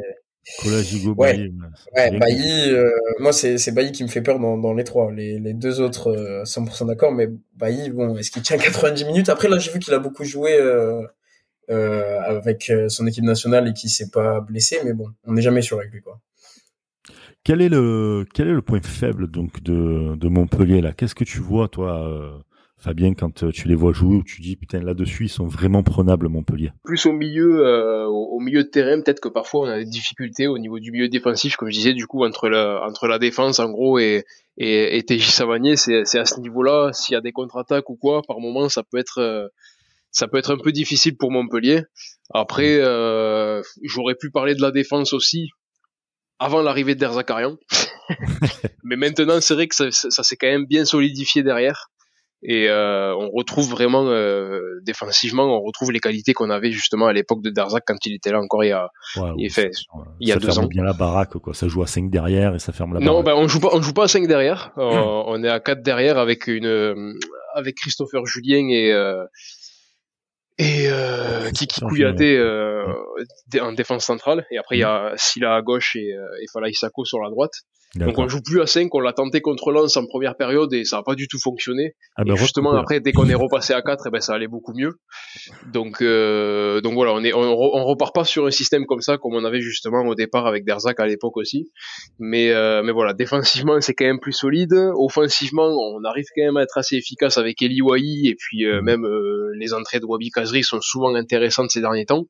Collage, 0.62 0.94
Igo, 0.94 1.16
Bailly. 1.16 1.54
Ouais, 1.96 2.18
Bailly, 2.18 2.72
euh, 2.72 2.90
moi, 3.20 3.34
c'est, 3.34 3.58
c'est 3.58 3.72
Bailly 3.72 3.92
qui 3.92 4.04
me 4.04 4.08
fait 4.08 4.22
peur 4.22 4.40
dans, 4.40 4.58
dans 4.58 4.74
les 4.74 4.84
trois. 4.84 5.12
Les, 5.12 5.40
les 5.40 5.54
deux 5.54 5.82
autres, 5.82 6.08
euh, 6.12 6.44
100% 6.44 6.88
d'accord, 6.88 7.12
mais 7.12 7.28
Bailly, 7.56 7.90
bon, 7.90 8.16
est-ce 8.18 8.32
qu'il 8.32 8.42
tient 8.44 8.58
90 8.58 9.06
minutes? 9.06 9.30
Après, 9.30 9.50
là, 9.50 9.60
j'ai 9.60 9.72
vu 9.72 9.80
qu'il 9.80 9.94
a 9.94 10.00
beaucoup 10.00 10.24
joué 10.24 10.58
euh, 10.58 11.02
euh, 11.70 12.20
avec 12.22 12.72
son 12.88 13.06
équipe 13.08 13.26
nationale 13.26 13.68
et 13.68 13.74
qu'il 13.74 13.90
s'est 13.90 14.10
pas 14.10 14.40
blessé, 14.42 14.80
mais 14.86 14.94
bon, 14.94 15.10
on 15.26 15.34
n'est 15.34 15.42
jamais 15.42 15.62
sûr 15.62 15.80
avec 15.80 15.92
lui, 15.92 16.02
quoi. 16.02 16.20
Quel 17.44 17.62
est 17.62 17.70
le 17.70 18.26
quel 18.34 18.50
est 18.50 18.54
le 18.54 18.62
point 18.62 18.82
faible 18.82 19.32
donc 19.32 19.64
de, 19.64 20.18
de 20.18 20.28
Montpellier 20.28 20.82
là? 20.82 20.92
Qu'est-ce 20.92 21.16
que 21.16 21.24
tu 21.24 21.40
vois 21.40 21.70
toi 21.70 22.06
euh, 22.06 22.38
Fabien 22.78 23.14
quand 23.14 23.44
euh, 23.44 23.52
tu 23.52 23.68
les 23.68 23.76
vois 23.76 23.92
jouer 23.92 24.18
ou 24.18 24.24
tu 24.24 24.42
dis 24.42 24.56
putain 24.56 24.80
là-dessus 24.80 25.26
ils 25.26 25.30
sont 25.30 25.48
vraiment 25.48 25.84
prenables 25.84 26.30
Montpellier 26.30 26.72
Plus 26.84 27.06
au 27.06 27.12
milieu 27.12 27.66
euh, 27.66 28.06
au 28.06 28.40
milieu 28.40 28.64
de 28.64 28.70
terrain 28.70 29.02
peut-être 29.02 29.20
que 29.20 29.30
parfois 29.30 29.62
on 29.62 29.70
a 29.70 29.78
des 29.78 29.86
difficultés 29.86 30.48
au 30.48 30.58
niveau 30.58 30.80
du 30.80 30.92
milieu 30.92 31.10
défensif 31.10 31.56
comme 31.56 31.70
je 31.70 31.76
disais 31.76 31.94
du 31.94 32.06
coup 32.06 32.24
entre 32.24 32.50
la 32.50 32.82
entre 32.88 33.08
la 33.08 33.20
défense 33.20 33.60
en 33.60 33.70
gros 33.70 33.98
et 34.00 34.26
et, 34.58 34.98
et 34.98 35.04
TJ 35.04 35.30
Savanier 35.30 35.76
c'est 35.76 36.06
c'est 36.06 36.20
à 36.20 36.26
ce 36.26 36.40
niveau-là 36.40 36.92
s'il 36.94 37.14
y 37.14 37.18
a 37.18 37.22
des 37.22 37.32
contre-attaques 37.32 37.90
ou 37.90 37.96
quoi 37.96 38.22
par 38.28 38.40
moment 38.40 38.70
ça 38.70 38.84
peut 38.84 38.98
être 38.98 39.52
ça 40.12 40.28
peut 40.28 40.38
être 40.38 40.52
un 40.52 40.58
peu 40.58 40.72
difficile 40.72 41.16
pour 41.16 41.32
Montpellier. 41.32 41.84
Après, 42.34 42.80
euh, 42.80 43.62
j'aurais 43.84 44.16
pu 44.16 44.32
parler 44.32 44.56
de 44.56 44.62
la 44.62 44.72
défense 44.72 45.14
aussi, 45.14 45.50
avant 46.40 46.62
l'arrivée 46.62 46.96
d'Erzakarian. 46.96 47.58
Mais 48.84 48.96
maintenant, 48.96 49.40
c'est 49.42 49.54
vrai 49.54 49.68
que 49.68 49.76
ça, 49.76 49.92
ça, 49.92 50.24
s'est 50.24 50.36
quand 50.36 50.48
même 50.48 50.66
bien 50.66 50.86
solidifié 50.86 51.44
derrière. 51.44 51.92
Et 52.44 52.70
euh, 52.70 53.16
on 53.16 53.32
retrouve 53.32 53.70
vraiment 53.70 54.06
euh, 54.06 54.80
défensivement, 54.84 55.46
on 55.46 55.62
retrouve 55.62 55.92
les 55.92 56.00
qualités 56.00 56.34
qu'on 56.34 56.52
avait 56.52 56.72
justement 56.72 57.08
à 57.08 57.14
l'époque 57.14 57.42
de 57.42 57.50
Derzak 57.50 57.84
quand 57.88 58.06
il 58.06 58.14
était 58.14 58.32
là 58.32 58.40
encore 58.40 58.64
il 58.64 58.70
y 58.70 58.72
a, 58.72 58.90
il, 59.38 59.52
fait, 59.52 59.72
il 60.20 60.28
y 60.28 60.32
a 60.32 60.36
ça 60.36 60.40
deux 60.40 60.52
ferme 60.52 60.68
bien 60.68 60.84
la 60.84 60.94
baraque 60.94 61.38
quoi. 61.40 61.56
Ça 61.56 61.68
joue 61.68 61.82
à 61.82 61.88
5 61.88 62.12
derrière 62.12 62.54
et 62.54 62.60
ça 62.60 62.74
ferme 62.74 62.94
la 62.94 63.00
non, 63.00 63.22
baraque. 63.22 63.26
Non, 63.26 63.32
ben 63.34 63.44
on 63.44 63.48
joue 63.48 63.60
pas, 63.60 63.70
on 63.74 63.82
joue 63.82 63.94
pas 63.94 64.04
à 64.04 64.08
5 64.08 64.28
derrière. 64.28 64.72
on 64.78 65.44
est 65.44 65.50
à 65.50 65.60
4 65.60 65.82
derrière 65.82 66.20
avec 66.20 66.46
une, 66.46 67.16
avec 67.56 67.76
Christopher 67.76 68.26
Julien 68.28 68.70
et 68.70 68.92
euh, 68.92 69.26
et 70.60 70.88
euh, 70.90 71.52
Kiki 71.52 71.82
Kouyaté 71.82 72.38
euh, 72.38 72.86
en 73.62 73.74
défense 73.74 74.06
centrale. 74.06 74.46
Et 74.52 74.58
après 74.58 74.78
il 74.78 74.82
y 74.82 74.84
a 74.84 75.14
Silla 75.16 75.56
à 75.56 75.62
gauche 75.62 75.96
et, 75.96 76.14
euh, 76.14 76.42
et 76.42 76.46
Fala 76.52 76.70
Isako 76.70 77.06
sur 77.06 77.20
la 77.20 77.30
droite 77.30 77.54
donc 77.96 78.18
on 78.18 78.28
joue 78.28 78.42
plus 78.42 78.62
à 78.62 78.68
5, 78.68 78.94
on 78.94 79.00
l'a 79.00 79.14
tenté 79.14 79.42
contre 79.42 79.72
Lens 79.72 79.96
en 79.96 80.06
première 80.06 80.36
période 80.36 80.74
et 80.74 80.84
ça 80.84 80.98
n'a 80.98 81.04
pas 81.04 81.16
du 81.16 81.28
tout 81.28 81.40
fonctionné. 81.40 81.96
Ah 82.18 82.24
ben, 82.26 82.34
et 82.34 82.38
justement 82.38 82.74
après 82.74 83.00
dès 83.00 83.14
qu'on 83.14 83.30
est 83.30 83.36
repassé 83.36 83.74
à 83.74 83.82
4, 83.82 84.06
et 84.06 84.10
eh 84.10 84.12
ben 84.12 84.20
ça 84.20 84.34
allait 84.34 84.48
beaucoup 84.48 84.74
mieux. 84.74 85.00
Donc 85.72 86.02
euh, 86.02 86.82
donc 86.82 86.94
voilà, 86.94 87.14
on 87.14 87.24
est 87.24 87.34
on, 87.34 87.42
on, 87.42 87.86
repart 87.86 88.14
pas 88.14 88.26
sur 88.26 88.46
un 88.46 88.52
système 88.52 88.86
comme 88.86 89.02
ça 89.02 89.18
comme 89.18 89.34
on 89.36 89.46
avait 89.46 89.62
justement 89.62 90.02
au 90.02 90.16
départ 90.16 90.48
avec 90.48 90.66
Derzac 90.66 91.00
à 91.00 91.08
l'époque 91.08 91.38
aussi. 91.38 91.72
Mais 92.20 92.52
euh, 92.52 92.84
mais 92.84 92.92
voilà, 92.92 93.14
défensivement 93.14 93.80
c'est 93.80 93.94
quand 93.94 94.06
même 94.06 94.20
plus 94.20 94.34
solide, 94.34 94.74
offensivement 94.96 95.68
on 95.68 96.04
arrive 96.04 96.26
quand 96.36 96.44
même 96.44 96.58
à 96.58 96.64
être 96.64 96.78
assez 96.78 96.98
efficace 96.98 97.38
avec 97.38 97.62
Eli 97.62 97.82
Wahi 97.82 98.28
et 98.28 98.36
puis 98.36 98.66
euh, 98.66 98.82
même 98.82 99.06
euh, 99.06 99.52
les 99.58 99.74
entrées 99.74 100.00
de 100.00 100.06
Wabi 100.06 100.30
Kazri 100.30 100.64
sont 100.64 100.82
souvent 100.82 101.16
intéressantes 101.16 101.72
ces 101.72 101.82
derniers 101.82 102.06
temps. 102.06 102.26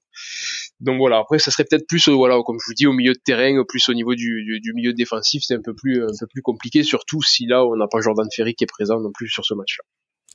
Donc 0.80 0.98
voilà, 0.98 1.18
après 1.18 1.40
ça 1.40 1.52
serait 1.52 1.66
peut-être 1.70 1.88
plus 1.88 2.08
voilà 2.10 2.40
comme 2.46 2.58
je 2.60 2.70
vous 2.70 2.76
dis 2.76 2.86
au 2.86 2.94
milieu 2.94 3.13
de 3.13 3.20
terrain, 3.24 3.63
plus 3.68 3.90
au 3.90 3.94
niveau 3.94 4.13
du, 4.13 4.44
du, 4.44 4.60
du 4.60 4.74
milieu 4.74 4.94
défensif 4.94 5.44
c'est 5.46 5.56
un 5.56 5.62
peu 5.62 5.74
plus 5.74 6.04
un 6.04 6.13
peu 6.20 6.28
plus 6.28 6.42
compliqué, 6.42 6.84
surtout 6.84 7.22
si 7.22 7.48
là 7.48 7.66
on 7.66 7.76
n'a 7.76 7.88
pas 7.88 8.00
Jordan 8.00 8.28
Ferry 8.36 8.54
qui 8.54 8.63
est 8.63 8.68
présent 8.68 9.00
non 9.00 9.12
plus 9.13 9.28
sur 9.28 9.44
ce 9.46 9.54
match-là. 9.54 9.84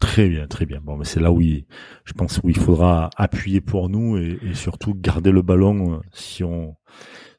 Très 0.01 0.29
bien, 0.29 0.49
très 0.49 0.67
bien. 0.67 0.81
Bon, 0.83 0.97
mais 0.97 1.05
c'est 1.05 1.21
là 1.21 1.31
où 1.31 1.41
il, 1.41 1.65
je 2.05 2.13
pense 2.13 2.41
où 2.43 2.49
il 2.49 2.59
faudra 2.59 3.09
appuyer 3.17 3.61
pour 3.61 3.89
nous 3.89 4.19
et, 4.19 4.37
surtout 4.53 4.95
garder 4.97 5.31
le 5.31 5.43
ballon 5.43 5.95
euh, 5.95 5.99
si 6.13 6.43
on, 6.43 6.75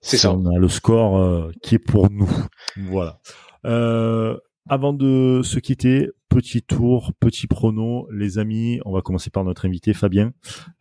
ça. 0.01 0.33
on 0.33 0.45
a 0.45 0.57
le 0.57 0.69
score 0.69 1.17
euh, 1.17 1.51
qui 1.61 1.75
est 1.75 1.79
pour 1.79 2.09
nous. 2.09 2.29
Voilà. 2.77 3.19
Euh, 3.65 4.37
avant 4.69 4.93
de 4.93 5.41
se 5.43 5.59
quitter, 5.59 6.09
petit 6.29 6.61
tour, 6.61 7.11
petit 7.19 7.47
prono, 7.47 8.07
les 8.11 8.39
amis. 8.39 8.79
On 8.85 8.93
va 8.93 9.01
commencer 9.01 9.29
par 9.29 9.43
notre 9.43 9.65
invité 9.65 9.93
Fabien. 9.93 10.31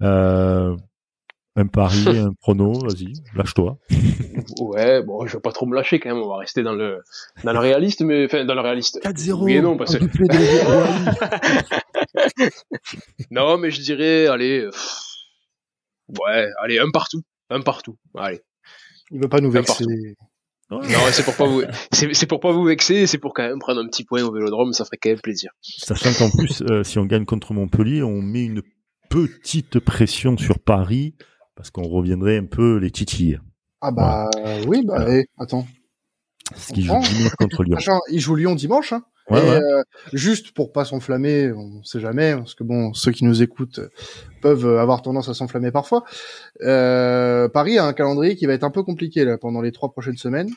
Euh, 0.03 0.77
un 1.55 1.67
pari, 1.67 2.09
un 2.09 2.33
prono, 2.41 2.73
vas-y, 2.73 3.13
lâche-toi. 3.35 3.79
Ouais, 4.59 5.03
bon, 5.03 5.27
je 5.27 5.37
vais 5.37 5.41
pas 5.41 5.53
trop 5.53 5.67
me 5.67 5.75
lâcher 5.75 6.01
quand 6.01 6.15
même, 6.15 6.23
on 6.23 6.29
va 6.29 6.39
rester 6.39 6.63
dans 6.63 6.73
le 6.73 7.03
dans 7.45 7.53
le 7.53 7.59
réaliste, 7.59 8.01
mais 8.03 8.25
enfin 8.25 8.45
dans 8.45 8.55
le 8.55 8.61
réaliste. 8.61 9.01
4-0. 9.05 9.43
Oui 9.43 9.61
non, 9.61 9.77
parce 9.77 9.99
que... 9.99 10.05
non, 13.31 13.59
mais 13.59 13.71
je 13.71 13.83
dirais, 13.83 14.29
allez, 14.29 14.67
ouais, 16.09 16.47
allez, 16.63 16.79
un 16.79 16.91
partout, 16.91 17.21
un 17.51 17.61
partout, 17.61 17.99
allez. 18.17 18.41
Il 19.11 19.21
veut 19.21 19.29
pas 19.29 19.41
nous 19.41 19.51
vexer. 19.51 19.85
Non, 20.71 20.81
c'est 21.11 21.23
pour 21.23 21.37
pas 21.37 21.47
vous, 21.47 21.63
c'est 21.91 22.27
pour 22.27 22.41
pas 22.41 22.51
vous 22.51 22.65
vexer, 22.65 23.07
c'est 23.07 23.19
pour 23.19 23.35
quand 23.35 23.43
même 23.43 23.59
prendre 23.59 23.83
un 23.83 23.87
petit 23.89 24.05
point 24.05 24.23
au 24.23 24.33
Vélodrome, 24.33 24.73
ça 24.73 24.87
ferait 24.87 24.97
quand 24.97 25.11
même 25.11 25.21
plaisir. 25.21 25.51
Sachant 25.61 26.15
qu'en 26.15 26.35
plus, 26.35 26.63
euh, 26.63 26.83
si 26.83 26.99
on 26.99 27.05
gagne 27.05 27.27
contre 27.27 27.53
Montpellier, 27.53 28.03
on 28.03 28.23
met 28.23 28.47
une 28.47 28.63
petite 29.11 29.81
pression 29.81 30.39
sur 30.39 30.59
Paris 30.59 31.15
parce 31.63 31.71
qu'on 31.71 31.87
reviendrait 31.87 32.39
un 32.39 32.45
peu 32.45 32.79
les 32.79 32.91
titilles. 32.91 33.39
Ah 33.81 33.93
bah 33.93 34.29
oui, 34.67 34.85
bah 34.85 35.07
attends. 35.39 35.65
Ce 36.57 36.73
qui 36.73 36.83
joue 36.83 36.99
dimanche 36.99 37.35
contre 37.39 37.63
Lyon. 37.63 37.79
Il 38.11 38.19
joue 38.19 38.35
Lyon 38.35 38.57
dimanche. 38.57 38.93
Hein. 38.93 39.05
et, 39.31 39.35
Euh, 39.35 39.83
juste 40.13 40.51
pour 40.55 40.73
pas 40.73 40.85
s'enflammer, 40.85 41.53
on 41.53 41.85
sait 41.85 42.01
jamais, 42.01 42.35
parce 42.35 42.57
que 42.57 42.65
bon, 42.65 42.93
ceux 42.95 43.13
qui 43.13 43.25
nous 43.25 43.45
écoutent 43.45 43.79
peuvent 44.41 44.77
avoir 44.77 45.03
tendance 45.03 45.29
à 45.29 45.35
s'enflammer 45.35 45.71
parfois. 45.71 46.03
Euh, 46.63 47.49
Paris 47.49 47.79
a 47.79 47.85
un 47.85 47.93
calendrier 47.93 48.35
qui 48.35 48.47
va 48.47 48.55
être 48.55 48.65
un 48.65 48.71
peu 48.71 48.83
compliqué 48.83 49.25
là 49.25 49.39
pendant 49.39 49.61
les 49.61 49.71
trois 49.71 49.93
prochaines 49.93 50.17
semaines. 50.17 50.51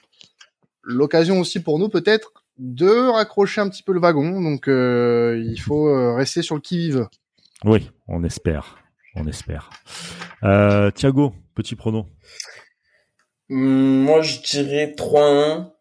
L'occasion 0.82 1.40
aussi 1.40 1.62
pour 1.62 1.78
nous 1.78 1.88
peut-être 1.88 2.34
de 2.58 3.12
raccrocher 3.12 3.62
un 3.62 3.70
petit 3.70 3.84
peu 3.84 3.94
le 3.94 4.00
wagon, 4.00 4.42
donc 4.42 4.68
euh, 4.68 5.40
il 5.46 5.62
faut 5.62 6.16
rester 6.16 6.42
sur 6.42 6.56
le 6.56 6.62
qui 6.62 6.80
vive. 6.80 7.08
Oui, 7.64 7.92
on 8.08 8.24
espère, 8.24 8.80
on 9.16 9.28
espère. 9.28 9.70
Euh, 10.46 10.92
Thiago, 10.92 11.34
petit 11.56 11.76
prono. 11.76 12.08
Moi, 13.50 14.22
je 14.22 14.40
dirais 14.42 14.94
3-1 14.98 15.76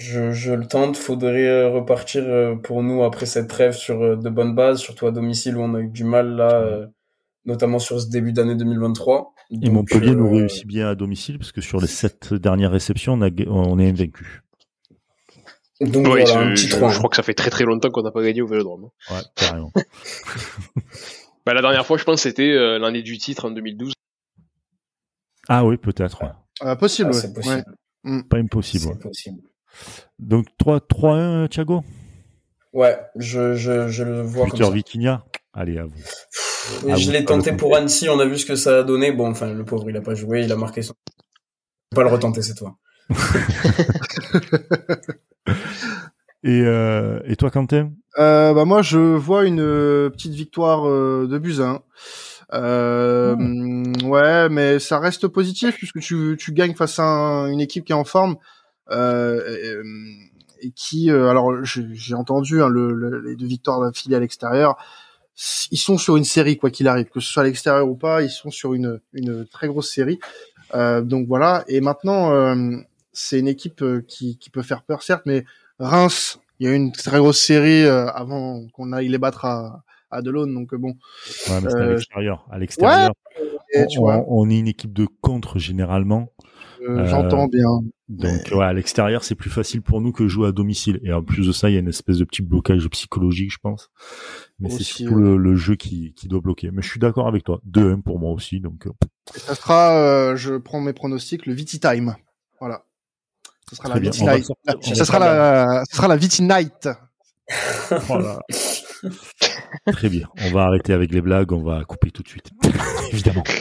je, 0.00 0.32
je 0.32 0.52
le 0.52 0.66
tente. 0.66 0.96
Faudrait 0.96 1.46
euh, 1.46 1.68
repartir 1.68 2.24
euh, 2.24 2.56
pour 2.56 2.82
nous 2.82 3.04
après 3.04 3.26
cette 3.26 3.48
trêve 3.48 3.74
sur 3.74 4.02
euh, 4.02 4.16
de 4.16 4.30
bonnes 4.30 4.54
bases, 4.54 4.80
surtout 4.80 5.06
à 5.06 5.12
domicile 5.12 5.56
où 5.56 5.60
on 5.60 5.74
a 5.74 5.80
eu 5.80 5.88
du 5.88 6.04
mal 6.04 6.36
là, 6.36 6.88
notamment 7.44 7.78
sur 7.78 8.00
ce 8.00 8.08
début 8.08 8.32
d'année 8.32 8.56
2023. 8.56 9.34
Et 9.62 9.68
Montpellier 9.68 10.14
nous 10.14 10.30
réussit 10.30 10.66
bien 10.66 10.88
à 10.88 10.94
domicile 10.94 11.38
parce 11.38 11.52
que 11.52 11.60
sur 11.60 11.80
les 11.80 11.86
sept 11.86 12.32
dernières 12.34 12.70
réceptions, 12.70 13.14
on, 13.14 13.22
a, 13.22 13.30
on 13.48 13.78
est 13.78 13.88
invaincu. 13.88 14.42
Donc 15.80 16.06
voilà, 16.06 16.38
un 16.38 16.52
petit 16.52 16.68
je, 16.68 16.76
je, 16.76 16.98
crois 16.98 17.08
que 17.08 17.16
ça 17.16 17.22
fait 17.22 17.34
très 17.34 17.50
très 17.50 17.64
longtemps 17.64 17.90
qu'on 17.90 18.02
n'a 18.02 18.10
pas 18.10 18.22
gagné 18.22 18.42
au 18.42 18.46
Vélodrome. 18.46 18.90
Ouais, 19.10 19.20
carrément. 19.34 19.72
bah, 21.46 21.54
la 21.54 21.62
dernière 21.62 21.86
fois, 21.86 21.96
je 21.96 22.04
pense, 22.04 22.20
c'était 22.20 22.54
l'année 22.78 23.02
du 23.02 23.16
titre 23.16 23.46
en 23.46 23.50
2012. 23.50 23.94
Ah 25.52 25.64
oui, 25.64 25.76
peut-être. 25.78 26.22
Ouais. 26.22 26.28
Euh, 26.62 26.76
possible, 26.76 27.10
ah, 27.12 27.16
ouais. 27.16 27.32
possible. 27.32 27.64
Ouais. 28.04 28.22
Pas 28.30 28.36
impossible. 28.38 28.84
C'est 28.92 29.02
possible. 29.02 29.42
Donc 30.20 30.46
3-1, 30.62 31.48
Thiago? 31.48 31.82
Ouais, 32.72 32.96
je, 33.16 33.56
je, 33.56 33.88
je 33.88 34.04
le 34.04 34.22
vois 34.22 34.44
Peter 34.44 34.58
comme 34.58 34.66
ça. 34.68 34.72
Vitinha? 34.72 35.24
Allez, 35.52 35.78
à 35.78 35.86
vous. 35.86 35.92
À 36.88 36.94
je 36.94 37.06
vous, 37.06 37.10
l'ai 37.10 37.24
tenté 37.24 37.52
pour 37.52 37.74
Annecy, 37.74 38.08
on 38.08 38.20
a 38.20 38.26
vu 38.26 38.38
ce 38.38 38.46
que 38.46 38.54
ça 38.54 38.78
a 38.78 38.82
donné. 38.84 39.10
Bon, 39.10 39.28
enfin, 39.28 39.52
le 39.52 39.64
pauvre, 39.64 39.90
il 39.90 39.96
a 39.96 40.00
pas 40.00 40.14
joué, 40.14 40.44
il 40.44 40.52
a 40.52 40.56
marqué 40.56 40.82
son. 40.82 40.94
Je 41.90 41.96
vais 41.96 42.04
pas 42.04 42.08
le 42.08 42.14
retenter 42.14 42.42
cette 42.42 42.60
fois. 42.60 42.76
Et, 46.42 46.62
euh, 46.62 47.20
et 47.26 47.36
toi, 47.36 47.50
Quentin? 47.50 47.92
Euh, 48.18 48.54
bah 48.54 48.64
moi, 48.64 48.80
je 48.80 48.98
vois 48.98 49.44
une 49.44 49.60
euh, 49.60 50.08
petite 50.08 50.32
victoire 50.32 50.88
euh, 50.88 51.28
de 51.30 51.36
Buzyn. 51.38 51.82
Euh, 52.52 53.36
Ouais, 54.04 54.48
mais 54.48 54.78
ça 54.78 54.98
reste 54.98 55.28
positif 55.28 55.76
puisque 55.76 56.00
tu, 56.00 56.36
tu 56.38 56.52
gagnes 56.52 56.74
face 56.74 56.98
à 56.98 57.04
un- 57.04 57.46
une 57.50 57.60
équipe 57.60 57.84
qui 57.84 57.92
est 57.92 57.94
en 57.94 58.04
forme 58.04 58.36
euh, 58.90 59.82
et, 60.62 60.66
et 60.66 60.70
qui, 60.72 61.10
euh, 61.10 61.28
alors 61.28 61.52
j'ai 61.64 62.14
entendu 62.14 62.60
hein, 62.62 62.68
le, 62.68 62.92
le- 62.92 63.20
les 63.20 63.36
deux 63.36 63.46
victoires 63.46 63.80
d'affilée 63.80 64.16
à 64.16 64.20
l'extérieur. 64.20 64.76
Ils 65.70 65.78
sont 65.78 65.96
sur 65.96 66.16
une 66.16 66.24
série 66.24 66.56
quoi 66.58 66.70
qu'il 66.70 66.86
arrive, 66.88 67.06
que 67.06 67.20
ce 67.20 67.32
soit 67.32 67.42
à 67.42 67.46
l'extérieur 67.46 67.88
ou 67.88 67.94
pas, 67.94 68.22
ils 68.22 68.30
sont 68.30 68.50
sur 68.50 68.74
une, 68.74 69.00
une 69.14 69.46
très 69.46 69.68
grosse 69.68 69.90
série. 69.90 70.18
Euh, 70.74 71.00
donc 71.00 71.26
voilà. 71.28 71.64
Et 71.68 71.80
maintenant, 71.80 72.32
euh, 72.32 72.76
c'est 73.12 73.38
une 73.38 73.48
équipe 73.48 73.82
euh, 73.82 74.02
qui, 74.06 74.36
qui 74.38 74.50
peut 74.50 74.62
faire 74.62 74.82
peur 74.82 75.02
certes, 75.02 75.22
mais 75.26 75.44
Reims, 75.78 76.38
il 76.58 76.66
y 76.66 76.70
a 76.70 76.72
eu 76.72 76.76
une 76.76 76.92
très 76.92 77.18
grosse 77.18 77.38
série 77.40 77.84
euh, 77.84 78.06
avant 78.08 78.66
qu'on 78.74 78.92
aille 78.92 79.08
les 79.08 79.18
battre 79.18 79.46
à, 79.46 79.82
à 80.10 80.22
Delaune, 80.22 80.54
donc 80.54 80.72
euh, 80.74 80.78
bon. 80.78 80.88
Ouais, 81.48 81.60
mais 81.62 81.70
c'est 81.70 81.76
à 81.76 81.80
Euh, 81.80 81.90
l'extérieur. 81.94 82.46
À 82.50 82.58
l'extérieur, 82.58 83.12
on, 83.76 83.86
tu 83.86 83.98
vois, 83.98 84.16
on- 84.28 84.42
on 84.46 84.50
est 84.50 84.58
une 84.58 84.68
équipe 84.68 84.92
de 84.92 85.06
contre 85.20 85.58
généralement. 85.58 86.32
euh, 86.88 87.06
j'entends 87.06 87.46
bien. 87.46 87.68
Donc 88.08 88.48
ouais, 88.52 88.64
à 88.64 88.72
l'extérieur, 88.72 89.22
c'est 89.22 89.34
plus 89.36 89.50
facile 89.50 89.82
pour 89.82 90.00
nous 90.00 90.10
que 90.12 90.26
jouer 90.26 90.48
à 90.48 90.52
domicile. 90.52 90.98
Et 91.04 91.12
en 91.12 91.22
plus 91.22 91.46
de 91.46 91.52
ça, 91.52 91.68
il 91.70 91.74
y 91.74 91.76
a 91.76 91.80
une 91.80 91.88
espèce 91.88 92.16
de 92.18 92.24
petit 92.24 92.42
blocage 92.42 92.88
psychologique, 92.88 93.52
je 93.52 93.58
pense. 93.62 93.90
Mais 94.58 94.68
c'est 94.70 94.82
surtout 94.82 95.14
ouais. 95.14 95.20
le, 95.22 95.36
le 95.36 95.54
jeu 95.56 95.76
qui, 95.76 96.12
qui 96.14 96.26
doit 96.26 96.40
bloquer. 96.40 96.70
Mais 96.72 96.82
je 96.82 96.88
suis 96.88 96.98
d'accord 96.98 97.28
avec 97.28 97.44
toi. 97.44 97.60
2-1 97.70 98.02
pour 98.02 98.18
moi 98.18 98.32
aussi. 98.32 98.58
Donc 98.60 98.86
euh, 98.86 98.90
Et 99.36 99.38
ça 99.38 99.54
sera, 99.54 99.94
euh, 99.96 100.36
je 100.36 100.54
prends 100.56 100.80
mes 100.80 100.92
pronostics, 100.94 101.46
le 101.46 101.52
Viti 101.52 101.78
Time. 101.78 102.16
Voilà. 102.58 102.82
Ce 103.68 103.76
sera 103.76 103.90
Très 103.90 103.94
la 103.94 104.00
bien. 104.00 104.10
Viti 104.10 104.24
Night. 104.24 104.46
Ça 104.96 105.04
sera 105.04 105.18
la, 105.20 105.84
ça 105.84 105.96
sera 105.96 106.08
la 106.08 106.16
Viti 106.16 106.42
Night. 106.42 106.88
Voilà. 108.06 108.40
Très 109.92 110.08
bien. 110.08 110.28
On 110.44 110.50
va 110.52 110.64
arrêter 110.64 110.92
avec 110.92 111.12
les 111.12 111.20
blagues. 111.20 111.52
On 111.52 111.62
va 111.62 111.84
couper 111.84 112.10
tout 112.10 112.22
de 112.22 112.28
suite. 112.28 112.50
Évidemment. 113.12 113.44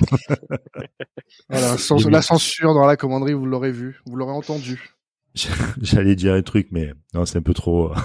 Voilà, 1.48 1.78
sans, 1.78 2.08
la 2.10 2.22
censure 2.22 2.74
dans 2.74 2.86
la 2.86 2.98
commanderie, 2.98 3.34
vous 3.34 3.46
l'aurez 3.46 3.72
vu, 3.72 4.02
vous 4.06 4.16
l'aurez 4.16 4.32
entendu. 4.32 4.96
J'allais 5.82 6.16
dire 6.16 6.34
un 6.34 6.42
truc, 6.42 6.70
mais 6.72 6.92
non, 7.14 7.26
c'est 7.26 7.38
un 7.38 7.44
peu 7.44 7.54
trop, 7.54 7.92
un 7.92 8.02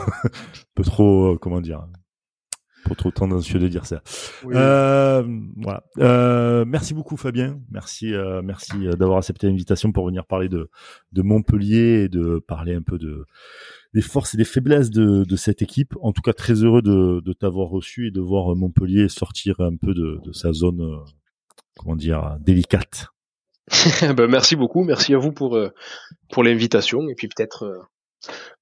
peu 0.75 0.83
trop, 0.83 1.33
euh, 1.33 1.38
comment 1.38 1.62
dire, 1.62 1.87
peu 2.85 2.94
trop 2.94 3.11
tendancieux 3.11 3.59
de 3.59 3.68
dire 3.68 3.87
ça. 3.87 4.03
Oui. 4.44 4.55
Euh, 4.55 5.23
voilà. 5.57 5.83
Euh, 5.99 6.64
merci 6.66 6.94
beaucoup 6.94 7.16
Fabien. 7.16 7.59
Merci, 7.70 8.14
euh, 8.14 8.42
merci 8.42 8.87
euh, 8.87 8.92
d'avoir 8.92 9.18
accepté 9.18 9.49
l'invitation 9.49 9.90
pour 9.90 10.07
venir 10.07 10.27
parler 10.27 10.49
de, 10.49 10.70
de 11.12 11.23
Montpellier 11.23 12.05
et 12.05 12.09
de 12.09 12.38
parler 12.47 12.75
un 12.75 12.83
peu 12.83 12.99
de 12.99 13.27
des 13.95 14.03
forces 14.03 14.35
et 14.35 14.37
des 14.37 14.45
faiblesses 14.45 14.91
de, 14.91 15.25
de 15.25 15.37
cette 15.37 15.63
équipe. 15.63 15.95
En 16.03 16.13
tout 16.13 16.21
cas, 16.21 16.33
très 16.33 16.55
heureux 16.55 16.83
de, 16.83 17.21
de 17.25 17.33
t'avoir 17.33 17.69
reçu 17.69 18.09
et 18.09 18.11
de 18.11 18.21
voir 18.21 18.55
Montpellier 18.57 19.09
sortir 19.09 19.61
un 19.61 19.77
peu 19.77 19.95
de, 19.95 20.19
de 20.25 20.33
sa 20.33 20.53
zone, 20.53 20.83
euh, 20.83 20.99
comment 21.79 21.97
dire, 21.97 22.37
délicate. 22.41 23.09
ben, 24.17 24.27
merci 24.27 24.57
beaucoup, 24.57 24.85
merci 24.85 25.15
à 25.15 25.19
vous 25.19 25.33
pour 25.33 25.57
euh, 25.57 25.71
pour 26.31 26.43
l'invitation 26.43 27.09
et 27.09 27.15
puis 27.15 27.29
peut-être 27.29 27.65
euh, 27.65 27.79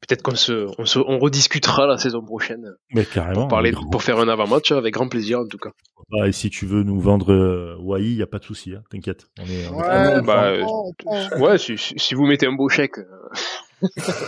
peut-être 0.00 0.22
qu'on 0.22 0.36
se 0.36 0.68
on 0.78 0.84
se 0.84 1.00
on 1.00 1.18
rediscutera 1.18 1.88
la 1.88 1.98
saison 1.98 2.22
prochaine 2.22 2.74
Mais 2.94 3.04
carrément. 3.04 3.40
pour 3.40 3.48
parler 3.48 3.72
pour 3.90 4.02
faire 4.02 4.20
un 4.20 4.28
avant-match 4.28 4.70
avec 4.70 4.94
grand 4.94 5.08
plaisir 5.08 5.40
en 5.40 5.46
tout 5.46 5.58
cas. 5.58 5.70
Ah, 6.12 6.28
et 6.28 6.32
si 6.32 6.50
tu 6.50 6.66
veux 6.66 6.84
nous 6.84 7.00
vendre 7.00 7.32
euh, 7.32 7.76
Wai, 7.80 8.02
il 8.04 8.14
y 8.14 8.22
a 8.22 8.28
pas 8.28 8.38
de 8.38 8.44
souci, 8.44 8.74
hein, 8.74 8.82
t'inquiète. 8.90 9.26
On 9.40 9.44
est, 9.44 9.68
on 9.68 9.80
est 9.80 10.20
Ouais, 11.40 11.56
bah, 11.56 11.58
si 11.58 12.14
vous 12.14 12.26
mettez 12.26 12.46
un 12.46 12.52
beau 12.52 12.68
chèque. 12.68 12.98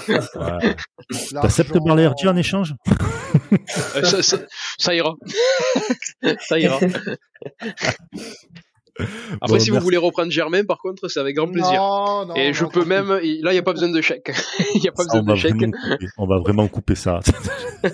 Euh, 0.09 0.21
Ouais. 0.37 0.77
T'acceptes 1.40 1.77
Balerdi 1.85 2.27
en 2.29 2.37
échange? 2.37 2.75
Euh, 3.97 4.03
ça, 4.03 4.23
ça, 4.23 4.38
ça 4.79 4.95
ira. 4.95 5.14
ça 6.40 6.59
ira. 6.59 6.79
Après, 9.40 9.49
Bon, 9.49 9.59
si 9.59 9.71
vous 9.71 9.81
voulez 9.81 9.97
reprendre 9.97 10.31
Germain, 10.31 10.64
par 10.64 10.79
contre, 10.79 11.09
c'est 11.09 11.19
avec 11.19 11.35
grand 11.35 11.49
plaisir. 11.51 11.73
Non, 11.81 12.27
non, 12.27 12.37
Et 12.37 12.53
je 12.53 12.62
non, 12.62 12.71
peux 12.71 12.81
non. 12.83 12.87
même, 12.87 13.09
là, 13.09 13.21
il 13.23 13.40
n'y 13.43 13.59
a 13.59 13.62
pas 13.62 13.73
besoin 13.73 13.88
de 13.90 14.01
chèque. 14.01 14.31
Il 14.77 14.81
n'y 14.83 14.88
a 14.88 14.93
pas 14.93 15.03
Ça, 15.03 15.21
besoin 15.21 15.23
on, 15.23 15.25
va 15.27 15.33
de 15.33 15.38
chèque. 15.38 15.55
vraiment 15.57 15.73
couper, 15.73 16.07
on 16.17 16.27
va 16.27 16.38
vraiment 16.38 16.69
couper 16.69 16.95
ça. 16.95 17.19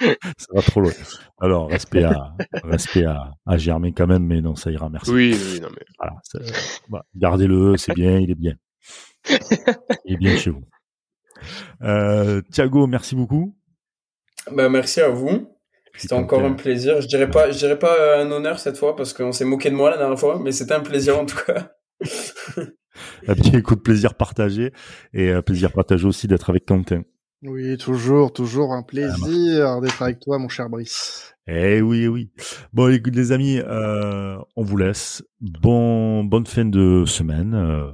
ça 0.00 0.46
va 0.54 0.62
trop 0.62 0.80
loin. 0.82 0.92
Alors, 1.40 1.70
respect 1.70 2.04
à, 2.04 2.34
respect 2.64 3.04
à, 3.06 3.30
à 3.46 3.56
Germain 3.56 3.92
quand 3.92 4.06
même, 4.06 4.24
mais 4.26 4.42
non, 4.42 4.54
ça 4.54 4.70
ira, 4.70 4.90
merci. 4.90 5.10
Oui, 5.10 5.34
oui, 5.34 5.60
non, 5.60 5.68
mais. 5.70 5.84
Voilà, 5.98 6.14
ça- 6.24 6.40
voilà. 6.90 7.04
Gardez-le, 7.16 7.78
c'est 7.78 7.94
bien, 7.94 8.18
il 8.18 8.30
est 8.30 8.34
bien. 8.38 8.52
Est 10.06 10.16
bien 10.16 10.36
chez 10.36 10.50
vous. 10.50 10.64
Euh, 11.82 12.42
Thiago, 12.52 12.86
merci 12.86 13.14
beaucoup. 13.14 13.56
Bah, 14.52 14.68
merci 14.68 15.00
à 15.00 15.08
vous. 15.08 15.48
C'était 15.96 16.14
encore 16.14 16.44
un 16.44 16.52
plaisir. 16.52 17.00
Je 17.00 17.08
dirais 17.08 17.30
pas, 17.30 17.50
je 17.50 17.58
dirais 17.58 17.78
pas 17.78 18.20
un 18.20 18.30
honneur 18.30 18.58
cette 18.58 18.78
fois 18.78 18.96
parce 18.96 19.12
qu'on 19.12 19.32
s'est 19.32 19.44
moqué 19.44 19.70
de 19.70 19.74
moi 19.74 19.90
la 19.90 19.98
dernière 19.98 20.18
fois, 20.18 20.38
mais 20.38 20.52
c'était 20.52 20.74
un 20.74 20.80
plaisir 20.80 21.18
en 21.18 21.26
tout 21.26 21.38
cas. 21.46 21.72
Un 23.28 23.34
petit 23.34 23.56
écoute 23.56 23.82
plaisir 23.82 24.14
partagé 24.14 24.72
et 25.14 25.30
euh, 25.30 25.42
plaisir 25.42 25.72
partagé 25.72 26.06
aussi 26.06 26.26
d'être 26.26 26.50
avec 26.50 26.66
Quentin. 26.66 27.02
Oui, 27.42 27.78
toujours, 27.78 28.32
toujours 28.32 28.74
un 28.74 28.82
plaisir 28.82 29.80
d'être 29.80 30.02
avec 30.02 30.20
toi, 30.20 30.38
mon 30.38 30.48
cher 30.48 30.68
Brice. 30.68 31.34
Eh 31.46 31.80
oui, 31.80 32.02
eh 32.02 32.08
oui. 32.08 32.30
Bon, 32.74 32.92
écoute 32.92 33.16
les 33.16 33.32
amis, 33.32 33.58
euh, 33.58 34.36
on 34.56 34.62
vous 34.62 34.76
laisse. 34.76 35.22
Bon, 35.40 36.22
bonne 36.22 36.46
fin 36.46 36.66
de 36.66 37.04
semaine, 37.06 37.54
euh, 37.54 37.90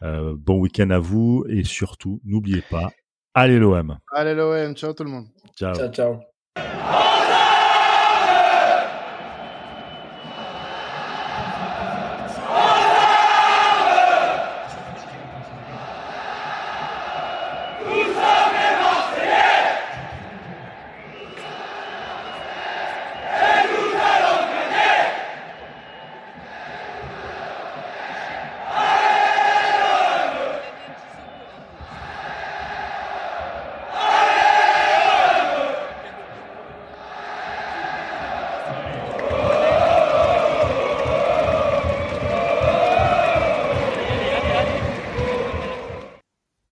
bon 0.00 0.60
week-end 0.60 0.90
à 0.90 0.98
vous 0.98 1.44
et 1.48 1.64
surtout, 1.64 2.20
n'oubliez 2.24 2.62
pas, 2.70 2.90
allez 3.34 3.58
l'OM. 3.58 3.98
Allez 4.12 4.34
l'OM, 4.34 4.74
ciao 4.74 4.92
tout 4.92 5.04
le 5.04 5.10
monde. 5.10 5.26
Ciao. 5.56 5.74
Ciao, 5.74 5.88
ciao. 5.90 6.35